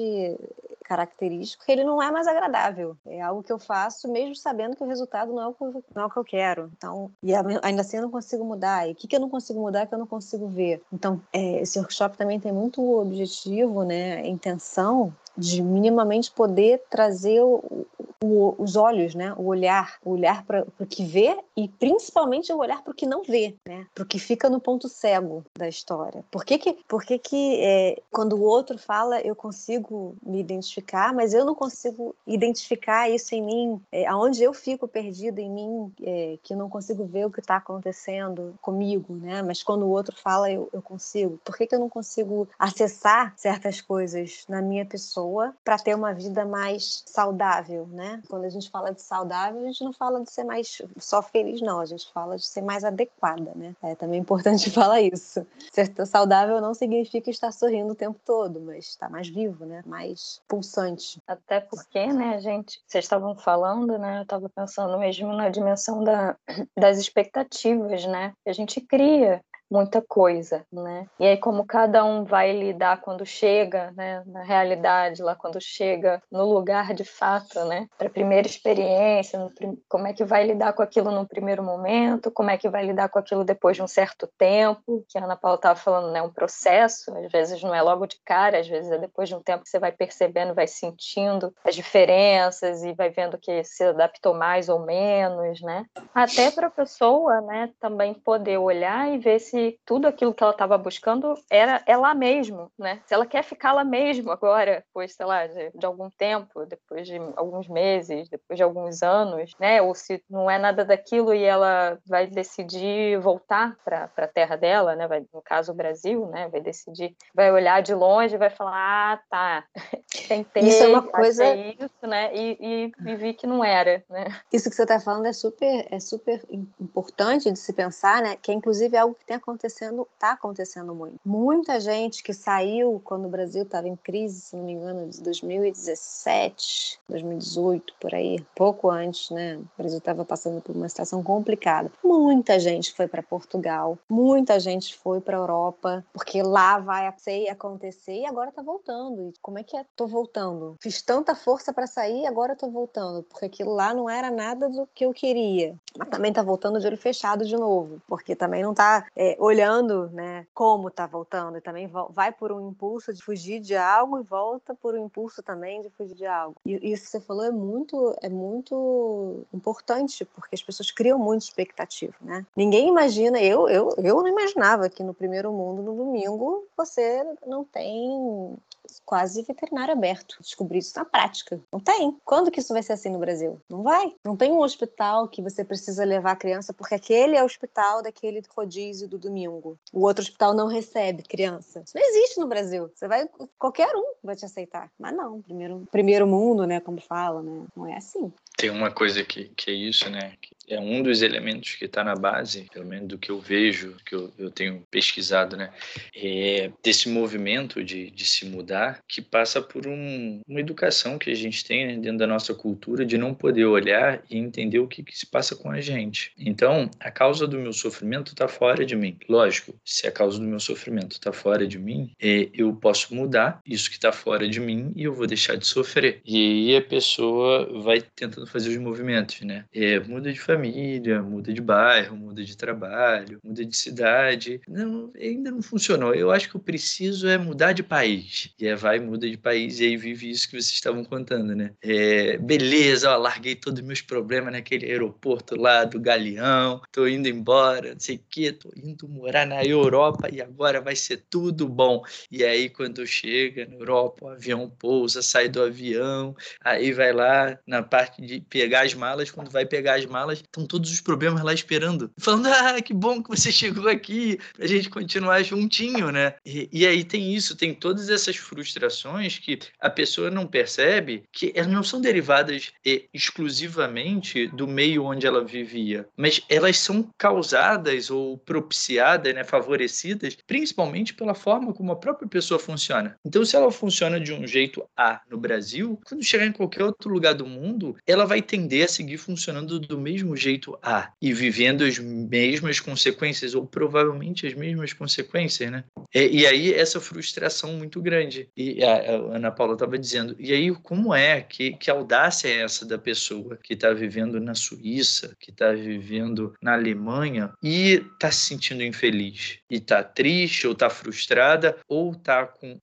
característico 0.91 1.63
ele 1.69 1.85
não 1.85 2.01
é 2.01 2.11
mais 2.11 2.27
agradável. 2.27 2.97
É 3.05 3.21
algo 3.21 3.41
que 3.41 3.51
eu 3.51 3.57
faço 3.57 4.11
mesmo 4.11 4.35
sabendo 4.35 4.75
que 4.75 4.83
o 4.83 4.87
resultado 4.87 5.31
não 5.31 5.41
é 5.41 5.47
o 5.47 5.53
que 5.53 5.63
eu, 5.63 5.83
não 5.95 6.01
é 6.03 6.05
o 6.05 6.09
que 6.09 6.17
eu 6.17 6.23
quero. 6.23 6.69
Então, 6.75 7.09
e 7.23 7.33
ainda 7.61 7.81
assim 7.81 7.97
eu 7.97 8.03
não 8.03 8.11
consigo 8.11 8.43
mudar. 8.43 8.87
E 8.87 8.91
o 8.91 8.95
que, 8.95 9.07
que 9.07 9.15
eu 9.15 9.19
não 9.19 9.29
consigo 9.29 9.61
mudar 9.61 9.85
que 9.85 9.93
eu 9.93 9.99
não 9.99 10.07
consigo 10.07 10.47
ver? 10.47 10.81
Então, 10.91 11.21
é, 11.31 11.61
esse 11.61 11.79
workshop 11.79 12.17
também 12.17 12.39
tem 12.39 12.51
muito 12.51 12.81
objetivo, 12.99 13.83
né, 13.83 14.10
intenção 14.19 15.15
de 15.37 15.61
minimamente 15.61 16.31
poder 16.31 16.81
trazer 16.89 17.41
o, 17.41 17.85
o, 18.23 18.55
os 18.57 18.75
olhos, 18.75 19.15
né? 19.15 19.33
O 19.37 19.45
olhar, 19.45 19.97
o 20.03 20.11
olhar 20.11 20.45
para 20.45 20.65
o 20.79 20.85
que 20.85 21.03
vê 21.03 21.37
e 21.57 21.67
principalmente 21.67 22.51
o 22.53 22.57
olhar 22.57 22.83
para 22.83 22.91
o 22.91 22.95
que 22.95 23.05
não 23.05 23.23
vê, 23.23 23.55
né? 23.67 23.87
Para 23.93 24.03
o 24.03 24.07
que 24.07 24.19
fica 24.19 24.49
no 24.49 24.59
ponto 24.59 24.87
cego 24.87 25.43
da 25.57 25.67
história. 25.67 26.23
Por 26.29 26.45
que 26.45 26.57
que, 26.57 26.73
por 26.87 27.03
que, 27.03 27.17
que 27.17 27.59
é, 27.61 28.01
quando 28.11 28.33
o 28.33 28.43
outro 28.43 28.77
fala 28.77 29.19
eu 29.21 29.35
consigo 29.35 30.15
me 30.23 30.39
identificar, 30.39 31.13
mas 31.13 31.33
eu 31.33 31.43
não 31.43 31.55
consigo 31.55 32.15
identificar 32.27 33.09
isso 33.09 33.33
em 33.33 33.41
mim, 33.41 33.81
é, 33.91 34.05
aonde 34.05 34.43
eu 34.43 34.53
fico 34.53 34.87
perdido 34.87 35.39
em 35.39 35.49
mim, 35.49 35.91
é, 36.01 36.37
que 36.43 36.53
eu 36.53 36.57
não 36.57 36.69
consigo 36.69 37.05
ver 37.05 37.25
o 37.25 37.31
que 37.31 37.39
está 37.39 37.57
acontecendo 37.57 38.53
comigo, 38.61 39.15
né? 39.15 39.41
Mas 39.41 39.63
quando 39.63 39.83
o 39.83 39.89
outro 39.89 40.15
fala 40.15 40.51
eu, 40.51 40.69
eu 40.71 40.81
consigo. 40.81 41.39
Por 41.43 41.57
que 41.57 41.65
que 41.65 41.75
eu 41.75 41.79
não 41.79 41.89
consigo 41.89 42.47
acessar 42.59 43.33
certas 43.35 43.81
coisas 43.81 44.45
na 44.47 44.61
minha 44.61 44.85
pessoa 44.85 45.30
para 45.63 45.77
ter 45.77 45.95
uma 45.95 46.13
vida 46.13 46.45
mais 46.45 47.03
saudável, 47.05 47.87
né? 47.87 48.21
Quando 48.29 48.45
a 48.45 48.49
gente 48.49 48.69
fala 48.69 48.93
de 48.93 49.01
saudável, 49.01 49.61
a 49.61 49.65
gente 49.65 49.83
não 49.83 49.93
fala 49.93 50.21
de 50.21 50.31
ser 50.31 50.43
mais 50.43 50.81
só 50.97 51.21
feliz, 51.21 51.61
não. 51.61 51.79
A 51.79 51.85
gente 51.85 52.11
fala 52.11 52.37
de 52.37 52.45
ser 52.45 52.61
mais 52.61 52.83
adequada, 52.83 53.51
né? 53.55 53.75
É 53.81 53.95
também 53.95 54.19
importante 54.19 54.69
falar 54.71 55.01
isso. 55.01 55.45
Ser 55.71 55.93
saudável 56.05 56.59
não 56.59 56.73
significa 56.73 57.29
estar 57.29 57.51
sorrindo 57.51 57.93
o 57.93 57.95
tempo 57.95 58.19
todo, 58.25 58.59
mas 58.59 58.87
estar 58.89 59.09
mais 59.09 59.27
vivo, 59.27 59.65
né? 59.65 59.81
Mais 59.85 60.41
pulsante. 60.47 61.21
Até 61.27 61.59
porque, 61.59 62.07
né, 62.07 62.39
gente, 62.39 62.81
vocês 62.87 63.05
estavam 63.05 63.35
falando, 63.35 63.97
né? 63.97 64.19
Eu 64.19 64.23
estava 64.23 64.49
pensando 64.49 64.97
mesmo 64.97 65.33
na 65.33 65.49
dimensão 65.49 66.03
da, 66.03 66.35
das 66.77 66.97
expectativas, 66.97 68.05
né? 68.05 68.33
A 68.45 68.53
gente 68.53 68.81
cria 68.81 69.41
muita 69.71 70.01
coisa, 70.01 70.65
né? 70.71 71.07
E 71.17 71.25
aí 71.25 71.37
como 71.37 71.65
cada 71.65 72.03
um 72.03 72.25
vai 72.25 72.51
lidar 72.51 72.99
quando 72.99 73.25
chega, 73.25 73.91
né, 73.91 74.21
na 74.25 74.43
realidade, 74.43 75.23
lá 75.23 75.33
quando 75.33 75.61
chega 75.61 76.21
no 76.29 76.43
lugar 76.43 76.93
de 76.93 77.05
fato, 77.05 77.63
né, 77.65 77.87
para 77.97 78.09
primeira 78.09 78.45
experiência, 78.45 79.39
no, 79.39 79.49
como 79.87 80.07
é 80.07 80.13
que 80.13 80.25
vai 80.25 80.45
lidar 80.45 80.73
com 80.73 80.83
aquilo 80.83 81.09
no 81.09 81.25
primeiro 81.25 81.63
momento, 81.63 82.29
como 82.29 82.49
é 82.49 82.57
que 82.57 82.67
vai 82.67 82.85
lidar 82.85 83.07
com 83.07 83.17
aquilo 83.17 83.45
depois 83.45 83.77
de 83.77 83.83
um 83.83 83.87
certo 83.87 84.27
tempo, 84.37 85.05
que 85.07 85.17
a 85.17 85.23
Ana 85.23 85.37
Paula 85.37 85.55
estava 85.55 85.79
falando, 85.79 86.11
né, 86.11 86.21
um 86.21 86.29
processo, 86.29 87.15
às 87.17 87.31
vezes 87.31 87.63
não 87.63 87.73
é 87.73 87.81
logo 87.81 88.05
de 88.05 88.17
cara, 88.25 88.59
às 88.59 88.67
vezes 88.67 88.91
é 88.91 88.97
depois 88.97 89.29
de 89.29 89.35
um 89.35 89.41
tempo 89.41 89.63
que 89.63 89.69
você 89.69 89.79
vai 89.79 89.93
percebendo, 89.93 90.53
vai 90.53 90.67
sentindo 90.67 91.53
as 91.63 91.75
diferenças 91.75 92.83
e 92.83 92.91
vai 92.93 93.09
vendo 93.09 93.37
que 93.37 93.63
se 93.63 93.85
adaptou 93.85 94.33
mais 94.33 94.67
ou 94.67 94.85
menos, 94.85 95.61
né? 95.61 95.85
Até 96.13 96.51
para 96.51 96.67
a 96.67 96.71
pessoa, 96.71 97.39
né, 97.39 97.69
também 97.79 98.13
poder 98.13 98.57
olhar 98.57 99.09
e 99.13 99.17
ver 99.17 99.39
se 99.39 99.60
tudo 99.85 100.07
aquilo 100.07 100.33
que 100.33 100.43
ela 100.43 100.51
estava 100.51 100.77
buscando 100.77 101.35
era 101.49 101.81
lá 101.97 102.13
mesmo, 102.13 102.71
né? 102.77 103.01
Se 103.05 103.13
ela 103.13 103.25
quer 103.25 103.43
ficar 103.43 103.73
lá 103.73 103.83
mesmo 103.83 104.31
agora, 104.31 104.83
depois, 104.87 105.13
sei 105.13 105.25
lá, 105.25 105.47
de, 105.47 105.71
de 105.75 105.85
algum 105.85 106.09
tempo, 106.09 106.65
depois 106.65 107.07
de 107.07 107.17
alguns 107.35 107.67
meses, 107.67 108.29
depois 108.29 108.57
de 108.57 108.63
alguns 108.63 109.03
anos, 109.03 109.53
né? 109.59 109.81
Ou 109.81 109.93
se 109.93 110.23
não 110.29 110.49
é 110.49 110.57
nada 110.57 110.83
daquilo 110.83 111.33
e 111.33 111.43
ela 111.43 111.97
vai 112.05 112.27
decidir 112.27 113.19
voltar 113.19 113.77
para 113.83 114.09
a 114.17 114.27
terra 114.27 114.55
dela, 114.55 114.95
né? 114.95 115.07
Vai, 115.07 115.23
no 115.33 115.41
caso 115.41 115.71
o 115.71 115.75
Brasil, 115.75 116.25
né? 116.27 116.47
Vai 116.49 116.61
decidir, 116.61 117.15
vai 117.33 117.51
olhar 117.51 117.81
de 117.81 117.93
longe 117.93 118.35
e 118.35 118.37
vai 118.37 118.49
falar, 118.49 118.73
ah, 118.73 119.19
tá, 119.29 119.63
tentei, 120.27 120.63
isso 120.63 120.83
é 120.83 120.87
uma 120.87 121.03
coisa 121.03 121.43
isso, 121.55 122.07
né? 122.07 122.35
E, 122.35 122.57
e, 122.59 122.91
e 123.11 123.15
vi 123.15 123.33
que 123.33 123.47
não 123.47 123.63
era, 123.63 124.03
né? 124.09 124.25
Isso 124.51 124.69
que 124.69 124.75
você 124.75 124.83
está 124.83 124.99
falando 124.99 125.25
é 125.25 125.33
super, 125.33 125.87
é 125.89 125.99
super 125.99 126.43
importante 126.79 127.51
de 127.51 127.59
se 127.59 127.73
pensar, 127.73 128.21
né? 128.21 128.35
Que 128.41 128.51
é 128.51 128.53
inclusive 128.53 128.95
algo 128.97 129.15
que 129.15 129.25
tem 129.25 129.35
acontecendo, 129.51 130.07
está 130.13 130.31
acontecendo 130.31 130.95
muito. 130.95 131.15
Muita 131.25 131.79
gente 131.79 132.23
que 132.23 132.33
saiu 132.33 133.01
quando 133.03 133.25
o 133.25 133.29
Brasil 133.29 133.63
estava 133.63 133.87
em 133.87 133.95
crise, 133.95 134.41
se 134.41 134.55
não 134.55 134.63
me 134.63 134.73
engano, 134.73 135.09
de 135.09 135.21
2017, 135.21 136.99
2018, 137.09 137.93
por 137.99 138.15
aí, 138.15 138.43
pouco 138.55 138.89
antes, 138.89 139.29
né? 139.29 139.57
O 139.57 139.67
Brasil 139.77 139.97
estava 139.97 140.23
passando 140.25 140.61
por 140.61 140.75
uma 140.75 140.89
situação 140.89 141.21
complicada. 141.21 141.91
Muita 142.03 142.59
gente 142.59 142.93
foi 142.93 143.07
para 143.07 143.21
Portugal, 143.21 143.97
muita 144.09 144.59
gente 144.59 144.95
foi 144.95 145.19
para 145.19 145.37
Europa, 145.37 146.05
porque 146.13 146.41
lá 146.41 146.79
vai 146.79 147.07
acontecer 147.49 148.21
e 148.21 148.25
agora 148.25 148.49
está 148.49 148.61
voltando. 148.61 149.29
E 149.29 149.33
como 149.41 149.59
é 149.59 149.63
que 149.63 149.75
é? 149.75 149.85
Tô 149.95 150.07
voltando. 150.07 150.75
Fiz 150.79 151.01
tanta 151.01 151.35
força 151.35 151.73
para 151.73 151.87
sair, 151.87 152.25
agora 152.25 152.55
tô 152.55 152.69
voltando, 152.69 153.23
porque 153.23 153.45
aquilo 153.45 153.73
lá 153.73 153.93
não 153.93 154.09
era 154.09 154.31
nada 154.31 154.69
do 154.69 154.87
que 154.93 155.05
eu 155.05 155.13
queria. 155.13 155.75
Mas 155.97 156.09
também 156.09 156.31
tá 156.31 156.41
voltando 156.41 156.79
de 156.79 156.87
olho 156.87 156.97
fechado 156.97 157.45
de 157.45 157.55
novo, 157.55 158.01
porque 158.07 158.35
também 158.35 158.63
não 158.63 158.73
tá 158.73 159.05
é, 159.15 159.35
olhando, 159.41 160.07
né, 160.11 160.45
como 160.53 160.91
tá 160.91 161.07
voltando, 161.07 161.57
e 161.57 161.61
também 161.61 161.89
vai 162.11 162.31
por 162.31 162.51
um 162.51 162.69
impulso 162.69 163.11
de 163.11 163.23
fugir 163.23 163.59
de 163.59 163.75
algo 163.75 164.19
e 164.19 164.23
volta 164.23 164.75
por 164.75 164.93
um 164.93 165.05
impulso 165.05 165.41
também 165.41 165.81
de 165.81 165.89
fugir 165.89 166.13
de 166.13 166.27
algo. 166.27 166.55
E 166.63 166.91
isso 166.91 167.05
que 167.05 167.09
você 167.09 167.19
falou 167.19 167.43
é 167.43 167.49
muito, 167.49 168.15
é 168.21 168.29
muito 168.29 169.43
importante, 169.51 170.23
porque 170.25 170.53
as 170.53 170.61
pessoas 170.61 170.91
criam 170.91 171.17
muita 171.17 171.45
expectativa, 171.45 172.13
né? 172.21 172.45
Ninguém 172.55 172.87
imagina, 172.87 173.41
eu, 173.41 173.67
eu, 173.67 173.89
eu 173.97 174.17
não 174.17 174.27
imaginava 174.27 174.87
que 174.89 175.03
no 175.03 175.13
primeiro 175.13 175.51
mundo, 175.51 175.81
no 175.81 175.95
domingo, 175.95 176.67
você 176.77 177.25
não 177.47 177.63
tem 177.63 178.55
quase 179.05 179.41
veterinário 179.43 179.93
aberto. 179.93 180.37
Descobri 180.39 180.79
isso 180.79 180.93
na 180.95 181.05
prática. 181.05 181.59
Não 181.71 181.79
tem. 181.79 182.17
Quando 182.23 182.51
que 182.51 182.59
isso 182.59 182.73
vai 182.73 182.83
ser 182.83 182.93
assim 182.93 183.09
no 183.09 183.19
Brasil? 183.19 183.59
Não 183.69 183.83
vai. 183.83 184.13
Não 184.23 184.35
tem 184.35 184.51
um 184.51 184.61
hospital 184.61 185.27
que 185.27 185.41
você 185.41 185.63
precisa 185.63 186.03
levar 186.03 186.31
a 186.31 186.35
criança 186.35 186.73
porque 186.73 186.95
aquele 186.95 187.35
é 187.35 187.43
o 187.43 187.45
hospital 187.45 188.01
daquele 188.01 188.41
rodízio 188.55 189.07
do 189.07 189.17
domingo. 189.17 189.77
O 189.93 190.05
outro 190.05 190.21
hospital 190.21 190.53
não 190.53 190.67
recebe 190.67 191.23
criança. 191.23 191.83
Isso 191.85 191.97
não 191.97 192.03
existe 192.03 192.39
no 192.39 192.47
Brasil. 192.47 192.89
Você 192.93 193.07
vai, 193.07 193.29
qualquer 193.57 193.93
um 193.95 194.13
vai 194.23 194.35
te 194.35 194.45
aceitar. 194.45 194.89
Mas 194.99 195.15
não, 195.15 195.41
primeiro, 195.41 195.87
primeiro 195.91 196.27
mundo, 196.27 196.65
né, 196.65 196.79
como 196.79 197.01
fala, 197.01 197.41
né? 197.41 197.65
Não 197.75 197.87
é 197.87 197.97
assim. 197.97 198.31
Tem 198.61 198.69
uma 198.69 198.91
coisa 198.91 199.23
que, 199.23 199.49
que 199.57 199.71
é 199.71 199.73
isso, 199.73 200.07
né? 200.07 200.33
Que 200.39 200.51
é 200.71 200.79
um 200.79 201.01
dos 201.01 201.21
elementos 201.21 201.75
que 201.75 201.85
está 201.85 202.03
na 202.03 202.15
base, 202.15 202.67
pelo 202.71 202.85
menos 202.85 203.07
do 203.07 203.17
que 203.17 203.29
eu 203.29 203.39
vejo, 203.39 203.97
que 204.05 204.15
eu, 204.15 204.31
eu 204.37 204.51
tenho 204.51 204.83
pesquisado, 204.89 205.57
né? 205.57 205.71
É 206.15 206.71
desse 206.83 207.09
movimento 207.09 207.83
de, 207.83 208.11
de 208.11 208.25
se 208.25 208.45
mudar, 208.45 209.01
que 209.07 209.21
passa 209.21 209.61
por 209.61 209.87
um, 209.87 210.41
uma 210.47 210.59
educação 210.59 211.17
que 211.17 211.29
a 211.29 211.35
gente 211.35 211.65
tem 211.65 211.87
né, 211.87 211.97
dentro 211.97 212.19
da 212.19 212.27
nossa 212.27 212.53
cultura 212.53 213.03
de 213.05 213.17
não 213.17 213.33
poder 213.33 213.65
olhar 213.65 214.21
e 214.29 214.37
entender 214.37 214.79
o 214.79 214.87
que, 214.87 215.03
que 215.03 215.17
se 215.17 215.25
passa 215.25 215.55
com 215.55 215.71
a 215.71 215.81
gente. 215.81 216.31
Então, 216.37 216.89
a 216.99 217.11
causa 217.11 217.47
do 217.47 217.57
meu 217.57 217.73
sofrimento 217.73 218.31
está 218.31 218.47
fora 218.47 218.85
de 218.85 218.95
mim. 218.95 219.17
Lógico, 219.27 219.75
se 219.83 220.07
a 220.07 220.11
causa 220.11 220.39
do 220.39 220.45
meu 220.45 220.59
sofrimento 220.59 221.13
está 221.13 221.33
fora 221.33 221.67
de 221.67 221.79
mim, 221.79 222.11
é, 222.21 222.49
eu 222.53 222.73
posso 222.75 223.13
mudar 223.13 223.59
isso 223.65 223.89
que 223.89 223.95
está 223.95 224.11
fora 224.11 224.47
de 224.47 224.59
mim 224.59 224.93
e 224.95 225.03
eu 225.03 225.13
vou 225.13 225.27
deixar 225.27 225.57
de 225.57 225.65
sofrer. 225.65 226.21
E 226.23 226.37
aí 226.37 226.75
a 226.77 226.81
pessoa 226.81 227.81
vai 227.81 228.01
tentando 228.01 228.47
fazer 228.51 228.69
os 228.69 228.77
movimentos, 228.77 229.41
né? 229.41 229.65
É, 229.73 229.99
muda 229.99 230.31
de 230.31 230.39
família 230.39 231.21
muda 231.21 231.53
de 231.53 231.61
bairro, 231.61 232.15
muda 232.15 232.43
de 232.43 232.55
trabalho, 232.55 233.39
muda 233.43 233.65
de 233.65 233.75
cidade. 233.75 234.61
Não, 234.67 235.11
ainda 235.19 235.51
não 235.51 235.61
funcionou. 235.61 236.13
Eu 236.13 236.31
acho 236.31 236.49
que 236.49 236.57
o 236.57 236.59
preciso 236.59 237.27
é 237.27 237.37
mudar 237.37 237.71
de 237.73 237.83
país. 237.83 238.53
E 238.59 238.67
aí 238.67 238.75
vai, 238.75 238.99
muda 238.99 239.29
de 239.29 239.37
país 239.37 239.79
e 239.79 239.85
aí 239.85 239.97
vive 239.97 240.29
isso 240.29 240.47
que 240.47 240.53
vocês 240.53 240.73
estavam 240.73 241.03
contando, 241.03 241.55
né? 241.55 241.71
É, 241.81 242.37
beleza, 242.37 243.11
ó, 243.11 243.17
larguei 243.17 243.55
todos 243.55 243.79
os 243.79 243.85
meus 243.85 244.01
problemas 244.01 244.53
naquele 244.53 244.85
aeroporto 244.85 245.55
lá 245.55 245.85
do 245.85 245.99
Galeão, 245.99 246.81
tô 246.91 247.07
indo 247.07 247.27
embora, 247.27 247.93
não 247.93 247.99
sei 247.99 248.17
o 248.17 248.23
quê, 248.29 248.51
tô 248.51 248.69
indo 248.75 249.07
morar 249.07 249.45
na 249.45 249.63
Europa 249.63 250.29
e 250.31 250.41
agora 250.41 250.81
vai 250.81 250.95
ser 250.95 251.23
tudo 251.29 251.67
bom. 251.67 252.03
E 252.29 252.43
aí, 252.43 252.69
quando 252.69 253.05
chega 253.05 253.65
na 253.65 253.75
Europa, 253.75 254.25
o 254.25 254.29
avião 254.29 254.69
pousa, 254.69 255.21
sai 255.21 255.47
do 255.47 255.61
avião, 255.61 256.35
aí 256.63 256.91
vai 256.91 257.13
lá 257.13 257.57
na 257.65 257.81
parte 257.81 258.21
de 258.21 258.40
pegar 258.49 258.81
as 258.81 258.93
malas, 258.93 259.31
quando 259.31 259.49
vai 259.49 259.65
pegar 259.65 259.95
as 259.95 260.05
malas, 260.05 260.39
estão 260.39 260.65
todos 260.65 260.91
os 260.91 261.01
problemas 261.01 261.43
lá 261.43 261.53
esperando. 261.53 262.11
Falando, 262.19 262.47
ah, 262.51 262.81
que 262.81 262.93
bom 262.93 263.21
que 263.21 263.29
você 263.29 263.51
chegou 263.51 263.87
aqui, 263.87 264.39
pra 264.55 264.67
gente 264.67 264.89
continuar 264.89 265.43
juntinho, 265.43 266.11
né? 266.11 266.35
E, 266.45 266.69
e 266.71 266.87
aí 266.87 267.03
tem 267.03 267.33
isso, 267.33 267.55
tem 267.55 267.73
todas 267.73 268.09
essas 268.09 268.35
frustrações 268.35 269.37
que 269.37 269.59
a 269.79 269.89
pessoa 269.89 270.29
não 270.29 270.47
percebe 270.47 271.23
que 271.31 271.51
elas 271.55 271.71
não 271.71 271.83
são 271.83 272.01
derivadas 272.01 272.71
exclusivamente 273.13 274.47
do 274.47 274.67
meio 274.67 275.05
onde 275.05 275.25
ela 275.25 275.43
vivia, 275.43 276.07
mas 276.15 276.41
elas 276.49 276.77
são 276.77 277.07
causadas 277.17 278.09
ou 278.09 278.37
propiciadas, 278.37 279.33
né, 279.33 279.43
favorecidas, 279.43 280.37
principalmente 280.47 281.13
pela 281.13 281.33
forma 281.33 281.73
como 281.73 281.91
a 281.91 281.95
própria 281.95 282.27
pessoa 282.27 282.59
funciona. 282.59 283.15
Então, 283.25 283.43
se 283.45 283.55
ela 283.55 283.71
funciona 283.71 284.19
de 284.19 284.33
um 284.33 284.45
jeito 284.45 284.83
A 284.95 285.21
no 285.29 285.37
Brasil, 285.37 285.99
quando 286.05 286.23
chegar 286.23 286.45
em 286.45 286.51
qualquer 286.51 286.83
outro 286.83 287.11
lugar 287.11 287.33
do 287.33 287.45
mundo, 287.45 287.95
ela 288.05 288.25
vai 288.31 288.41
tender 288.41 288.85
a 288.85 288.87
seguir 288.87 289.17
funcionando 289.17 289.77
do 289.77 289.99
mesmo 289.99 290.37
jeito 290.37 290.79
A 290.81 291.11
e 291.21 291.33
vivendo 291.33 291.83
as 291.83 291.99
mesmas 291.99 292.79
consequências, 292.79 293.53
ou 293.53 293.65
provavelmente 293.65 294.47
as 294.47 294.53
mesmas 294.53 294.93
consequências, 294.93 295.69
né? 295.69 295.83
E, 296.15 296.39
e 296.39 296.47
aí 296.47 296.73
essa 296.73 297.01
frustração 297.01 297.73
muito 297.73 298.01
grande. 298.01 298.47
E 298.55 298.81
a, 298.81 298.93
a 298.93 299.35
Ana 299.35 299.51
Paula 299.51 299.73
estava 299.73 299.99
dizendo, 299.99 300.33
e 300.39 300.53
aí 300.53 300.73
como 300.75 301.13
é, 301.13 301.41
que, 301.41 301.73
que 301.73 301.91
audácia 301.91 302.47
é 302.47 302.61
essa 302.61 302.85
da 302.85 302.97
pessoa 302.97 303.59
que 303.61 303.73
está 303.73 303.91
vivendo 303.91 304.39
na 304.39 304.55
Suíça, 304.55 305.35
que 305.37 305.51
está 305.51 305.73
vivendo 305.73 306.53
na 306.61 306.71
Alemanha 306.73 307.51
e 307.61 308.01
está 308.13 308.31
se 308.31 308.45
sentindo 308.45 308.81
infeliz? 308.81 309.57
E 309.69 309.75
está 309.75 310.01
triste, 310.03 310.67
ou 310.67 310.71
está 310.71 310.89
frustrada, 310.89 311.75
ou 311.85 312.13
está 312.13 312.45
com 312.45 312.79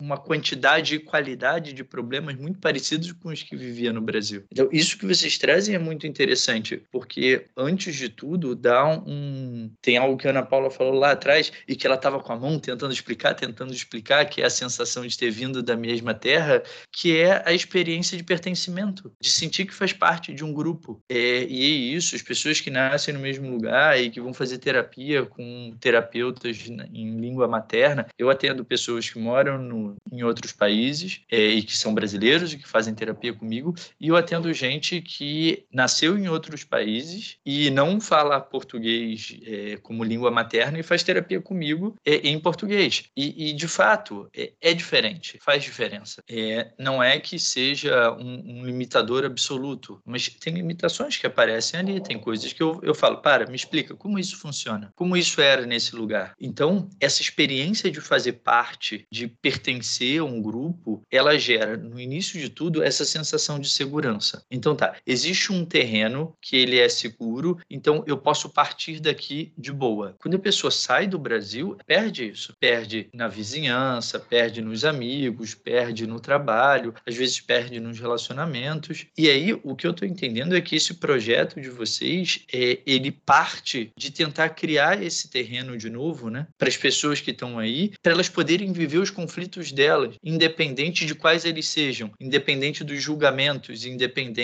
uma 0.00 0.18
quantidade 0.18 0.96
e 0.96 0.98
qualidade 0.98 1.72
de 1.72 1.84
problemas 1.84 2.34
muito 2.34 2.58
parecidos 2.58 3.12
com 3.12 3.28
os 3.28 3.40
que 3.40 3.54
vivia 3.54 3.92
no 3.92 4.00
Brasil. 4.00 4.42
Então, 4.50 4.68
isso 4.72 4.98
que 4.98 5.06
vocês 5.06 5.38
trazem 5.38 5.74
é 5.74 5.78
muito 5.78 6.06
interessante, 6.06 6.82
porque 6.90 7.46
antes 7.56 7.94
de 7.94 8.08
tudo 8.08 8.54
dá 8.54 8.86
um 8.86 9.70
tem 9.80 9.96
algo 9.96 10.16
que 10.16 10.26
a 10.26 10.30
Ana 10.30 10.42
Paula 10.42 10.70
falou 10.70 10.94
lá 10.94 11.12
atrás 11.12 11.52
e 11.66 11.76
que 11.76 11.86
ela 11.86 11.96
estava 11.96 12.20
com 12.20 12.32
a 12.32 12.36
mão 12.36 12.58
tentando 12.58 12.92
explicar, 12.92 13.34
tentando 13.34 13.72
explicar, 13.72 14.24
que 14.26 14.42
é 14.42 14.46
a 14.46 14.50
sensação 14.50 15.06
de 15.06 15.16
ter 15.16 15.30
vindo 15.30 15.62
da 15.62 15.76
mesma 15.76 16.14
terra, 16.14 16.62
que 16.92 17.16
é 17.16 17.42
a 17.46 17.52
experiência 17.52 18.16
de 18.16 18.24
pertencimento, 18.24 19.12
de 19.20 19.30
sentir 19.30 19.66
que 19.66 19.74
faz 19.74 19.92
parte 19.92 20.32
de 20.32 20.44
um 20.44 20.52
grupo. 20.52 21.02
É, 21.08 21.44
e 21.44 21.62
é 21.62 21.96
isso, 21.96 22.14
as 22.14 22.22
pessoas 22.22 22.60
que 22.60 22.70
nascem 22.70 23.14
no 23.14 23.20
mesmo 23.20 23.50
lugar 23.50 24.00
e 24.00 24.10
que 24.10 24.20
vão 24.20 24.34
fazer 24.34 24.58
terapia 24.58 25.24
com 25.24 25.74
terapeutas 25.80 26.68
em 26.92 27.20
língua 27.20 27.48
materna, 27.48 28.06
eu 28.18 28.30
atendo 28.30 28.64
pessoas 28.64 29.08
que 29.08 29.18
moram 29.18 29.58
no, 29.58 29.96
em 30.12 30.22
outros 30.22 30.52
países 30.52 31.20
é, 31.30 31.46
e 31.46 31.62
que 31.62 31.76
são 31.76 31.94
brasileiros 31.94 32.52
e 32.52 32.58
que 32.58 32.68
fazem 32.68 32.94
terapia 32.94 33.32
comigo, 33.32 33.74
e 34.00 34.08
eu 34.08 34.16
atendo 34.16 34.52
gente 34.60 35.00
que 35.00 35.64
nasceu 35.72 36.18
em 36.18 36.28
outros 36.28 36.64
países 36.64 37.38
e 37.44 37.70
não 37.70 38.00
fala 38.00 38.40
português 38.40 39.38
é, 39.42 39.76
como 39.78 40.04
língua 40.04 40.30
materna 40.30 40.78
e 40.78 40.82
faz 40.82 41.02
terapia 41.02 41.40
comigo 41.40 41.96
é, 42.04 42.16
em 42.28 42.38
português. 42.38 43.04
E, 43.16 43.50
e 43.50 43.52
de 43.52 43.66
fato, 43.66 44.28
é, 44.36 44.52
é, 44.60 44.74
diferente, 44.74 45.38
faz 45.42 45.62
diferença. 45.62 46.22
É, 46.28 46.72
não 46.78 47.02
é 47.02 47.18
que 47.18 47.38
seja 47.38 48.12
um, 48.12 48.60
um, 48.60 48.64
limitador 48.64 49.24
absoluto, 49.24 50.00
mas 50.04 50.28
tem 50.28 50.54
limitações 50.54 51.16
que 51.16 51.26
aparecem 51.26 51.80
ali, 51.80 52.02
tem 52.02 52.18
coisas 52.18 52.52
que 52.52 52.62
eu, 52.62 52.80
eu 52.82 52.94
falo, 52.94 53.18
para, 53.18 53.46
me 53.46 53.56
explica 53.56 53.94
como 53.94 54.18
isso 54.18 54.36
funciona, 54.36 54.92
como 54.94 55.16
isso 55.16 55.40
era 55.40 55.64
nesse 55.64 55.96
lugar. 55.96 56.34
Então, 56.38 56.88
essa 57.00 57.22
experiência 57.22 57.90
de 57.90 58.00
fazer 58.00 58.34
parte, 58.34 59.06
de 59.10 59.26
pertencer 59.26 60.20
a 60.20 60.24
um 60.24 60.42
grupo, 60.42 61.02
ela 61.10 61.38
gera, 61.38 61.76
no 61.76 61.98
início 61.98 62.38
de 62.38 62.50
tudo, 62.50 62.82
essa 62.82 63.04
sensação 63.04 63.58
de 63.58 63.68
segurança. 63.68 64.44
Então, 64.50 64.74
tá, 64.74 64.96
existe 65.06 65.52
um 65.52 65.64
terreno 65.64 66.34
que 66.40 66.56
ele 66.56 66.78
é 66.78 66.88
seguro, 66.88 67.58
então 67.68 68.02
eu 68.06 68.16
posso 68.16 68.48
partir 68.48 68.98
daqui 68.98 69.52
de 69.56 69.72
boa. 69.72 70.16
Quando 70.18 70.36
a 70.36 70.40
pessoa 70.40 70.70
sai 70.70 71.06
do 71.06 71.18
Brasil, 71.18 71.76
perde 71.86 72.28
isso. 72.28 72.54
Perde 72.58 73.08
na 73.12 73.28
vizinhança, 73.28 74.18
perde 74.18 74.60
no 74.60 74.70
nos 74.70 74.84
amigos, 74.84 75.54
perde 75.54 76.06
no 76.06 76.20
trabalho, 76.20 76.94
às 77.04 77.16
vezes 77.16 77.40
perde 77.40 77.80
nos 77.80 77.98
relacionamentos. 77.98 79.06
E 79.18 79.28
aí, 79.28 79.52
o 79.52 79.74
que 79.74 79.86
eu 79.86 79.90
estou 79.90 80.06
entendendo 80.06 80.56
é 80.56 80.60
que 80.60 80.76
esse 80.76 80.94
projeto 80.94 81.60
de 81.60 81.68
vocês, 81.68 82.40
é, 82.52 82.78
ele 82.86 83.10
parte 83.10 83.92
de 83.96 84.10
tentar 84.10 84.50
criar 84.50 85.02
esse 85.02 85.28
terreno 85.28 85.76
de 85.76 85.90
novo, 85.90 86.30
né? 86.30 86.46
Para 86.56 86.68
as 86.68 86.76
pessoas 86.76 87.20
que 87.20 87.32
estão 87.32 87.58
aí, 87.58 87.92
para 88.02 88.12
elas 88.12 88.28
poderem 88.28 88.72
viver 88.72 88.98
os 88.98 89.10
conflitos 89.10 89.72
delas, 89.72 90.14
independente 90.22 91.04
de 91.04 91.14
quais 91.14 91.44
eles 91.44 91.68
sejam, 91.68 92.12
independente 92.20 92.84
dos 92.84 93.02
julgamentos, 93.02 93.84
independente, 93.84 94.39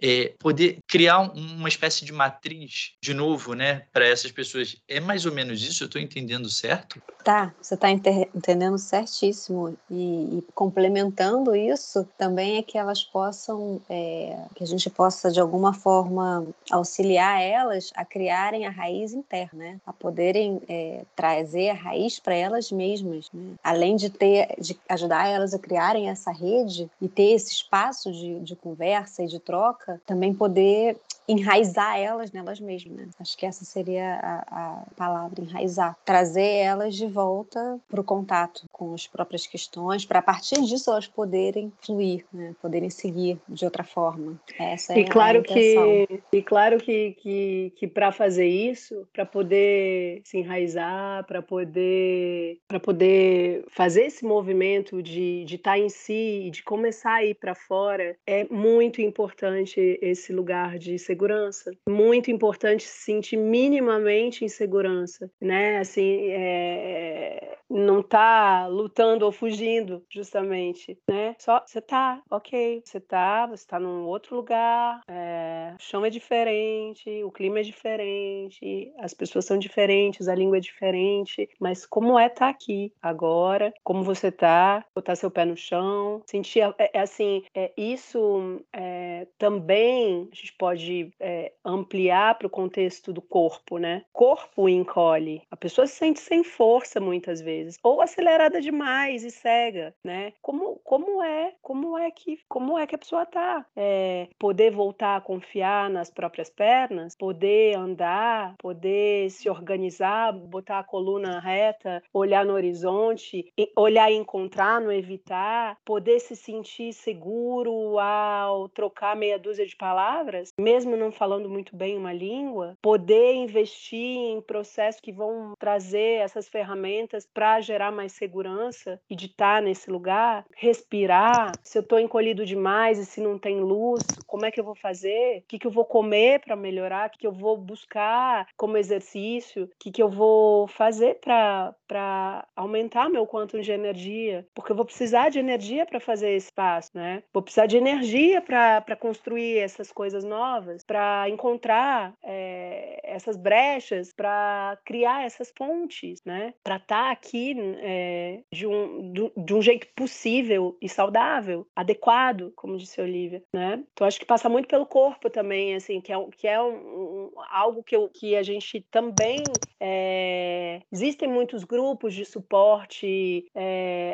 é, 0.00 0.34
poder 0.38 0.78
criar 0.86 1.20
uma 1.20 1.68
espécie 1.68 2.04
de 2.04 2.12
matriz 2.12 2.92
de 3.02 3.14
novo, 3.14 3.54
né? 3.54 3.86
Para 3.92 4.06
essas 4.06 4.30
pessoas. 4.30 4.76
É 4.88 5.00
mais 5.00 5.26
ou 5.26 5.32
menos 5.32 5.62
isso? 5.62 5.82
Eu 5.82 5.86
estou 5.86 6.00
entendendo 6.00 6.48
certo? 6.48 7.00
Tá, 7.24 7.52
você 7.60 7.74
está 7.74 7.90
entendendo 7.90 8.78
certíssimo. 8.78 9.76
E, 9.90 10.38
e, 10.38 10.44
complementando 10.54 11.54
isso, 11.54 12.08
também 12.16 12.56
é 12.56 12.62
que 12.62 12.78
elas 12.78 13.02
possam, 13.02 13.80
é, 13.88 14.38
que 14.54 14.64
a 14.64 14.66
gente 14.66 14.88
possa 14.88 15.30
de 15.30 15.40
alguma 15.40 15.72
forma 15.72 16.46
auxiliar 16.70 17.42
elas 17.42 17.90
a 17.94 18.04
criarem 18.04 18.66
a 18.66 18.70
raiz 18.70 19.12
interna, 19.12 19.50
né? 19.60 19.80
a 19.86 19.92
poderem 19.92 20.62
é, 20.68 21.04
trazer 21.14 21.70
a 21.70 21.74
raiz 21.74 22.18
para 22.18 22.34
elas 22.34 22.70
mesmas. 22.72 23.28
Né? 23.32 23.54
Além 23.62 23.96
de 23.96 24.08
ter, 24.08 24.54
de 24.58 24.78
ajudar 24.88 25.28
elas 25.28 25.52
a 25.52 25.58
criarem 25.58 26.08
essa 26.08 26.30
rede 26.30 26.90
e 27.00 27.08
ter 27.08 27.32
esse 27.32 27.52
espaço 27.52 28.10
de, 28.12 28.40
de 28.40 28.56
conversa 28.56 29.22
e 29.22 29.26
de 29.26 29.38
troca, 29.40 30.00
também 30.06 30.32
poder 30.34 30.96
enraizar 31.30 31.98
elas 31.98 32.32
nelas 32.32 32.60
mesmas. 32.60 32.96
Né? 32.96 33.08
Acho 33.20 33.36
que 33.36 33.46
essa 33.46 33.64
seria 33.64 34.18
a, 34.20 34.40
a 34.50 34.84
palavra, 34.96 35.42
enraizar. 35.42 35.96
Trazer 36.04 36.56
elas 36.56 36.94
de 36.94 37.06
volta 37.06 37.78
para 37.88 38.00
o 38.00 38.04
contato 38.04 38.64
com 38.72 38.94
as 38.94 39.06
próprias 39.06 39.46
questões, 39.46 40.04
para 40.04 40.18
a 40.18 40.22
partir 40.22 40.60
disso 40.62 40.90
elas 40.90 41.06
poderem 41.06 41.72
fluir, 41.80 42.24
né? 42.32 42.54
poderem 42.60 42.90
seguir 42.90 43.38
de 43.48 43.64
outra 43.64 43.84
forma. 43.84 44.40
Essa 44.58 44.98
e 44.98 45.02
é 45.02 45.04
claro 45.04 45.40
a 45.40 45.42
que 45.42 46.22
E 46.32 46.42
claro 46.42 46.78
que, 46.78 47.12
que, 47.12 47.72
que 47.76 47.86
para 47.86 48.10
fazer 48.10 48.46
isso, 48.46 49.06
para 49.12 49.24
poder 49.24 50.22
se 50.24 50.38
enraizar, 50.38 51.24
para 51.26 51.42
poder, 51.42 52.58
poder 52.82 53.64
fazer 53.68 54.02
esse 54.02 54.24
movimento 54.24 55.02
de 55.02 55.44
estar 55.48 55.72
tá 55.72 55.78
em 55.78 55.88
si, 55.88 56.50
de 56.52 56.62
começar 56.62 57.14
a 57.14 57.24
ir 57.24 57.34
para 57.34 57.54
fora, 57.54 58.16
é 58.26 58.44
muito 58.44 59.00
importante 59.00 59.29
esse 59.76 60.32
lugar 60.32 60.78
de 60.78 60.98
segurança. 60.98 61.70
Muito 61.88 62.30
importante 62.30 62.82
se 62.82 63.04
sentir 63.04 63.36
minimamente 63.36 64.44
em 64.44 64.48
segurança, 64.48 65.30
né? 65.40 65.78
Assim, 65.78 66.28
é... 66.30 67.56
não 67.68 68.02
tá 68.02 68.66
lutando 68.66 69.24
ou 69.24 69.32
fugindo, 69.32 70.04
justamente, 70.08 70.98
né? 71.08 71.34
Só 71.38 71.62
você 71.66 71.80
tá, 71.80 72.22
ok, 72.30 72.82
você 72.84 73.00
tá, 73.00 73.46
você 73.46 73.66
tá 73.66 73.78
num 73.78 74.04
outro 74.04 74.36
lugar, 74.36 75.00
é... 75.08 75.74
o 75.78 75.82
chão 75.82 76.04
é 76.04 76.10
diferente, 76.10 77.22
o 77.24 77.30
clima 77.30 77.60
é 77.60 77.62
diferente, 77.62 78.92
as 78.98 79.14
pessoas 79.14 79.44
são 79.44 79.58
diferentes, 79.58 80.28
a 80.28 80.34
língua 80.34 80.58
é 80.58 80.60
diferente, 80.60 81.48
mas 81.58 81.86
como 81.86 82.18
é 82.18 82.26
estar 82.26 82.46
tá 82.46 82.48
aqui 82.48 82.92
agora, 83.00 83.72
como 83.82 84.02
você 84.02 84.30
tá, 84.30 84.84
botar 84.94 85.16
seu 85.16 85.30
pé 85.30 85.44
no 85.44 85.56
chão, 85.56 86.22
sentir, 86.26 86.60
é, 86.78 86.90
é 86.94 87.00
assim, 87.00 87.42
é, 87.54 87.72
isso 87.76 88.60
é, 88.72 89.19
também 89.38 90.28
a 90.32 90.34
gente 90.34 90.52
pode 90.54 91.12
é, 91.18 91.52
ampliar 91.64 92.36
para 92.36 92.46
o 92.46 92.50
contexto 92.50 93.12
do 93.12 93.22
corpo, 93.22 93.78
né? 93.78 94.04
Corpo 94.12 94.68
encolhe. 94.68 95.42
A 95.50 95.56
pessoa 95.56 95.86
se 95.86 95.94
sente 95.94 96.20
sem 96.20 96.44
força 96.44 97.00
muitas 97.00 97.40
vezes, 97.40 97.78
ou 97.82 98.00
acelerada 98.00 98.60
demais 98.60 99.24
e 99.24 99.30
cega, 99.30 99.94
né? 100.04 100.32
Como, 100.40 100.80
como 100.84 101.22
é, 101.22 101.54
como 101.62 101.98
é 101.98 102.10
que, 102.10 102.38
como 102.48 102.78
é 102.78 102.86
que 102.86 102.94
a 102.94 102.98
pessoa 102.98 103.26
tá? 103.26 103.64
É, 103.76 104.28
poder 104.38 104.70
voltar 104.70 105.16
a 105.16 105.20
confiar 105.20 105.90
nas 105.90 106.10
próprias 106.10 106.50
pernas, 106.50 107.16
poder 107.16 107.76
andar, 107.76 108.54
poder 108.58 109.30
se 109.30 109.48
organizar, 109.48 110.32
botar 110.32 110.80
a 110.80 110.84
coluna 110.84 111.40
reta, 111.40 112.02
olhar 112.12 112.44
no 112.44 112.54
horizonte, 112.54 113.52
olhar 113.76 114.10
e 114.10 114.16
encontrar, 114.16 114.80
não 114.80 114.92
evitar, 114.92 115.76
poder 115.84 116.20
se 116.20 116.36
sentir 116.36 116.92
seguro 116.92 117.98
ao 117.98 118.68
trocar 118.68 119.09
meia 119.16 119.38
dúzia 119.38 119.66
de 119.66 119.76
palavras, 119.76 120.52
mesmo 120.58 120.96
não 120.96 121.10
falando 121.10 121.48
muito 121.48 121.76
bem 121.76 121.96
uma 121.96 122.12
língua, 122.12 122.76
poder 122.82 123.34
investir 123.34 123.98
em 123.98 124.40
processos 124.40 125.00
que 125.00 125.12
vão 125.12 125.54
trazer 125.58 126.20
essas 126.20 126.48
ferramentas 126.48 127.26
para 127.32 127.60
gerar 127.60 127.90
mais 127.90 128.12
segurança 128.12 129.00
e 129.08 129.16
de 129.16 129.26
estar 129.26 129.62
nesse 129.62 129.90
lugar, 129.90 130.44
respirar. 130.56 131.52
Se 131.62 131.78
eu 131.78 131.82
estou 131.82 131.98
encolhido 131.98 132.44
demais 132.44 132.98
e 132.98 133.06
se 133.06 133.20
não 133.20 133.38
tem 133.38 133.60
luz, 133.60 134.02
como 134.26 134.44
é 134.44 134.50
que 134.50 134.60
eu 134.60 134.64
vou 134.64 134.74
fazer? 134.74 135.38
O 135.38 135.42
que, 135.48 135.58
que 135.58 135.66
eu 135.66 135.70
vou 135.70 135.84
comer 135.84 136.40
para 136.40 136.56
melhorar? 136.56 137.08
O 137.08 137.10
que, 137.10 137.18
que 137.18 137.26
eu 137.26 137.32
vou 137.32 137.56
buscar 137.56 138.46
como 138.56 138.76
exercício? 138.76 139.64
O 139.64 139.70
que, 139.78 139.90
que 139.90 140.02
eu 140.02 140.08
vou 140.08 140.66
fazer 140.68 141.18
para 141.20 142.46
aumentar 142.56 143.08
meu 143.08 143.26
quanto 143.26 143.60
de 143.60 143.72
energia? 143.72 144.46
Porque 144.54 144.72
eu 144.72 144.76
vou 144.76 144.84
precisar 144.84 145.28
de 145.28 145.38
energia 145.38 145.86
para 145.86 146.00
fazer 146.00 146.30
esse 146.30 146.52
passo, 146.52 146.90
né? 146.94 147.22
Vou 147.32 147.42
precisar 147.42 147.66
de 147.66 147.76
energia 147.76 148.40
para 148.40 148.96
construir 149.00 149.58
essas 149.58 149.90
coisas 149.90 150.22
novas, 150.22 150.84
para 150.84 151.28
encontrar 151.28 152.12
é, 152.22 153.00
essas 153.02 153.36
brechas, 153.36 154.12
para 154.12 154.78
criar 154.84 155.24
essas 155.24 155.50
pontes, 155.50 156.20
né? 156.24 156.54
Para 156.62 156.76
estar 156.76 157.04
tá 157.06 157.10
aqui 157.10 157.56
é, 157.80 158.40
de, 158.52 158.66
um, 158.66 159.12
de 159.36 159.54
um 159.54 159.62
jeito 159.62 159.88
possível 159.96 160.76
e 160.80 160.88
saudável, 160.88 161.66
adequado, 161.74 162.52
como 162.54 162.76
disse 162.76 163.00
a 163.00 163.04
Olivia, 163.04 163.42
né? 163.52 163.82
Então 163.92 164.06
acho 164.06 164.20
que 164.20 164.26
passa 164.26 164.48
muito 164.48 164.68
pelo 164.68 164.86
corpo 164.86 165.30
também, 165.30 165.74
assim, 165.74 166.00
que 166.00 166.12
é, 166.12 166.16
que 166.36 166.46
é 166.46 166.60
um, 166.60 166.74
um, 166.74 167.30
algo 167.50 167.82
que, 167.82 167.96
eu, 167.96 168.08
que 168.08 168.36
a 168.36 168.42
gente 168.42 168.84
também 168.90 169.42
é, 169.80 170.80
existem 170.92 171.28
muitos 171.28 171.64
grupos 171.64 172.14
de 172.14 172.24
suporte 172.24 173.46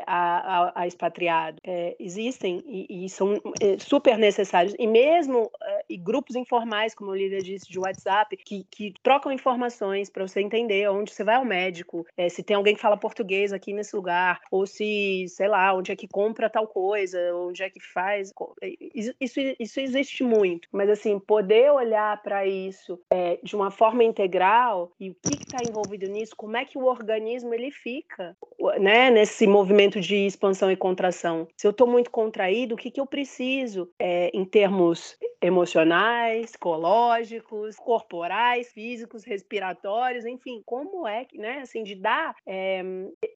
a, 0.07 0.71
a, 0.71 0.83
a, 0.83 0.87
expatriado, 0.87 1.59
existem 1.99 2.63
e, 2.67 3.05
e 3.05 3.09
são 3.09 3.41
super 3.79 4.17
necessários 4.17 4.66
e 4.79 4.87
mesmo 4.87 5.51
e 5.89 5.97
grupos 5.97 6.37
informais 6.37 6.87
mais, 6.87 6.95
como 6.95 7.11
a 7.11 7.17
Lídia 7.17 7.41
disse, 7.41 7.71
de 7.71 7.79
WhatsApp, 7.79 8.37
que, 8.37 8.65
que 8.71 8.93
trocam 9.03 9.33
informações 9.33 10.11
para 10.11 10.27
você 10.27 10.41
entender 10.41 10.89
onde 10.91 11.13
você 11.13 11.25
vai 11.25 11.37
ao 11.37 11.45
médico, 11.45 12.07
é, 12.17 12.29
se 12.29 12.43
tem 12.43 12.55
alguém 12.55 12.75
que 12.75 12.81
fala 12.81 12.97
português 12.97 13.53
aqui 13.53 13.73
nesse 13.73 13.97
lugar, 13.97 14.41
ou 14.51 14.67
se, 14.67 15.27
sei 15.29 15.49
lá, 15.49 15.75
onde 15.75 15.91
é 15.91 15.97
que 15.97 16.07
compra 16.07 16.51
tal 16.51 16.67
coisa, 16.67 17.19
onde 17.35 17.63
é 17.63 17.71
que 17.71 17.81
faz. 17.81 18.33
É, 18.63 18.73
isso, 18.95 19.41
isso 19.59 19.81
existe 19.81 20.23
muito, 20.23 20.69
mas 20.71 20.91
assim, 20.91 21.19
poder 21.19 21.73
olhar 21.73 22.23
para 22.23 22.47
isso 22.47 23.01
é, 23.11 23.39
de 23.43 23.57
uma 23.57 23.71
forma 23.71 24.05
integral 24.05 24.93
e 25.01 25.11
o 25.11 25.15
que 25.15 25.35
está 25.35 25.59
envolvido 25.67 26.07
nisso, 26.07 26.37
como 26.37 26.57
é 26.57 26.65
que 26.65 26.77
o 26.77 26.85
organismo 26.85 27.55
ele 27.55 27.71
fica, 27.71 28.37
né, 28.79 29.11
nesse 29.11 29.47
movimento 29.47 30.01
de 30.01 30.27
expansão 30.27 30.71
e 30.71 30.77
contração. 30.77 31.47
Se 31.57 31.67
eu 31.67 31.71
estou 31.71 31.87
muito 31.87 32.11
contraído, 32.11 32.75
o 32.75 32.79
que, 32.79 32.91
que 32.91 33.01
eu 33.01 33.07
preciso 33.07 33.89
é, 33.99 34.31
em 34.33 34.45
termos 34.45 35.17
emocionais, 35.41 36.53
psicológicos, 36.53 37.77
corporais, 37.77 38.71
físicos, 38.73 39.25
respiratórios, 39.25 40.25
enfim, 40.25 40.63
como 40.65 41.07
é 41.07 41.25
que, 41.25 41.39
né, 41.39 41.61
assim, 41.63 41.83
de 41.83 41.95
dar 41.95 42.35
é, 42.47 42.83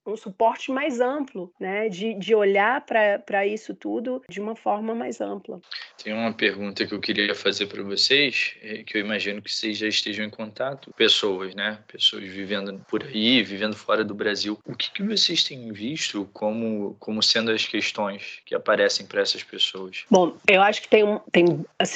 um 0.06 0.16
suporte 0.16 0.70
mais 0.70 1.00
amplo, 1.00 1.52
né, 1.60 1.88
de, 1.88 2.14
de 2.14 2.34
olhar 2.34 2.84
para 2.84 3.46
isso 3.46 3.74
tudo 3.74 4.22
de 4.28 4.40
uma 4.40 4.56
forma 4.56 4.94
mais 4.94 5.20
ampla. 5.20 5.60
Tem 6.02 6.12
uma 6.12 6.32
pergunta 6.32 6.86
que 6.86 6.94
eu 6.94 7.00
queria 7.00 7.34
fazer 7.34 7.66
para 7.66 7.82
vocês, 7.82 8.54
é, 8.62 8.82
que 8.82 8.96
eu 8.96 9.00
imagino 9.00 9.42
que 9.42 9.52
vocês 9.52 9.78
já 9.78 9.86
estejam 9.86 10.24
em 10.24 10.30
contato, 10.30 10.92
pessoas, 10.94 11.54
né, 11.54 11.78
pessoas 11.86 12.24
vivendo 12.24 12.84
por 12.88 13.02
aí, 13.02 13.42
vivendo 13.42 13.76
fora 13.76 14.04
do 14.04 14.14
Brasil. 14.14 14.58
O 14.64 14.74
que, 14.74 14.90
que 14.90 15.02
vocês 15.02 15.44
têm 15.44 15.72
visto 15.72 16.28
como, 16.32 16.96
como 16.98 17.22
sendo 17.22 17.50
as 17.50 17.66
questões 17.66 18.40
que 18.44 18.54
aparecem 18.54 19.06
para 19.06 19.20
essas 19.20 19.42
pessoas? 19.42 20.04
Bom, 20.10 20.36
eu 20.48 20.62
acho 20.62 20.82
que 20.82 20.88
tem, 20.88 21.04
tem 21.32 21.64
assim, 21.78 21.89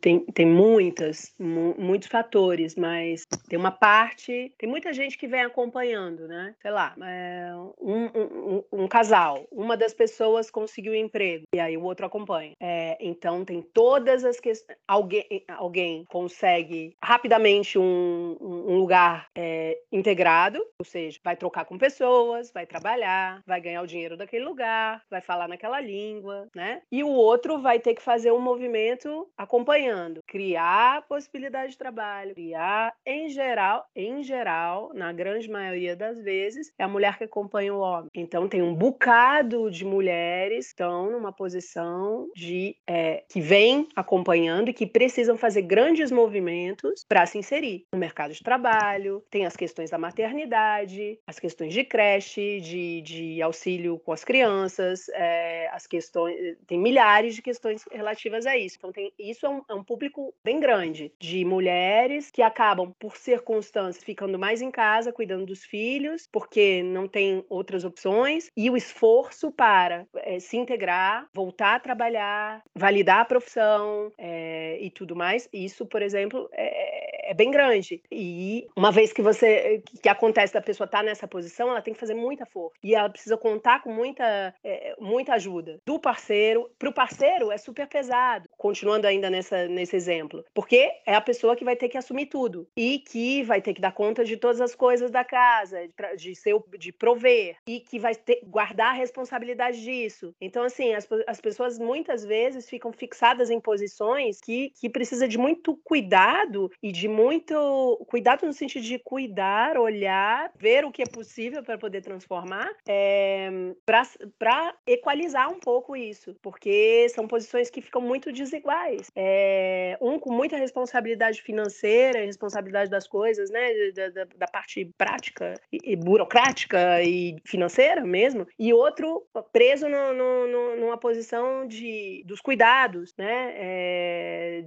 tem, 0.00 0.20
tem 0.20 0.46
muitas, 0.46 1.34
muitos 1.38 2.08
fatores, 2.08 2.74
mas 2.74 3.24
tem 3.48 3.58
uma 3.58 3.70
parte, 3.70 4.52
tem 4.58 4.68
muita 4.68 4.92
gente 4.92 5.18
que 5.18 5.26
vem 5.26 5.42
acompanhando, 5.42 6.26
né? 6.26 6.54
Sei 6.60 6.70
lá, 6.70 6.94
é, 7.02 7.52
um, 7.80 8.04
um, 8.06 8.64
um, 8.72 8.88
casal, 8.88 9.46
uma 9.50 9.76
das 9.76 9.92
pessoas 9.92 10.50
conseguiu 10.50 10.92
um 10.92 10.96
emprego 10.96 11.44
e 11.54 11.60
aí 11.60 11.76
o 11.76 11.82
outro 11.82 12.06
acompanha. 12.06 12.52
É, 12.60 12.96
então 13.00 13.44
tem 13.44 13.62
todas 13.62 14.24
as 14.24 14.40
questões. 14.40 14.78
Alguém, 14.86 15.44
alguém 15.48 16.04
consegue 16.08 16.96
rapidamente 17.02 17.78
um, 17.78 18.36
um 18.40 18.76
lugar 18.76 19.28
é, 19.34 19.78
integrado, 19.92 20.64
ou 20.78 20.84
seja, 20.84 21.18
vai 21.22 21.36
trocar 21.36 21.64
com 21.64 21.78
pessoas, 21.78 22.50
vai 22.52 22.66
trabalhar, 22.66 23.42
vai 23.46 23.60
ganhar 23.60 23.82
o 23.82 23.86
dinheiro 23.86 24.16
daquele 24.16 24.44
lugar, 24.44 25.02
vai 25.10 25.20
falar 25.20 25.48
naquela 25.48 25.80
língua, 25.80 26.48
né? 26.54 26.82
E 26.90 27.02
o 27.02 27.08
outro 27.08 27.60
vai 27.60 27.78
ter 27.78 27.94
que 27.94 28.02
fazer 28.02 28.32
um 28.32 28.40
movimento 28.40 29.25
acompanhando, 29.36 30.22
criar 30.26 31.02
possibilidade 31.08 31.72
de 31.72 31.78
trabalho, 31.78 32.34
criar, 32.34 32.94
em 33.04 33.28
geral, 33.28 33.86
em 33.94 34.22
geral, 34.22 34.90
na 34.94 35.12
grande 35.12 35.48
maioria 35.48 35.94
das 35.96 36.20
vezes, 36.20 36.72
é 36.78 36.84
a 36.84 36.88
mulher 36.88 37.18
que 37.18 37.24
acompanha 37.24 37.74
o 37.74 37.80
homem. 37.80 38.10
Então 38.14 38.48
tem 38.48 38.62
um 38.62 38.74
bocado 38.74 39.70
de 39.70 39.84
mulheres 39.84 40.66
que 40.66 40.82
estão 40.82 41.10
numa 41.10 41.32
posição 41.32 42.28
de 42.34 42.76
é, 42.86 43.24
que 43.28 43.40
vem 43.40 43.88
acompanhando 43.94 44.68
e 44.68 44.72
que 44.72 44.86
precisam 44.86 45.36
fazer 45.36 45.62
grandes 45.62 46.10
movimentos 46.10 47.04
para 47.08 47.26
se 47.26 47.38
inserir 47.38 47.84
no 47.92 47.98
mercado 47.98 48.32
de 48.32 48.42
trabalho. 48.42 49.22
Tem 49.30 49.46
as 49.46 49.56
questões 49.56 49.90
da 49.90 49.98
maternidade, 49.98 51.18
as 51.26 51.38
questões 51.38 51.72
de 51.72 51.84
creche, 51.84 52.60
de, 52.60 53.00
de 53.02 53.42
auxílio 53.42 53.98
com 53.98 54.12
as 54.12 54.24
crianças, 54.24 55.08
é, 55.10 55.68
as 55.72 55.86
questões 55.86 56.56
tem 56.66 56.78
milhares 56.78 57.34
de 57.34 57.42
questões 57.42 57.84
relativas 57.90 58.46
a 58.46 58.56
isso. 58.56 58.76
Então 58.78 58.92
tem 58.92 59.12
isso 59.18 59.46
é 59.46 59.48
um, 59.48 59.62
é 59.68 59.74
um 59.74 59.84
público 59.84 60.34
bem 60.44 60.60
grande 60.60 61.12
de 61.18 61.44
mulheres 61.44 62.30
que 62.30 62.42
acabam 62.42 62.92
por 62.98 63.16
circunstâncias 63.16 64.04
ficando 64.04 64.38
mais 64.38 64.60
em 64.62 64.70
casa 64.70 65.12
cuidando 65.12 65.46
dos 65.46 65.64
filhos 65.64 66.28
porque 66.32 66.82
não 66.82 67.08
tem 67.08 67.44
outras 67.48 67.84
opções 67.84 68.50
e 68.56 68.70
o 68.70 68.76
esforço 68.76 69.50
para 69.52 70.06
é, 70.16 70.38
se 70.38 70.56
integrar, 70.56 71.28
voltar 71.34 71.76
a 71.76 71.80
trabalhar, 71.80 72.62
validar 72.74 73.20
a 73.20 73.24
profissão 73.24 74.12
é, 74.18 74.78
e 74.80 74.90
tudo 74.90 75.16
mais. 75.16 75.48
Isso, 75.52 75.86
por 75.86 76.02
exemplo, 76.02 76.48
é, 76.52 76.95
é, 77.30 77.34
bem 77.34 77.50
grande. 77.50 78.02
E 78.10 78.66
uma 78.76 78.92
vez 78.92 79.12
que 79.12 79.22
você 79.22 79.82
que 80.02 80.08
acontece 80.08 80.52
da 80.52 80.60
pessoa 80.60 80.86
estar 80.86 80.98
tá 80.98 81.04
nessa 81.04 81.28
posição, 81.28 81.70
ela 81.70 81.82
tem 81.82 81.94
que 81.94 82.00
fazer 82.00 82.14
muita 82.14 82.46
força 82.46 82.76
e 82.82 82.94
ela 82.94 83.08
precisa 83.08 83.36
contar 83.36 83.82
com 83.82 83.92
muita 83.92 84.54
é, 84.64 84.94
muita 84.98 85.34
ajuda 85.34 85.80
do 85.84 85.98
parceiro. 85.98 86.70
Para 86.78 86.88
o 86.88 86.92
parceiro 86.92 87.52
é 87.52 87.58
super 87.58 87.86
pesado. 87.86 88.48
Continuando 88.56 89.06
ainda 89.06 89.30
nessa 89.30 89.66
nesse 89.68 89.96
exemplo, 89.96 90.44
porque 90.54 90.90
é 91.06 91.14
a 91.14 91.20
pessoa 91.20 91.56
que 91.56 91.64
vai 91.64 91.76
ter 91.76 91.88
que 91.88 91.98
assumir 91.98 92.26
tudo 92.26 92.66
e 92.76 92.98
que 92.98 93.42
vai 93.42 93.60
ter 93.60 93.74
que 93.74 93.80
dar 93.80 93.92
conta 93.92 94.24
de 94.24 94.36
todas 94.36 94.60
as 94.60 94.74
coisas 94.74 95.10
da 95.10 95.24
casa, 95.24 95.78
de, 96.16 96.34
ser 96.34 96.54
de 96.78 96.92
prover 96.92 97.56
e 97.66 97.80
que 97.80 97.98
vai 97.98 98.14
ter, 98.14 98.40
guardar 98.44 98.90
a 98.90 98.96
responsabilidade 98.96 99.82
disso. 99.82 100.34
Então, 100.40 100.62
assim, 100.62 100.94
as, 100.94 101.08
as 101.26 101.40
pessoas 101.40 101.78
muitas 101.78 102.24
vezes 102.24 102.68
ficam 102.68 102.92
fixadas 102.92 103.50
em 103.50 103.60
posições 103.60 104.40
que, 104.40 104.70
que 104.80 104.88
precisa 104.88 105.26
de 105.26 105.38
muito 105.38 105.76
cuidado 105.84 106.70
e 106.82 106.92
de 106.92 107.08
muito 107.16 108.04
cuidado 108.08 108.44
no 108.44 108.52
sentido 108.52 108.82
de 108.82 108.98
cuidar, 108.98 109.78
olhar, 109.78 110.52
ver 110.54 110.84
o 110.84 110.92
que 110.92 111.02
é 111.02 111.06
possível 111.06 111.62
para 111.62 111.78
poder 111.78 112.02
transformar, 112.02 112.70
é, 112.86 113.48
eh, 113.48 114.26
para 114.38 114.74
equalizar 114.86 115.50
um 115.50 115.58
pouco 115.58 115.96
isso, 115.96 116.36
porque 116.42 117.08
são 117.08 117.26
posições 117.26 117.70
que 117.70 117.80
ficam 117.80 118.02
muito 118.02 118.30
desiguais. 118.30 119.10
É, 119.16 119.96
um 120.00 120.18
com 120.18 120.30
muita 120.30 120.56
responsabilidade 120.58 121.40
financeira, 121.40 122.24
responsabilidade 122.24 122.90
das 122.90 123.08
coisas, 123.08 123.50
né, 123.50 123.90
da, 123.94 124.08
da, 124.10 124.24
da 124.36 124.46
parte 124.46 124.84
prática 124.98 125.54
e, 125.72 125.78
e 125.92 125.96
burocrática 125.96 127.02
e 127.02 127.36
financeira 127.44 128.04
mesmo, 128.04 128.46
e 128.58 128.74
outro 128.74 129.26
preso 129.52 129.88
no, 129.88 130.12
no, 130.12 130.46
no, 130.46 130.76
numa 130.76 130.98
posição 130.98 131.66
de, 131.66 132.22
dos 132.26 132.40
cuidados, 132.40 133.14
né? 133.16 133.52
É, 133.56 134.64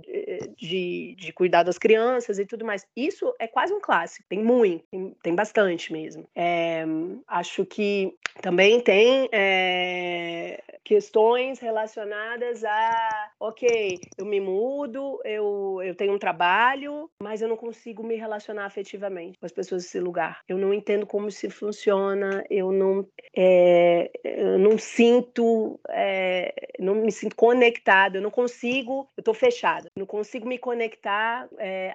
de, 0.57 1.15
de 1.17 1.31
cuidar 1.33 1.63
das 1.63 1.77
crianças 1.77 2.38
e 2.41 2.45
tudo 2.45 2.65
mais. 2.65 2.85
Isso 2.95 3.33
é 3.39 3.47
quase 3.47 3.73
um 3.73 3.79
clássico, 3.79 4.25
tem 4.29 4.43
muito, 4.43 4.85
tem, 4.91 5.15
tem 5.23 5.35
bastante 5.35 5.91
mesmo. 5.91 6.27
É, 6.35 6.83
acho 7.27 7.65
que 7.65 8.13
também 8.41 8.79
tem 8.81 9.29
é, 9.31 10.61
questões 10.83 11.59
relacionadas 11.59 12.63
a, 12.63 13.31
ok, 13.39 13.99
eu 14.17 14.25
me 14.25 14.39
mudo, 14.39 15.19
eu, 15.23 15.79
eu 15.83 15.93
tenho 15.93 16.13
um 16.13 16.17
trabalho, 16.17 17.09
mas 17.21 17.41
eu 17.41 17.47
não 17.47 17.57
consigo 17.57 18.03
me 18.03 18.15
relacionar 18.15 18.65
afetivamente 18.65 19.37
com 19.37 19.45
as 19.45 19.51
pessoas 19.51 19.83
desse 19.83 19.99
lugar. 19.99 20.39
Eu 20.47 20.57
não 20.57 20.73
entendo 20.73 21.05
como 21.05 21.29
se 21.29 21.49
funciona, 21.49 22.43
eu 22.49 22.71
não, 22.71 23.05
é, 23.35 24.09
eu 24.23 24.57
não 24.57 24.77
sinto, 24.77 25.79
é, 25.89 26.53
não 26.79 26.95
me 26.95 27.11
sinto 27.11 27.35
conectada, 27.35 28.17
eu 28.17 28.21
não 28.21 28.31
consigo, 28.31 29.07
eu 29.15 29.21
estou 29.21 29.33
fechada, 29.33 29.89
não 29.95 30.05
consigo 30.05 30.47
me 30.47 30.57
conectar 30.57 31.47
é, 31.57 31.91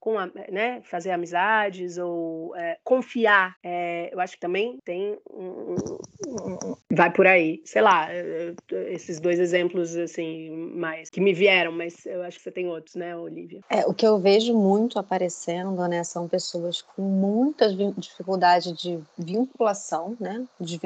com, 0.00 0.18
a, 0.18 0.26
né, 0.50 0.80
fazer 0.82 1.10
amizades 1.10 1.98
ou 1.98 2.54
é, 2.56 2.78
confiar. 2.84 3.56
É, 3.62 4.12
eu 4.12 4.20
acho 4.20 4.34
que 4.34 4.40
também 4.40 4.78
tem 4.84 5.18
um, 5.30 5.74
vai 6.90 7.10
por 7.12 7.26
aí, 7.26 7.60
sei 7.64 7.82
lá, 7.82 8.08
esses 8.88 9.20
dois 9.20 9.38
exemplos 9.38 9.96
assim 9.96 10.50
mais 10.74 11.10
que 11.10 11.20
me 11.20 11.32
vieram, 11.32 11.72
mas 11.72 12.04
eu 12.06 12.22
acho 12.22 12.38
que 12.38 12.44
você 12.44 12.50
tem 12.50 12.68
outros, 12.68 12.94
né, 12.94 13.16
Olivia? 13.16 13.60
É, 13.70 13.86
o 13.86 13.94
que 13.94 14.06
eu 14.06 14.18
vejo 14.18 14.54
muito 14.54 14.98
aparecendo, 14.98 15.86
né, 15.88 16.04
são 16.04 16.28
pessoas 16.28 16.82
com 16.82 17.02
muita 17.02 17.72
dificuldade 17.96 18.72
de 18.72 18.98
vinculação, 19.18 20.16
né, 20.20 20.44
de 20.60 20.80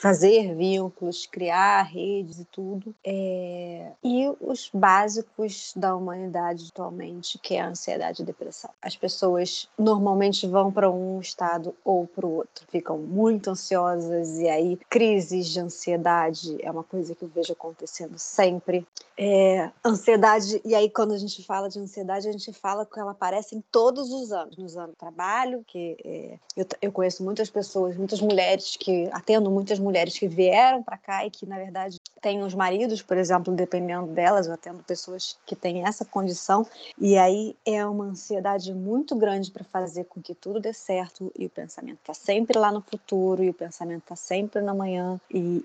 fazer 0.00 0.54
vínculos, 0.54 1.26
criar 1.26 1.82
redes 1.82 2.38
e 2.40 2.44
tudo, 2.44 2.94
é... 3.04 3.92
e 4.02 4.30
os 4.40 4.70
básicos 4.72 5.72
da 5.76 5.94
humanidade 5.94 6.68
atualmente, 6.72 7.38
que 7.38 7.54
é 7.54 7.60
a 7.60 7.68
ansiedade 7.68 8.22
e 8.22 8.24
depressão. 8.24 8.70
As 8.80 8.96
pessoas 8.96 9.68
normalmente 9.78 10.46
vão 10.46 10.70
para 10.70 10.90
um 10.90 11.20
estado 11.20 11.74
ou 11.84 12.06
para 12.06 12.26
o 12.26 12.36
outro, 12.36 12.64
ficam 12.70 12.98
muito 12.98 13.50
ansiosas 13.50 14.38
e 14.38 14.48
aí 14.48 14.78
crises 14.88 15.48
de 15.48 15.60
ansiedade 15.60 16.56
é 16.60 16.70
uma 16.70 16.84
coisa 16.84 17.14
que 17.14 17.22
eu 17.22 17.28
vejo 17.28 17.52
acontecendo 17.52 18.18
sempre. 18.18 18.86
É, 19.16 19.70
ansiedade, 19.84 20.60
e 20.64 20.74
aí 20.74 20.88
quando 20.88 21.12
a 21.12 21.18
gente 21.18 21.44
fala 21.44 21.68
de 21.68 21.78
ansiedade, 21.78 22.28
a 22.28 22.32
gente 22.32 22.52
fala 22.52 22.86
que 22.86 22.98
ela 22.98 23.12
aparece 23.12 23.54
em 23.54 23.62
todos 23.70 24.10
os 24.10 24.32
anos, 24.32 24.56
nos 24.56 24.76
anos 24.76 24.92
de 24.92 24.96
trabalho, 24.96 25.64
que 25.66 25.96
é, 26.04 26.38
eu, 26.56 26.66
eu 26.80 26.92
conheço 26.92 27.22
muitas 27.22 27.50
pessoas, 27.50 27.96
muitas 27.96 28.20
mulheres 28.20 28.76
que, 28.76 29.08
atendo 29.12 29.50
muitas 29.50 29.78
mulheres 29.78 30.18
que 30.18 30.26
vieram 30.26 30.82
para 30.82 30.96
cá 30.96 31.26
e 31.26 31.30
que, 31.30 31.46
na 31.46 31.58
verdade, 31.58 32.00
têm 32.22 32.42
os 32.42 32.54
maridos, 32.54 33.02
por 33.02 33.16
exemplo, 33.16 33.52
dependendo 33.52 34.06
delas, 34.06 34.46
eu 34.46 34.54
atendo 34.54 34.82
pessoas 34.84 35.36
que 35.44 35.56
têm 35.56 35.84
essa 35.84 36.04
condição, 36.04 36.64
e 36.98 37.18
aí 37.18 37.56
é 37.66 37.84
uma 37.84 38.04
ansiedade 38.04 38.72
muito 38.72 39.16
grande 39.16 39.50
para 39.50 39.64
fazer 39.64 40.04
com 40.04 40.22
que 40.22 40.34
tudo 40.34 40.60
dê 40.60 40.72
certo, 40.72 41.30
e 41.36 41.46
o 41.46 41.50
pensamento 41.50 41.98
está 42.00 42.14
sempre 42.14 42.56
lá 42.58 42.70
no 42.70 42.80
futuro, 42.80 43.42
e 43.42 43.50
o 43.50 43.54
pensamento 43.54 44.02
está 44.02 44.16
sempre 44.16 44.62
na 44.62 44.72
manhã, 44.72 45.20
e, 45.28 45.62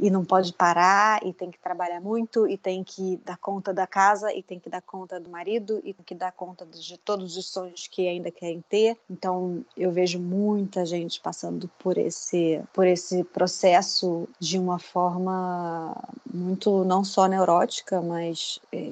e, 0.00 0.06
e 0.06 0.10
não 0.10 0.24
pode 0.24 0.52
parar, 0.52 1.26
e 1.26 1.32
tem 1.32 1.50
que 1.50 1.58
trabalhar 1.58 2.00
muito, 2.00 2.48
e 2.48 2.56
tem 2.56 2.84
que 2.84 3.20
dar 3.24 3.36
conta 3.36 3.74
da 3.74 3.86
casa 3.86 4.32
e 4.32 4.42
tem 4.42 4.60
que 4.60 4.70
dar 4.70 4.82
conta 4.82 5.18
do 5.18 5.28
marido 5.28 5.80
e 5.84 5.92
tem 5.92 6.04
que 6.04 6.14
dar 6.14 6.32
conta 6.32 6.64
de 6.66 6.98
todos 6.98 7.36
os 7.36 7.46
sonhos 7.48 7.88
que 7.88 8.06
ainda 8.06 8.30
querem 8.30 8.62
ter. 8.68 8.96
Então, 9.10 9.64
eu 9.76 9.90
vejo 9.90 10.20
muita 10.20 10.86
gente 10.86 11.20
passando 11.20 11.68
por 11.78 11.98
esse 11.98 12.62
por 12.72 12.86
esse 12.86 13.24
processo 13.24 14.28
de 14.38 14.58
uma 14.58 14.78
forma 14.78 15.95
muito 16.32 16.84
não 16.84 17.04
só 17.04 17.26
neurótica, 17.26 18.00
mas 18.00 18.58
é, 18.72 18.90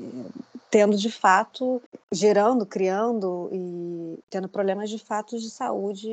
tendo 0.75 0.97
de 0.97 1.09
fato, 1.09 1.81
gerando, 2.11 2.66
criando 2.66 3.49
e 3.53 4.18
tendo 4.29 4.49
problemas 4.49 4.91
de 4.91 4.99
fato 4.99 5.39
de 5.39 5.49
saúde 5.49 6.11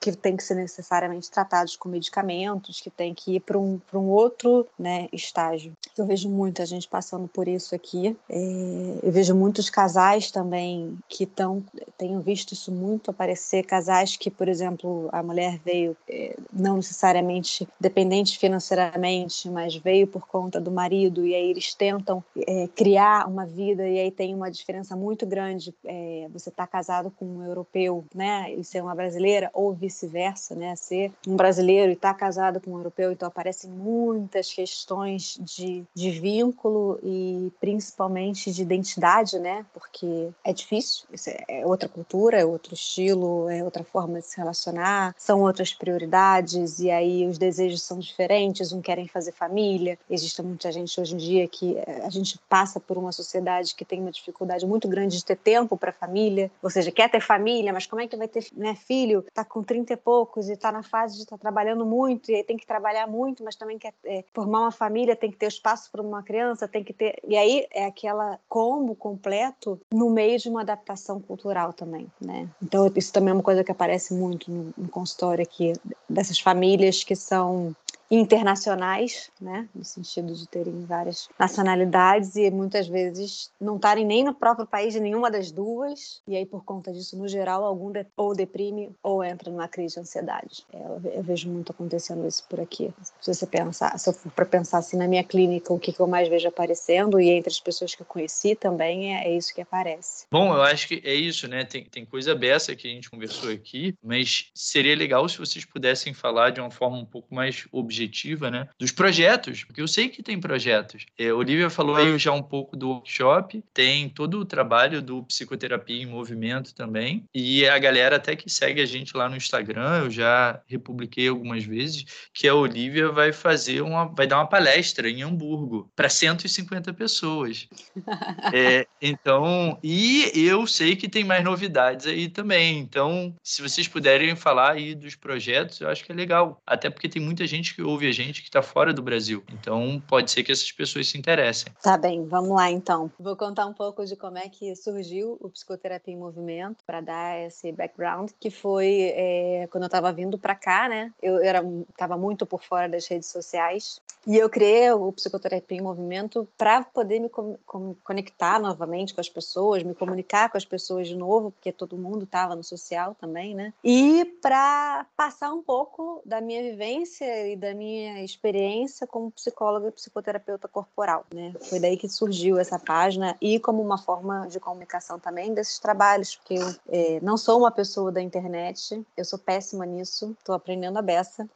que 0.00 0.12
tem 0.12 0.38
que 0.38 0.42
ser 0.42 0.54
necessariamente 0.54 1.30
tratados 1.30 1.76
com 1.76 1.86
medicamentos, 1.86 2.80
que 2.80 2.88
tem 2.88 3.12
que 3.12 3.36
ir 3.36 3.40
para 3.40 3.58
um, 3.58 3.78
um 3.92 4.08
outro 4.08 4.66
né, 4.78 5.06
estágio. 5.12 5.74
Eu 5.98 6.06
vejo 6.06 6.30
muita 6.30 6.64
gente 6.64 6.88
passando 6.88 7.28
por 7.28 7.46
isso 7.46 7.74
aqui. 7.74 8.16
É, 8.26 9.00
eu 9.02 9.12
vejo 9.12 9.34
muitos 9.34 9.68
casais 9.68 10.30
também 10.30 10.98
que 11.06 11.24
estão, 11.24 11.62
tenho 11.98 12.22
visto 12.22 12.52
isso 12.52 12.72
muito 12.72 13.10
aparecer, 13.10 13.66
casais 13.66 14.16
que, 14.16 14.30
por 14.30 14.48
exemplo, 14.48 15.10
a 15.12 15.22
mulher 15.22 15.60
veio 15.62 15.94
é, 16.08 16.34
não 16.50 16.76
necessariamente 16.76 17.68
dependente 17.78 18.38
financeiramente, 18.38 19.50
mas 19.50 19.76
veio 19.76 20.06
por 20.06 20.26
conta 20.26 20.58
do 20.58 20.70
marido 20.70 21.26
e 21.26 21.34
aí 21.34 21.50
eles 21.50 21.74
tentam 21.74 22.24
é, 22.46 22.66
criar 22.68 23.28
uma 23.28 23.44
vida 23.44 23.89
e 23.90 23.98
aí 23.98 24.10
tem 24.10 24.34
uma 24.34 24.50
diferença 24.50 24.96
muito 24.96 25.26
grande 25.26 25.74
é, 25.84 26.28
você 26.32 26.48
estar 26.48 26.66
tá 26.66 26.70
casado 26.70 27.10
com 27.10 27.24
um 27.24 27.44
europeu, 27.44 28.04
né, 28.14 28.52
e 28.54 28.64
ser 28.64 28.82
uma 28.82 28.94
brasileira, 28.94 29.50
ou 29.52 29.72
vice-versa, 29.72 30.54
né, 30.54 30.76
ser 30.76 31.12
um 31.26 31.36
brasileiro 31.36 31.90
e 31.90 31.94
estar 31.94 32.12
tá 32.12 32.18
casado 32.18 32.60
com 32.60 32.72
um 32.72 32.76
europeu, 32.76 33.12
então 33.12 33.28
aparecem 33.28 33.70
muitas 33.70 34.52
questões 34.52 35.38
de, 35.40 35.84
de 35.94 36.10
vínculo 36.10 36.98
e 37.02 37.52
principalmente 37.60 38.52
de 38.52 38.62
identidade, 38.62 39.38
né, 39.38 39.64
porque 39.72 40.30
é 40.44 40.52
difícil, 40.52 41.06
é 41.48 41.66
outra 41.66 41.88
cultura, 41.88 42.40
é 42.40 42.44
outro 42.44 42.74
estilo, 42.74 43.48
é 43.48 43.62
outra 43.62 43.84
forma 43.84 44.20
de 44.20 44.26
se 44.26 44.36
relacionar, 44.36 45.14
são 45.18 45.42
outras 45.42 45.72
prioridades 45.74 46.80
e 46.80 46.90
aí 46.90 47.26
os 47.26 47.38
desejos 47.38 47.82
são 47.82 47.98
diferentes, 47.98 48.72
um 48.72 48.80
querem 48.80 49.08
fazer 49.08 49.32
família, 49.32 49.98
existe 50.08 50.42
muita 50.42 50.70
gente 50.70 51.00
hoje 51.00 51.14
em 51.14 51.18
dia 51.18 51.48
que 51.48 51.76
eh, 51.76 52.02
a 52.04 52.10
gente 52.10 52.38
passa 52.48 52.78
por 52.78 52.96
uma 52.96 53.12
sociedade 53.12 53.69
que 53.74 53.84
tem 53.84 54.00
uma 54.00 54.10
dificuldade 54.10 54.66
muito 54.66 54.88
grande 54.88 55.16
de 55.16 55.24
ter 55.24 55.36
tempo 55.36 55.76
para 55.76 55.90
a 55.90 55.92
família, 55.92 56.50
ou 56.62 56.70
seja, 56.70 56.90
quer 56.90 57.10
ter 57.10 57.20
família, 57.20 57.72
mas 57.72 57.86
como 57.86 58.02
é 58.02 58.06
que 58.06 58.16
vai 58.16 58.28
ter 58.28 58.46
né, 58.54 58.74
filho? 58.74 59.24
Está 59.28 59.44
com 59.44 59.62
30 59.62 59.92
e 59.92 59.96
poucos 59.96 60.48
e 60.48 60.52
está 60.52 60.70
na 60.70 60.82
fase 60.82 61.16
de 61.16 61.22
estar 61.22 61.36
tá 61.36 61.40
trabalhando 61.40 61.84
muito 61.84 62.30
e 62.30 62.42
tem 62.44 62.56
que 62.56 62.66
trabalhar 62.66 63.06
muito, 63.06 63.44
mas 63.44 63.56
também 63.56 63.78
quer 63.78 63.94
é, 64.04 64.24
formar 64.34 64.60
uma 64.60 64.72
família, 64.72 65.16
tem 65.16 65.30
que 65.30 65.36
ter 65.36 65.46
espaço 65.46 65.90
para 65.90 66.02
uma 66.02 66.22
criança, 66.22 66.68
tem 66.68 66.84
que 66.84 66.92
ter. 66.92 67.20
E 67.26 67.36
aí 67.36 67.66
é 67.70 67.86
aquela 67.86 68.38
combo 68.48 68.94
completo 68.94 69.80
no 69.92 70.10
meio 70.10 70.38
de 70.38 70.48
uma 70.48 70.62
adaptação 70.62 71.20
cultural 71.20 71.72
também, 71.72 72.06
né? 72.20 72.48
Então 72.62 72.90
isso 72.94 73.12
também 73.12 73.30
é 73.30 73.34
uma 73.34 73.42
coisa 73.42 73.64
que 73.64 73.72
aparece 73.72 74.14
muito 74.14 74.50
no, 74.50 74.72
no 74.76 74.88
consultório 74.88 75.42
aqui 75.42 75.72
dessas 76.08 76.38
famílias 76.38 77.04
que 77.04 77.16
são 77.16 77.74
internacionais, 78.10 79.30
né, 79.40 79.68
no 79.72 79.84
sentido 79.84 80.34
de 80.34 80.48
terem 80.48 80.84
várias 80.84 81.28
nacionalidades 81.38 82.34
e 82.34 82.50
muitas 82.50 82.88
vezes 82.88 83.50
não 83.60 83.76
estarem 83.76 84.04
nem 84.04 84.24
no 84.24 84.34
próprio 84.34 84.66
país 84.66 84.92
de 84.92 85.00
nenhuma 85.00 85.30
das 85.30 85.52
duas, 85.52 86.20
e 86.26 86.34
aí 86.34 86.44
por 86.44 86.64
conta 86.64 86.92
disso, 86.92 87.16
no 87.16 87.28
geral, 87.28 87.64
algum 87.64 87.92
de, 87.92 88.04
ou 88.16 88.34
deprime 88.34 88.90
ou 89.00 89.22
entra 89.22 89.50
numa 89.50 89.68
crise 89.68 89.94
de 89.94 90.00
ansiedade. 90.00 90.64
É, 90.72 90.76
eu, 90.76 91.00
eu, 91.12 91.22
vejo 91.22 91.48
muito 91.48 91.70
acontecendo 91.70 92.26
isso 92.26 92.44
por 92.48 92.58
aqui. 92.58 92.92
Se 93.20 93.32
você 93.32 93.46
pensar, 93.46 93.96
se 93.96 94.08
eu 94.08 94.12
for 94.12 94.32
para 94.32 94.44
pensar 94.44 94.78
assim 94.78 94.96
na 94.96 95.06
minha 95.06 95.22
clínica, 95.22 95.72
o 95.72 95.78
que, 95.78 95.92
que 95.92 96.00
eu 96.00 96.06
mais 96.08 96.28
vejo 96.28 96.48
aparecendo 96.48 97.20
e 97.20 97.30
entre 97.30 97.50
as 97.50 97.60
pessoas 97.60 97.94
que 97.94 98.02
eu 98.02 98.06
conheci 98.06 98.56
também 98.56 99.14
é, 99.14 99.28
é 99.28 99.36
isso 99.36 99.54
que 99.54 99.60
aparece. 99.60 100.26
Bom, 100.32 100.52
eu 100.52 100.62
acho 100.62 100.88
que 100.88 101.00
é 101.04 101.14
isso, 101.14 101.46
né? 101.46 101.64
Tem, 101.64 101.84
tem 101.84 102.04
coisa 102.04 102.34
beça 102.34 102.74
que 102.74 102.88
a 102.88 102.90
gente 102.90 103.08
conversou 103.08 103.50
aqui, 103.50 103.94
mas 104.02 104.50
seria 104.52 104.96
legal 104.96 105.28
se 105.28 105.38
vocês 105.38 105.64
pudessem 105.64 106.12
falar 106.12 106.50
de 106.50 106.60
uma 106.60 106.70
forma 106.70 106.96
um 106.96 107.04
pouco 107.04 107.32
mais 107.32 107.68
objetiva 107.70 107.99
objetiva, 108.00 108.50
né? 108.50 108.68
Dos 108.78 108.90
projetos, 108.90 109.64
porque 109.64 109.80
eu 109.80 109.88
sei 109.88 110.08
que 110.08 110.22
tem 110.22 110.40
projetos. 110.40 111.06
É, 111.18 111.32
Olivia 111.32 111.68
falou 111.68 111.96
aí 111.96 112.18
já 112.18 112.32
um 112.32 112.42
pouco 112.42 112.76
do 112.76 112.88
workshop, 112.88 113.62
tem 113.74 114.08
todo 114.08 114.40
o 114.40 114.44
trabalho 114.44 115.02
do 115.02 115.22
Psicoterapia 115.24 116.02
em 116.02 116.06
Movimento 116.06 116.74
também, 116.74 117.24
e 117.34 117.66
a 117.66 117.78
galera 117.78 118.16
até 118.16 118.34
que 118.34 118.48
segue 118.48 118.80
a 118.80 118.86
gente 118.86 119.16
lá 119.16 119.28
no 119.28 119.36
Instagram, 119.36 120.04
eu 120.04 120.10
já 120.10 120.60
republiquei 120.66 121.28
algumas 121.28 121.64
vezes, 121.64 122.04
que 122.32 122.48
a 122.48 122.54
Olivia 122.54 123.10
vai 123.10 123.32
fazer 123.32 123.82
uma, 123.82 124.06
vai 124.06 124.26
dar 124.26 124.38
uma 124.38 124.46
palestra 124.46 125.08
em 125.08 125.22
Hamburgo 125.22 125.90
para 125.94 126.08
150 126.08 126.92
pessoas. 126.94 127.68
é, 128.52 128.86
então, 129.00 129.78
e 129.82 130.30
eu 130.34 130.66
sei 130.66 130.96
que 130.96 131.08
tem 131.08 131.24
mais 131.24 131.44
novidades 131.44 132.06
aí 132.06 132.28
também. 132.28 132.78
Então, 132.78 133.34
se 133.42 133.62
vocês 133.62 133.86
puderem 133.86 134.34
falar 134.36 134.72
aí 134.72 134.94
dos 134.94 135.14
projetos, 135.14 135.80
eu 135.80 135.88
acho 135.88 136.04
que 136.04 136.12
é 136.12 136.14
legal. 136.14 136.60
Até 136.66 136.88
porque 136.90 137.08
tem 137.08 137.20
muita 137.20 137.46
gente 137.46 137.74
que 137.74 137.82
ouve 137.90 138.08
a 138.08 138.12
gente 138.12 138.42
que 138.42 138.48
está 138.48 138.62
fora 138.62 138.92
do 138.92 139.02
Brasil. 139.02 139.42
Então, 139.52 140.02
pode 140.08 140.30
ser 140.30 140.42
que 140.42 140.52
essas 140.52 140.70
pessoas 140.72 141.08
se 141.08 141.18
interessem. 141.18 141.72
Tá 141.82 141.96
bem, 141.96 142.26
vamos 142.26 142.50
lá 142.50 142.70
então. 142.70 143.10
Vou 143.18 143.36
contar 143.36 143.66
um 143.66 143.72
pouco 143.72 144.04
de 144.04 144.16
como 144.16 144.38
é 144.38 144.48
que 144.48 144.74
surgiu 144.76 145.36
o 145.40 145.48
Psicoterapia 145.48 146.14
em 146.14 146.16
Movimento, 146.16 146.84
para 146.86 147.00
dar 147.00 147.40
esse 147.40 147.72
background, 147.72 148.30
que 148.38 148.50
foi 148.50 149.12
é, 149.14 149.68
quando 149.70 149.84
eu 149.84 149.88
estava 149.88 150.12
vindo 150.12 150.38
para 150.38 150.54
cá, 150.54 150.88
né? 150.88 151.12
Eu 151.22 151.40
estava 151.88 152.16
muito 152.16 152.46
por 152.46 152.62
fora 152.62 152.88
das 152.88 153.06
redes 153.06 153.28
sociais 153.28 154.00
e 154.26 154.36
eu 154.36 154.50
criei 154.50 154.90
o 154.92 155.10
Psicoterapia 155.12 155.78
em 155.78 155.80
Movimento 155.80 156.46
para 156.58 156.84
poder 156.84 157.20
me 157.20 157.28
com, 157.28 157.56
com, 157.66 157.94
conectar 158.04 158.60
novamente 158.60 159.14
com 159.14 159.20
as 159.20 159.28
pessoas, 159.28 159.82
me 159.82 159.94
comunicar 159.94 160.50
com 160.50 160.58
as 160.58 160.64
pessoas 160.64 161.08
de 161.08 161.16
novo, 161.16 161.50
porque 161.52 161.72
todo 161.72 161.96
mundo 161.96 162.24
estava 162.24 162.54
no 162.54 162.62
social 162.62 163.16
também, 163.18 163.54
né? 163.54 163.72
E 163.82 164.24
para 164.42 165.06
passar 165.16 165.52
um 165.52 165.62
pouco 165.62 166.20
da 166.24 166.40
minha 166.40 166.62
vivência 166.62 167.48
e 167.48 167.56
da 167.56 167.74
minha 167.80 168.22
experiência 168.22 169.06
como 169.06 169.30
psicóloga 169.30 169.88
e 169.88 169.92
psicoterapeuta 169.92 170.68
corporal, 170.68 171.24
né? 171.34 171.54
Foi 171.62 171.80
daí 171.80 171.96
que 171.96 172.10
surgiu 172.10 172.58
essa 172.58 172.78
página 172.78 173.36
e 173.40 173.58
como 173.58 173.82
uma 173.82 173.96
forma 173.96 174.46
de 174.48 174.60
comunicação 174.60 175.18
também 175.18 175.54
desses 175.54 175.78
trabalhos, 175.78 176.36
porque 176.36 176.54
eu 176.54 176.74
é, 176.88 177.18
não 177.22 177.38
sou 177.38 177.58
uma 177.58 177.70
pessoa 177.70 178.12
da 178.12 178.20
internet, 178.20 179.02
eu 179.16 179.24
sou 179.24 179.38
péssima 179.38 179.86
nisso, 179.86 180.36
estou 180.38 180.54
aprendendo 180.54 180.98
a 180.98 181.02
beça. 181.02 181.48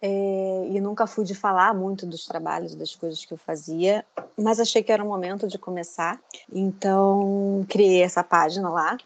É, 0.00 0.68
e 0.70 0.80
nunca 0.80 1.08
fui 1.08 1.24
de 1.24 1.34
falar 1.34 1.74
muito 1.74 2.06
dos 2.06 2.24
trabalhos, 2.24 2.74
das 2.74 2.94
coisas 2.94 3.24
que 3.24 3.34
eu 3.34 3.38
fazia, 3.38 4.04
mas 4.36 4.60
achei 4.60 4.80
que 4.80 4.92
era 4.92 5.02
o 5.02 5.08
momento 5.08 5.48
de 5.48 5.58
começar. 5.58 6.20
Então, 6.52 7.66
criei 7.68 8.02
essa 8.02 8.22
página 8.22 8.68
lá, 8.68 8.96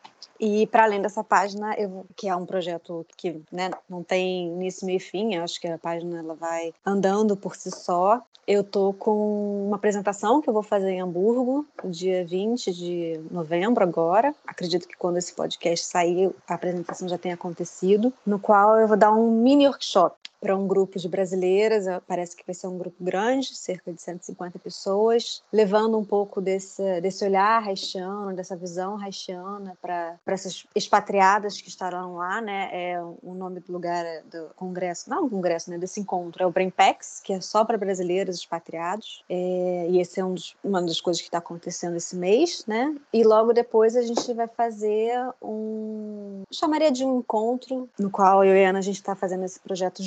e 0.45 0.66
para 0.66 0.82
além 0.82 1.01
dessa 1.01 1.22
página, 1.22 1.72
eu, 1.74 2.05
que 2.16 2.28
é 2.28 2.34
um 2.34 2.45
projeto 2.45 3.07
que 3.16 3.40
né, 3.53 3.70
não 3.88 4.03
tem 4.03 4.49
início, 4.49 4.84
meio 4.84 4.97
e 4.97 5.01
fim, 5.01 5.36
acho 5.36 5.61
que 5.61 5.68
a 5.68 5.78
página 5.78 6.18
ela 6.18 6.34
vai 6.34 6.74
andando 6.84 7.36
por 7.36 7.55
si 7.55 7.70
só. 7.70 8.20
Eu 8.45 8.64
tô 8.64 8.93
com 8.93 9.68
uma 9.68 9.76
apresentação 9.76 10.43
que 10.43 10.49
eu 10.49 10.53
vou 10.53 10.64
fazer 10.64 10.90
em 10.90 11.01
Hamburgo, 11.01 11.64
dia 11.84 12.26
20 12.26 12.72
de 12.72 13.20
novembro 13.30 13.84
agora. 13.84 14.34
Acredito 14.45 14.88
que 14.88 14.97
quando 14.97 15.16
esse 15.16 15.32
podcast 15.32 15.86
sair, 15.86 16.34
a 16.49 16.55
apresentação 16.55 17.09
já 17.09 17.16
tenha 17.16 17.36
acontecido, 17.36 18.12
no 18.26 18.40
qual 18.40 18.80
eu 18.80 18.88
vou 18.88 18.97
dar 18.97 19.12
um 19.12 19.30
mini 19.30 19.68
workshop 19.68 20.16
para 20.43 20.57
um 20.57 20.66
grupo 20.66 20.99
de 20.99 21.09
brasileiras, 21.09 21.84
parece 22.05 22.34
que 22.34 22.43
vai 22.45 22.53
ser 22.53 22.66
um 22.66 22.76
grupo 22.76 22.97
grande, 23.03 23.55
cerca 23.55 23.93
de 23.93 24.03
150 24.03 24.59
pessoas, 24.59 25.40
levando 25.53 25.97
um 25.97 26.05
pouco 26.05 26.40
desse, 26.40 27.01
desse 27.01 27.24
olhar 27.24 27.62
haitiano, 27.62 28.34
dessa 28.34 28.57
visão 28.57 29.01
haitiana 29.01 29.78
para 29.80 30.18
essas 30.26 30.66
expatriadas 30.74 31.61
que 31.61 31.68
estarão 31.68 32.16
lá, 32.16 32.40
né? 32.40 32.68
É, 32.72 33.01
o 33.01 33.34
nome 33.34 33.61
do 33.61 33.72
lugar 33.72 34.05
é 34.05 34.22
do 34.22 34.49
congresso, 34.57 35.09
não 35.09 35.30
congresso, 35.30 35.70
né? 35.70 35.78
Desse 35.78 36.01
encontro 36.01 36.43
é 36.43 36.47
o 36.47 36.51
Brainpex, 36.51 37.20
que 37.22 37.32
é 37.32 37.40
só 37.40 37.64
para 37.64 37.78
brasileiros 37.78 38.36
expatriados, 38.36 39.22
é, 39.28 39.86
e 39.90 40.01
esse 40.01 40.18
é 40.18 40.24
um 40.24 40.34
dos, 40.34 40.57
uma 40.64 40.82
das 40.82 41.01
coisas 41.01 41.22
que 41.22 41.28
está 41.28 41.38
acontecendo 41.38 41.97
esse 41.97 42.16
mês, 42.16 42.64
né? 42.66 42.93
E 43.12 43.22
logo 43.22 43.53
depois 43.53 43.97
a 43.97 44.03
gente 44.03 44.32
vai 44.34 44.49
fazer 44.49 45.16
um, 45.40 46.43
chamaria 46.51 46.90
de 46.90 47.05
um 47.05 47.20
encontro, 47.20 47.88
no 47.97 48.11
qual 48.11 48.45
eu 48.45 48.57
e 48.57 48.64
a 48.64 48.70
Ana 48.70 48.80
a 48.80 48.82
gente 48.82 48.97
está 48.97 49.14
fazendo 49.14 49.45
esse 49.45 49.61
projeto 49.61 50.03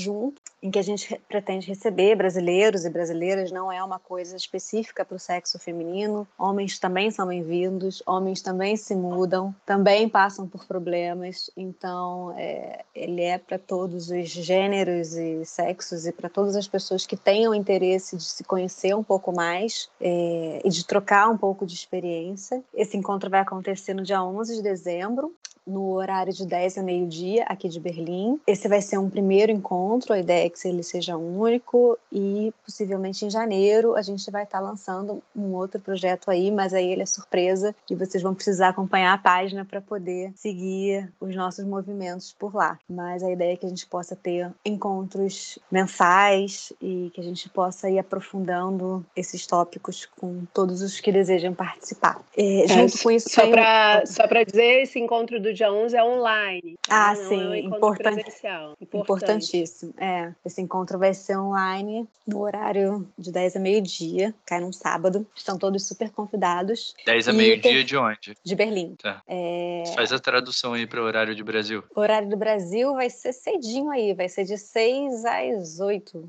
em 0.66 0.72
que 0.72 0.80
a 0.80 0.82
gente 0.82 1.22
pretende 1.30 1.68
receber 1.68 2.16
brasileiros 2.16 2.86
e 2.86 2.90
brasileiras, 2.90 3.52
não 3.52 3.72
é 3.72 3.84
uma 3.84 4.00
coisa 4.00 4.36
específica 4.36 5.06
para 5.06 5.16
o 5.16 5.20
sexo 5.20 5.60
feminino. 5.60 6.28
Homens 6.40 6.80
também 6.80 7.12
são 7.12 7.28
bem-vindos, 7.28 8.02
homens 8.06 8.42
também 8.42 8.76
se 8.76 8.96
mudam, 8.96 9.54
também 9.64 10.10
passam 10.10 10.48
por 10.48 10.66
problemas, 10.66 11.52
então 11.56 12.34
é, 12.36 12.84
ele 12.96 13.22
é 13.22 13.38
para 13.38 13.60
todos 13.60 14.10
os 14.10 14.28
gêneros 14.28 15.14
e 15.14 15.46
sexos 15.46 16.08
e 16.08 16.12
para 16.12 16.30
todas 16.30 16.56
as 16.56 16.68
pessoas 16.68 17.06
que 17.06 17.16
tenham 17.16 17.54
interesse 17.54 18.18
de 18.18 18.24
se 18.24 18.44
conhecer 18.44 18.96
um 18.96 19.04
pouco 19.04 19.32
mais 19.32 19.90
é, 20.02 20.62
e 20.66 20.70
de 20.70 20.84
trocar 20.84 21.30
um 21.30 21.38
pouco 21.38 21.66
de 21.66 21.76
experiência. 21.76 22.64
Esse 22.74 22.98
encontro 22.98 23.30
vai 23.30 23.42
acontecer 23.42 23.94
no 23.94 24.02
dia 24.02 24.24
11 24.24 24.56
de 24.56 24.64
dezembro, 24.64 25.32
no 25.66 25.94
horário 25.94 26.32
de 26.32 26.46
10 26.46 26.78
a 26.78 26.84
meio-dia, 26.84 27.44
aqui 27.48 27.68
de 27.68 27.80
Berlim. 27.80 28.40
Esse 28.46 28.68
vai 28.68 28.82
ser 28.82 28.98
um 28.98 29.10
primeiro 29.10 29.52
encontro, 29.52 30.14
a 30.14 30.20
ideia 30.20 30.46
é 30.46 30.50
que 30.50 30.68
ele 30.68 30.84
seja 30.84 31.18
único 31.18 31.98
e 32.12 32.54
possivelmente 32.64 33.26
em 33.26 33.30
janeiro 33.30 33.96
a 33.96 34.02
gente 34.02 34.30
vai 34.30 34.44
estar 34.44 34.60
lançando 34.60 35.22
um 35.36 35.54
outro 35.54 35.80
projeto 35.80 36.30
aí, 36.30 36.52
mas 36.52 36.74
aí 36.74 36.92
ele 36.92 37.02
é 37.02 37.06
surpresa 37.06 37.76
e 37.90 37.96
vocês 37.96 38.22
vão 38.22 38.34
precisar 38.34 38.70
acompanhar 38.70 39.14
a 39.14 39.18
página 39.18 39.66
para 39.66 39.82
poder 39.82 40.32
seguir 40.36 41.12
os 41.20 41.36
nossos 41.36 41.66
movimentos 41.66 42.36
por 42.38 42.54
lá. 42.54 42.78
Mas 42.90 43.24
a 43.24 43.32
ideia 43.32 43.54
é 43.54 43.58
que 43.58 43.66
a 43.66 43.70
gente 43.70 43.88
possa 43.88 44.16
ter 44.16 44.52
encontros 44.64 45.58
mensais 45.72 46.72
e 46.82 47.10
que 47.14 47.22
a 47.22 47.24
gente 47.24 47.50
possa 47.50 47.90
ir 47.90 48.00
aprofundando 48.00 49.06
esses 49.16 49.46
tópicos 49.48 50.06
com 50.20 50.46
todos 50.54 50.82
os 50.82 51.00
que 51.00 51.12
desejam 51.12 51.54
participar. 51.54 52.22
É, 52.38 52.68
junto 52.68 52.98
é, 52.98 53.04
com 53.04 53.12
isso, 53.12 53.30
só 53.30 53.50
para 53.50 54.06
só 54.06 54.28
para 54.28 54.44
dizer 54.44 54.84
esse 54.84 55.00
encontro 55.00 55.40
do 55.40 55.54
dia 55.56 55.72
11 55.72 55.96
é 55.96 56.04
online. 56.04 56.78
Ah, 56.90 57.14
né? 57.14 57.28
sim, 57.28 57.42
é 57.42 57.48
um 57.48 57.56
importante, 57.56 58.24
presencial. 58.24 58.78
Importantíssimo. 58.80 59.94
É, 59.98 60.34
esse 60.46 60.62
encontro 60.62 61.00
vai 61.00 61.14
ser 61.14 61.38
online 61.38 62.08
no 62.28 62.42
horário 62.42 63.08
de 63.18 63.32
10 63.32 63.56
a 63.56 63.60
meio-dia, 63.60 64.34
cai 64.46 64.60
num 64.60 64.72
sábado. 64.72 65.26
Estão 65.36 65.58
todos 65.58 65.88
super 65.88 66.10
convidados. 66.10 66.94
10 67.06 67.30
a 67.30 67.34
meio-dia 67.34 67.84
de 67.84 67.98
onde? 67.98 68.36
De 68.44 68.56
Berlim. 68.56 68.96
Tá. 68.96 69.22
É... 69.28 69.84
Faz 69.96 70.12
a 70.12 70.20
tradução 70.20 70.74
aí 70.74 70.88
para 70.88 71.02
o 71.02 71.06
horário 71.06 71.36
de 71.36 71.44
Brasil. 71.44 71.84
O 71.96 72.00
horário 72.00 72.30
do 72.30 72.38
Brasil 72.38 72.94
vai 72.94 73.10
ser 73.10 73.34
cedinho 73.34 73.92
aí, 73.92 74.14
vai 74.14 74.28
ser 74.28 74.44
de 74.44 74.58
6 74.58 75.26
às 75.26 75.80
8. 75.80 76.26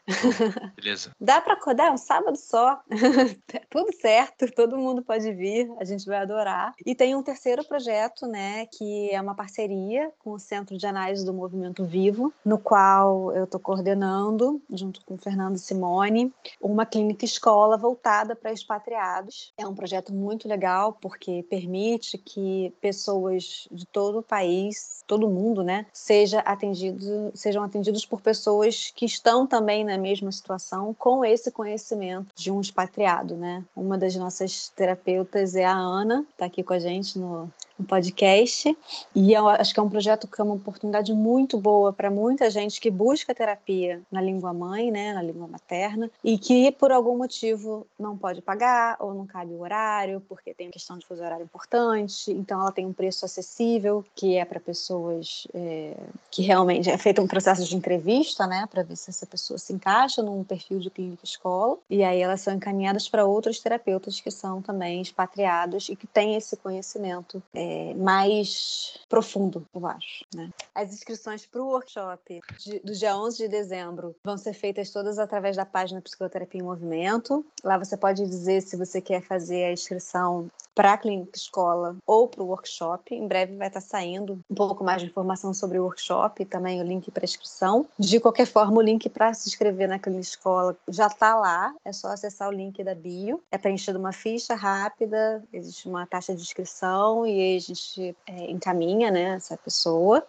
Beleza. 0.77 1.11
Dá 1.21 1.41
para 1.41 1.55
acordar 1.55 1.89
é 1.89 1.91
um 1.91 1.97
sábado 1.97 2.37
só. 2.37 2.81
Tudo 3.71 3.93
certo, 4.01 4.51
todo 4.53 4.79
mundo 4.79 5.03
pode 5.03 5.33
vir, 5.33 5.71
a 5.81 5.85
gente 5.85 6.07
vai 6.07 6.19
adorar. 6.19 6.75
E 6.85 6.95
tem 6.95 7.15
um 7.15 7.23
terceiro 7.23 7.65
projeto, 7.65 8.27
né, 8.27 8.67
que 8.67 9.15
é 9.17 9.21
uma 9.21 9.35
parceria 9.35 10.13
com 10.23 10.33
o 10.33 10.39
Centro 10.39 10.77
de 10.77 10.87
Análise 10.87 11.25
do 11.25 11.33
Movimento 11.33 11.85
Vivo, 11.85 12.33
no 12.45 12.59
qual 12.59 13.33
eu 13.33 13.45
estou 13.45 13.59
coordenando, 13.59 14.61
junto 14.71 15.05
com 15.05 15.15
o 15.15 15.19
Fernando 15.19 15.59
Simone, 15.59 16.33
uma 16.61 16.87
clínica 16.87 17.25
escola 17.25 17.77
voltada 17.77 18.37
para 18.37 18.53
expatriados. 18.53 19.53
É 19.57 19.67
um 19.67 19.75
projeto 19.75 20.13
muito 20.13 20.49
legal 20.49 20.97
porque 21.01 21.45
permite 21.49 22.19
que 22.19 22.73
pessoas 22.81 23.67
de 23.71 23.87
todo 23.87 24.19
o 24.19 24.23
país, 24.23 25.03
todo 25.07 25.29
mundo, 25.29 25.63
né, 25.63 25.87
seja 25.93 26.41
atendido, 26.41 27.31
sejam 27.35 27.63
atendidos 27.63 28.05
por 28.05 28.21
pessoas 28.21 28.93
que 28.95 29.07
estão 29.07 29.47
também 29.47 29.85
na 29.85 29.97
mesma 29.97 30.31
situação 30.31 30.95
com 30.95 31.25
esse 31.25 31.51
conhecimento 31.51 32.35
de 32.35 32.51
um 32.51 32.61
expatriado, 32.61 33.37
né? 33.37 33.65
Uma 33.75 33.97
das 33.97 34.15
nossas 34.17 34.69
terapeutas 34.71 35.55
é 35.55 35.65
a 35.65 35.75
Ana, 35.75 36.27
está 36.33 36.47
aqui 36.47 36.63
com 36.63 36.73
a 36.73 36.79
gente 36.79 37.19
no, 37.19 37.51
um 37.79 37.85
podcast. 37.85 38.77
E 39.15 39.33
eu 39.33 39.49
acho 39.49 39.73
que 39.73 39.81
é 39.81 39.83
um 39.83 39.89
projeto 39.89 40.27
que 40.27 40.41
é 40.41 40.45
uma 40.45 40.55
oportunidade 40.55 41.13
muito 41.13 41.59
boa 41.59 41.93
para 41.93 42.11
muita 42.11 42.51
gente 42.51 42.81
que 42.81 42.91
busca 42.91 43.35
terapia 43.35 44.03
na 44.11 44.21
língua 44.21 44.53
mãe, 44.53 44.91
né, 44.91 45.13
na 45.13 45.23
língua 45.23 45.47
materna, 45.47 46.11
e 46.23 46.39
que 46.39 46.73
por 46.73 46.91
algum 46.93 47.17
motivo 47.17 47.87
não 47.99 48.17
pode 48.17 48.41
pagar 48.41 48.97
ou 49.01 49.15
não 49.15 49.27
cabe 49.27 49.53
o 49.53 49.61
horário, 49.61 50.23
porque 50.29 50.55
tem 50.55 50.71
questão 50.71 50.99
de 50.99 51.07
fuso 51.07 51.23
horário 51.23 51.45
importante. 51.45 52.31
Então, 52.33 52.61
ela 52.61 52.73
tem 52.73 52.87
um 52.87 52.93
preço 52.93 53.25
acessível, 53.25 54.05
que 54.15 54.37
é 54.37 54.45
para 54.45 54.61
pessoas 54.61 55.47
é, 55.55 55.97
que 56.31 56.43
realmente 56.43 56.91
é 56.91 56.99
feito 56.99 57.21
um 57.21 57.27
processo 57.27 57.65
de 57.65 57.77
entrevista, 57.77 58.47
né, 58.47 58.67
para 58.71 58.83
ver 58.83 58.97
se 58.97 59.11
essa 59.11 59.27
pessoa 59.27 59.59
se 59.59 59.73
encaixa 59.73 60.23
num 60.23 60.43
perfil 60.45 60.79
de 60.79 60.91
clínica 60.91 61.25
escola. 61.25 61.79
E 61.89 62.03
aí 62.03 62.21
elas 62.21 62.41
são 62.41 62.55
encaminhadas 62.55 63.09
para 63.09 63.25
outros 63.25 63.61
terapeutas 63.61 64.21
que 64.21 64.31
são 64.31 64.63
também 64.63 65.01
expatriados 65.01 65.89
e 65.89 65.97
que 65.97 66.07
têm 66.07 66.37
esse 66.37 66.57
conhecimento 66.57 67.43
é, 67.55 67.66
mais 67.95 68.99
profundo, 69.09 69.67
eu 69.75 69.87
acho. 69.87 70.25
Né? 70.35 70.51
As 70.75 70.93
inscrições 70.93 71.47
para 71.47 71.63
o 71.63 71.69
workshop 71.69 72.41
de, 72.59 72.79
do 72.81 72.93
dia 72.93 73.17
11 73.17 73.39
de 73.39 73.49
dezembro 73.49 74.15
vão 74.25 74.37
ser 74.37 74.53
feitas 74.53 74.91
todas 74.91 75.19
através 75.19 75.57
da 75.57 75.65
página 75.65 76.01
Psicoterapia 76.01 76.61
em 76.61 76.65
Movimento. 76.65 77.45
Lá 77.63 77.79
você 77.79 77.97
pode 77.97 78.25
dizer 78.27 78.63
se 78.63 78.77
você 78.77 79.01
quer 79.01 79.23
fazer 79.23 79.65
a 79.65 79.73
inscrição 79.73 80.51
para 80.77 80.93
a 80.93 80.99
clínica 80.99 81.39
escola 81.39 81.97
ou 82.07 82.29
para 82.29 82.43
o 82.43 82.49
workshop. 82.49 83.15
Em 83.15 83.27
breve 83.27 83.57
vai 83.57 83.69
estar 83.69 83.81
saindo 83.81 84.39
um 84.51 84.55
pouco 84.55 84.85
mais 84.85 85.01
de 85.01 85.09
informação 85.09 85.55
sobre 85.55 85.79
o 85.79 85.85
workshop 85.85 86.43
e 86.43 86.45
também 86.45 86.81
o 86.83 86.85
link 86.85 87.11
para 87.11 87.25
inscrição. 87.25 87.87
De 87.99 88.21
qualquer 88.21 88.47
forma, 88.47 88.77
o 88.77 88.83
link 88.83 89.09
para 89.09 89.33
se 89.33 89.49
inscrever 89.49 89.89
na 89.89 89.99
clínica 89.99 90.29
escola 90.29 90.77
já 90.87 91.07
está 91.07 91.35
lá, 91.35 91.75
é 91.83 91.93
só 91.93 92.09
acessar 92.09 92.51
o 92.51 92.53
link 92.53 92.85
da 92.85 92.95
bio. 92.95 93.43
É 93.51 93.57
preenchido 93.57 93.99
uma 93.99 94.13
ficha 94.13 94.55
rápida, 94.55 95.43
existe 95.51 95.89
uma 95.89 96.07
taxa 96.07 96.35
de 96.35 96.43
inscrição 96.43 97.27
e 97.27 97.56
a 97.57 97.61
gente 97.61 98.17
é, 98.27 98.51
encaminha 98.51 99.11
né, 99.11 99.35
essa 99.35 99.57
pessoa. 99.57 100.25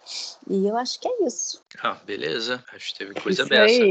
E 0.48 0.66
eu 0.66 0.76
acho 0.76 1.00
que 1.00 1.08
é 1.08 1.24
isso. 1.24 1.62
Ah, 1.82 1.98
beleza. 2.04 2.64
Acho 2.72 2.92
que 2.92 2.98
teve 2.98 3.14
coisa 3.20 3.44
dessa. 3.44 3.82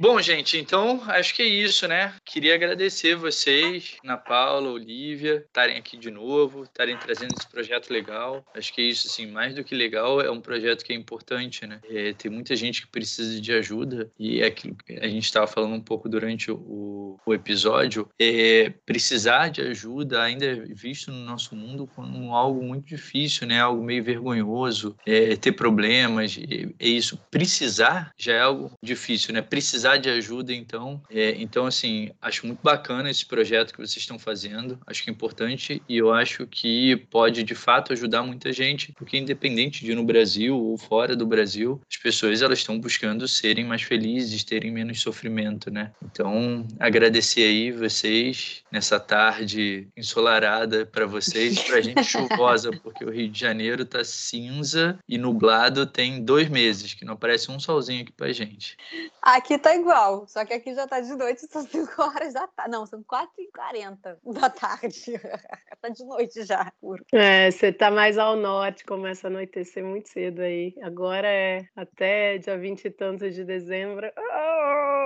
Bom, 0.00 0.18
gente, 0.22 0.56
então 0.56 1.02
acho 1.08 1.34
que 1.34 1.42
é 1.42 1.46
isso, 1.46 1.86
né? 1.86 2.14
Queria 2.24 2.54
agradecer 2.54 3.14
vocês, 3.16 3.98
Ana 4.02 4.16
Paula, 4.16 4.70
Olivia, 4.70 5.44
estarem 5.46 5.76
aqui 5.76 5.94
de 5.98 6.10
novo, 6.10 6.62
estarem 6.62 6.96
trazendo 6.96 7.34
esse 7.36 7.46
projeto 7.46 7.90
legal. 7.90 8.42
Acho 8.54 8.72
que 8.72 8.80
é 8.80 8.84
isso, 8.84 9.08
assim, 9.08 9.26
mais 9.26 9.54
do 9.54 9.62
que 9.62 9.74
legal, 9.74 10.18
é 10.18 10.30
um 10.30 10.40
projeto 10.40 10.86
que 10.86 10.94
é 10.94 10.96
importante, 10.96 11.66
né? 11.66 11.82
É, 11.86 12.14
tem 12.14 12.30
muita 12.30 12.56
gente 12.56 12.80
que 12.80 12.90
precisa 12.90 13.38
de 13.38 13.52
ajuda 13.52 14.10
e 14.18 14.40
é 14.40 14.46
aquilo 14.46 14.74
que 14.74 14.94
a 14.94 15.06
gente 15.06 15.24
estava 15.24 15.46
falando 15.46 15.74
um 15.74 15.82
pouco 15.82 16.08
durante 16.08 16.50
o, 16.50 17.18
o 17.26 17.34
episódio, 17.34 18.08
é, 18.18 18.72
precisar 18.86 19.48
de 19.48 19.60
ajuda 19.60 20.22
ainda 20.22 20.46
é 20.46 20.54
visto 20.54 21.12
no 21.12 21.20
nosso 21.26 21.54
mundo 21.54 21.86
como 21.86 22.34
algo 22.34 22.64
muito 22.70 22.86
difícil, 22.86 23.46
né? 23.46 23.60
Algo 23.60 23.82
meio 23.82 24.02
vergonhoso, 24.02 24.96
é, 25.04 25.34
ter 25.36 25.52
problemas, 25.52 26.38
é, 26.38 26.68
é 26.78 26.88
isso. 26.88 27.18
Precisar 27.30 28.12
já 28.16 28.32
é 28.34 28.40
algo 28.40 28.72
difícil, 28.82 29.34
né? 29.34 29.42
Precisar 29.42 29.96
de 29.96 30.08
ajuda, 30.08 30.52
então. 30.52 31.02
É, 31.10 31.34
então, 31.38 31.66
assim, 31.66 32.10
acho 32.22 32.46
muito 32.46 32.60
bacana 32.62 33.10
esse 33.10 33.26
projeto 33.26 33.72
que 33.72 33.78
vocês 33.78 33.96
estão 33.96 34.18
fazendo. 34.18 34.78
Acho 34.86 35.02
que 35.02 35.10
é 35.10 35.12
importante 35.12 35.82
e 35.88 35.96
eu 35.96 36.12
acho 36.12 36.46
que 36.46 36.96
pode, 37.10 37.42
de 37.42 37.54
fato, 37.54 37.92
ajudar 37.92 38.22
muita 38.22 38.52
gente, 38.52 38.92
porque 38.92 39.18
independente 39.18 39.84
de 39.84 39.94
no 39.94 40.04
Brasil 40.04 40.56
ou 40.56 40.78
fora 40.78 41.16
do 41.16 41.26
Brasil, 41.26 41.80
as 41.90 41.96
pessoas 41.96 42.42
elas 42.42 42.58
estão 42.60 42.78
buscando 42.78 43.26
serem 43.26 43.64
mais 43.64 43.82
felizes, 43.82 44.44
terem 44.44 44.70
menos 44.70 45.00
sofrimento, 45.00 45.70
né? 45.70 45.92
Então, 46.04 46.66
agradecer 46.78 47.42
aí 47.42 47.72
vocês 47.72 48.62
nessa 48.70 49.00
tarde 49.00 49.88
ensolarada 49.96 50.86
para 50.86 51.06
vocês, 51.06 51.58
para 51.62 51.80
gente 51.80 52.04
chuvosa, 52.04 52.59
porque 52.82 53.04
o 53.04 53.10
Rio 53.10 53.28
de 53.28 53.38
Janeiro 53.38 53.84
tá 53.84 54.04
cinza 54.04 54.98
e 55.08 55.16
nublado 55.16 55.86
tem 55.86 56.22
dois 56.22 56.48
meses, 56.48 56.94
que 56.94 57.04
não 57.04 57.14
aparece 57.14 57.50
um 57.50 57.58
solzinho 57.58 58.02
aqui 58.02 58.12
pra 58.12 58.32
gente. 58.32 58.76
Aqui 59.22 59.58
tá 59.58 59.74
igual, 59.74 60.26
só 60.26 60.44
que 60.44 60.52
aqui 60.52 60.74
já 60.74 60.86
tá 60.86 61.00
de 61.00 61.14
noite, 61.14 61.46
são 61.46 61.62
5 61.62 62.02
horas 62.02 62.34
da 62.34 62.46
tarde. 62.48 62.70
Não, 62.70 62.86
são 62.86 63.02
4h40 63.02 64.16
da 64.24 64.50
tarde. 64.50 65.12
tá 65.80 65.88
de 65.88 66.04
noite 66.04 66.44
já, 66.44 66.72
puro. 66.80 67.04
É, 67.12 67.50
você 67.50 67.72
tá 67.72 67.90
mais 67.90 68.18
ao 68.18 68.36
norte, 68.36 68.84
começa 68.84 69.26
a 69.26 69.30
anoitecer 69.30 69.84
muito 69.84 70.08
cedo 70.08 70.42
aí. 70.42 70.74
Agora 70.82 71.28
é 71.28 71.64
até 71.76 72.38
dia 72.38 72.58
20 72.58 72.84
e 72.84 72.90
tantos 72.90 73.34
de 73.34 73.44
dezembro. 73.44 74.10
Oh! 74.16 74.99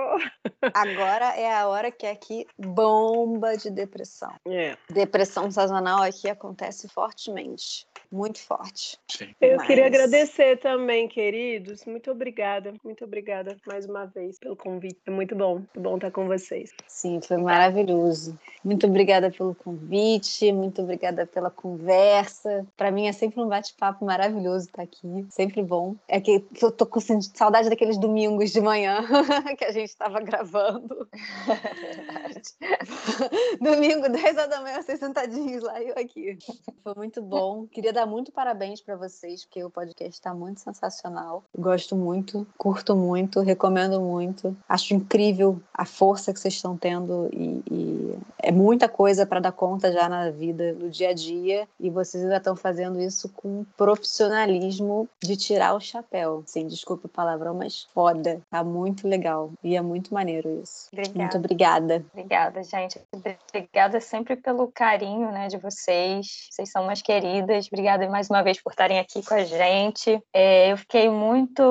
Agora 0.73 1.25
é 1.37 1.53
a 1.53 1.67
hora 1.67 1.91
que 1.91 2.05
aqui 2.05 2.45
bomba 2.57 3.55
de 3.57 3.69
depressão. 3.69 4.33
É. 4.47 4.75
Depressão 4.89 5.49
sazonal 5.51 6.01
aqui 6.01 6.29
acontece 6.29 6.87
fortemente. 6.87 7.85
Muito 8.11 8.39
forte. 8.39 8.97
Sim. 9.09 9.33
Eu 9.41 9.57
Mas- 9.57 9.67
queria 9.67 9.87
agradecer 9.87 10.57
também, 10.57 11.07
queridos. 11.07 11.83
Muito 11.85 12.11
obrigada, 12.11 12.73
muito 12.83 13.03
obrigada 13.03 13.57
mais 13.67 13.85
uma 13.85 14.05
vez 14.05 14.39
pelo 14.39 14.55
convite. 14.55 14.99
É 15.05 15.11
muito 15.11 15.35
bom, 15.35 15.55
muito 15.55 15.79
bom 15.79 15.95
estar 15.95 16.11
com 16.11 16.25
vocês. 16.27 16.71
Sim, 16.87 17.19
foi 17.21 17.37
maravilhoso. 17.37 18.37
Muito 18.63 18.87
obrigada 18.87 19.29
pelo 19.31 19.53
convite, 19.53 20.51
muito 20.51 20.81
obrigada 20.81 21.25
pela 21.25 21.49
conversa. 21.49 22.65
Para 22.77 22.91
mim 22.91 23.07
é 23.07 23.11
sempre 23.11 23.41
um 23.41 23.47
bate-papo 23.47 24.05
maravilhoso 24.05 24.67
estar 24.67 24.83
aqui, 24.83 25.25
sempre 25.29 25.61
bom. 25.61 25.95
É 26.07 26.19
que, 26.21 26.43
eu 26.61 26.71
tô 26.71 26.85
com 26.85 26.99
saudade 26.99 27.69
daqueles 27.69 27.97
domingos 27.97 28.51
de 28.51 28.61
manhã 28.61 29.03
que 29.57 29.65
a 29.65 29.71
gente 29.71 29.89
estava 30.05 30.21
gravando. 30.21 31.09
Domingo, 33.59 34.07
10 34.09 34.37
horas 34.37 34.49
da 34.49 34.61
manhã, 34.61 34.81
vocês 34.81 34.99
sentadinhos 34.99 35.63
lá 35.63 35.81
e 35.81 35.89
eu 35.89 35.95
aqui. 35.97 36.37
Foi 36.83 36.93
muito 36.95 37.21
bom. 37.21 37.65
Queria 37.67 37.91
dar 37.91 38.05
muito 38.05 38.31
parabéns 38.31 38.81
para 38.81 38.95
vocês, 38.95 39.43
porque 39.43 39.63
o 39.63 39.69
podcast 39.69 40.13
está 40.13 40.33
muito 40.33 40.61
sensacional. 40.61 41.43
Gosto 41.57 41.95
muito, 41.95 42.47
curto 42.57 42.95
muito, 42.95 43.41
recomendo 43.41 43.99
muito. 43.99 44.55
Acho 44.69 44.93
incrível 44.93 45.59
a 45.73 45.85
força 45.85 46.31
que 46.31 46.39
vocês 46.39 46.53
estão 46.53 46.77
tendo 46.77 47.29
e, 47.33 47.63
e 47.71 48.15
é 48.37 48.51
muita 48.51 48.87
coisa 48.87 49.25
para 49.25 49.39
dar 49.39 49.51
conta 49.51 49.91
já 49.91 50.07
na 50.07 50.29
vida, 50.29 50.73
no 50.73 50.89
dia 50.89 51.09
a 51.09 51.13
dia. 51.13 51.67
E 51.79 51.89
vocês 51.89 52.23
ainda 52.23 52.37
estão 52.37 52.55
fazendo 52.55 53.01
isso 53.01 53.27
com 53.29 53.65
profissionalismo 53.75 55.09
de 55.23 55.35
tirar 55.35 55.73
o 55.73 55.79
chapéu. 55.79 56.43
Sim, 56.45 56.67
desculpe 56.67 57.07
o 57.07 57.09
palavrão, 57.09 57.55
mas 57.55 57.87
foda. 57.93 58.41
Tá 58.51 58.63
muito 58.63 59.07
legal. 59.07 59.51
E 59.63 59.75
é 59.75 59.81
muito 59.81 59.94
maneiro 60.13 60.61
isso. 60.61 60.89
Obrigada. 60.91 61.19
Muito 61.19 61.37
obrigada. 61.37 62.05
Obrigada, 62.13 62.63
gente. 62.63 63.01
Obrigada 63.11 63.99
sempre 63.99 64.35
pelo 64.35 64.71
carinho, 64.71 65.31
né, 65.31 65.47
de 65.47 65.57
vocês. 65.57 66.47
Vocês 66.51 66.71
são 66.71 66.83
umas 66.83 67.01
queridas. 67.01 67.67
Obrigada 67.67 68.07
mais 68.09 68.29
uma 68.29 68.41
vez 68.41 68.61
por 68.61 68.71
estarem 68.71 68.99
aqui 68.99 69.23
com 69.23 69.33
a 69.33 69.43
gente. 69.43 70.21
É, 70.33 70.71
eu 70.71 70.77
fiquei 70.77 71.09
muito 71.09 71.63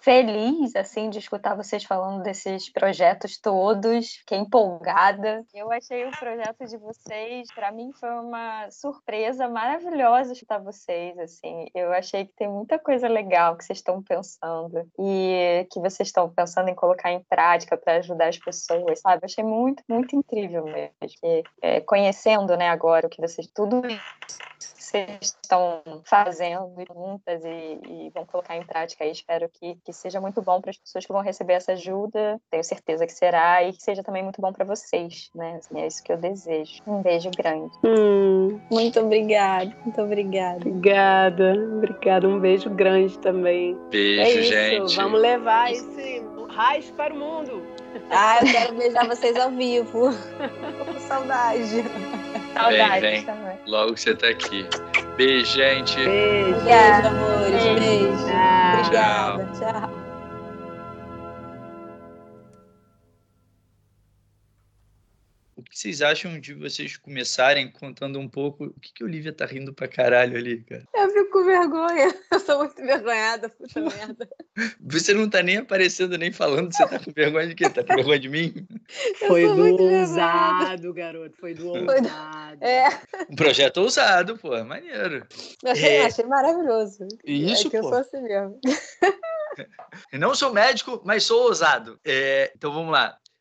feliz, 0.00 0.74
assim, 0.74 1.10
de 1.10 1.18
escutar 1.18 1.54
vocês 1.54 1.84
falando 1.84 2.22
desses 2.22 2.70
projetos 2.72 3.38
todos. 3.38 4.14
Fiquei 4.20 4.38
empolgada. 4.38 5.44
Eu 5.52 5.70
achei 5.70 6.06
o 6.06 6.10
projeto 6.10 6.64
de 6.66 6.76
vocês, 6.78 7.48
para 7.54 7.70
mim, 7.72 7.90
foi 7.92 8.10
uma 8.10 8.70
surpresa 8.70 9.48
maravilhosa 9.48 10.32
escutar 10.32 10.58
vocês, 10.58 11.18
assim. 11.18 11.66
Eu 11.74 11.92
achei 11.92 12.24
que 12.24 12.32
tem 12.34 12.48
muita 12.48 12.78
coisa 12.78 13.08
legal 13.08 13.56
que 13.56 13.64
vocês 13.64 13.78
estão 13.78 14.02
pensando 14.02 14.88
e 14.98 15.66
que 15.70 15.80
vocês 15.80 16.08
estão 16.08 16.28
pensando 16.28 16.68
em 16.68 16.74
colocar 16.74 16.97
em 17.06 17.20
prática 17.28 17.76
para 17.76 17.96
ajudar 17.96 18.28
as 18.28 18.38
pessoas, 18.38 19.00
sabe? 19.00 19.22
Eu 19.22 19.26
achei 19.26 19.44
muito, 19.44 19.82
muito 19.88 20.16
incrível 20.16 20.64
mesmo. 20.64 20.94
E, 21.22 21.44
é, 21.62 21.80
conhecendo, 21.80 22.56
né, 22.56 22.68
agora 22.68 23.06
o 23.06 23.10
que 23.10 23.20
vocês 23.20 23.46
tudo 23.54 23.86
isso 23.86 24.38
vocês 24.88 25.36
estão 25.42 25.82
fazendo 26.04 26.72
juntas 26.88 27.44
e, 27.44 27.78
e 28.06 28.10
vão 28.14 28.24
colocar 28.24 28.56
em 28.56 28.64
prática 28.64 29.04
aí. 29.04 29.10
Espero 29.10 29.48
que, 29.48 29.76
que 29.84 29.92
seja 29.92 30.20
muito 30.20 30.40
bom 30.40 30.60
para 30.60 30.70
as 30.70 30.78
pessoas 30.78 31.04
que 31.04 31.12
vão 31.12 31.22
receber 31.22 31.54
essa 31.54 31.72
ajuda. 31.72 32.40
Tenho 32.50 32.64
certeza 32.64 33.06
que 33.06 33.12
será 33.12 33.62
e 33.62 33.72
que 33.72 33.82
seja 33.82 34.02
também 34.02 34.22
muito 34.22 34.40
bom 34.40 34.52
para 34.52 34.64
vocês, 34.64 35.30
né? 35.34 35.56
Assim, 35.58 35.80
é 35.80 35.86
isso 35.86 36.02
que 36.02 36.12
eu 36.12 36.16
desejo. 36.16 36.82
Um 36.86 37.02
beijo 37.02 37.30
grande. 37.36 37.72
Hum, 37.84 38.58
Muito 38.70 39.00
obrigada. 39.00 39.76
Muito 39.84 40.00
obrigada. 40.00 40.56
obrigada, 40.56 41.52
obrigada. 41.52 42.28
Um 42.28 42.40
beijo 42.40 42.70
grande 42.70 43.18
também. 43.18 43.76
Beijo, 43.90 44.22
é 44.22 44.30
isso, 44.30 44.52
gente. 44.52 44.96
vamos 44.96 45.20
levar 45.20 45.70
esse 45.70 46.37
raiz 46.58 46.90
para 46.90 47.14
o 47.14 47.16
mundo. 47.16 47.62
Ah, 48.10 48.38
eu 48.42 48.52
quero 48.52 48.74
beijar 48.74 49.06
vocês 49.06 49.36
ao 49.36 49.50
vivo. 49.52 50.10
Tô 50.78 50.84
com 50.84 51.00
saudade. 51.00 51.84
Saudades 52.52 53.00
vem. 53.00 53.24
também. 53.24 53.58
Logo 53.66 53.94
que 53.94 54.00
você 54.00 54.14
tá 54.16 54.28
aqui. 54.28 54.66
Beijo, 55.16 55.46
gente. 55.46 55.96
Beijo. 55.96 56.60
Beijo, 56.64 57.06
amores. 57.06 57.62
Beijo. 57.62 57.80
Beijo. 57.80 58.26
Tchau. 58.26 58.80
Obrigada. 58.80 59.48
Tchau. 59.58 59.90
O 59.92 59.97
que 65.78 65.82
vocês 65.82 66.02
acham 66.02 66.40
de 66.40 66.54
vocês 66.54 66.96
começarem 66.96 67.70
contando 67.70 68.18
um 68.18 68.28
pouco 68.28 68.64
o 68.64 68.80
que, 68.80 68.92
que 68.94 69.02
a 69.04 69.06
Olivia 69.06 69.32
tá 69.32 69.46
rindo 69.46 69.72
pra 69.72 69.86
caralho 69.86 70.36
ali, 70.36 70.64
cara? 70.64 70.82
Eu 70.92 71.08
fico 71.10 71.30
com 71.30 71.44
vergonha. 71.44 72.14
Eu 72.32 72.40
sou 72.40 72.58
muito 72.58 72.74
vergonhada, 72.82 73.48
puta 73.48 73.80
merda. 73.80 74.28
Você 74.80 75.14
não 75.14 75.30
tá 75.30 75.40
nem 75.40 75.58
aparecendo, 75.58 76.18
nem 76.18 76.32
falando, 76.32 76.72
você 76.74 76.84
tá 76.84 76.98
com 76.98 77.12
vergonha 77.12 77.46
de 77.46 77.54
quê? 77.54 77.70
Tá 77.70 77.84
com 77.84 77.94
vergonha 77.94 78.18
de 78.18 78.28
mim? 78.28 78.66
Foi 79.28 79.44
sou 79.44 79.54
do 79.76 79.82
ousado, 79.84 80.92
garoto. 80.92 81.36
Foi 81.38 81.54
do 81.54 81.62
Foi 81.70 81.84
do- 81.84 81.92
ousado. 82.08 82.64
É, 82.64 82.88
Um 83.30 83.36
projeto 83.36 83.76
ousado, 83.78 84.36
pô, 84.36 84.62
maneiro. 84.64 85.26
eu 85.62 85.70
achei, 85.70 85.88
É. 85.96 86.06
achei 86.06 86.24
maravilhoso. 86.24 87.06
Isso, 87.24 87.68
é 87.68 87.70
que 87.70 87.76
eu 87.76 87.82
pô. 87.82 87.88
sou 87.90 87.98
assim 87.98 88.20
mesmo. 88.22 88.58
Eu 90.12 90.18
não 90.18 90.34
sou 90.34 90.52
médico, 90.52 91.00
mas 91.04 91.24
sou 91.24 91.42
ousado. 91.44 92.00
É, 92.04 92.50
então 92.56 92.72
vamos 92.72 92.90
lá. 92.92 93.16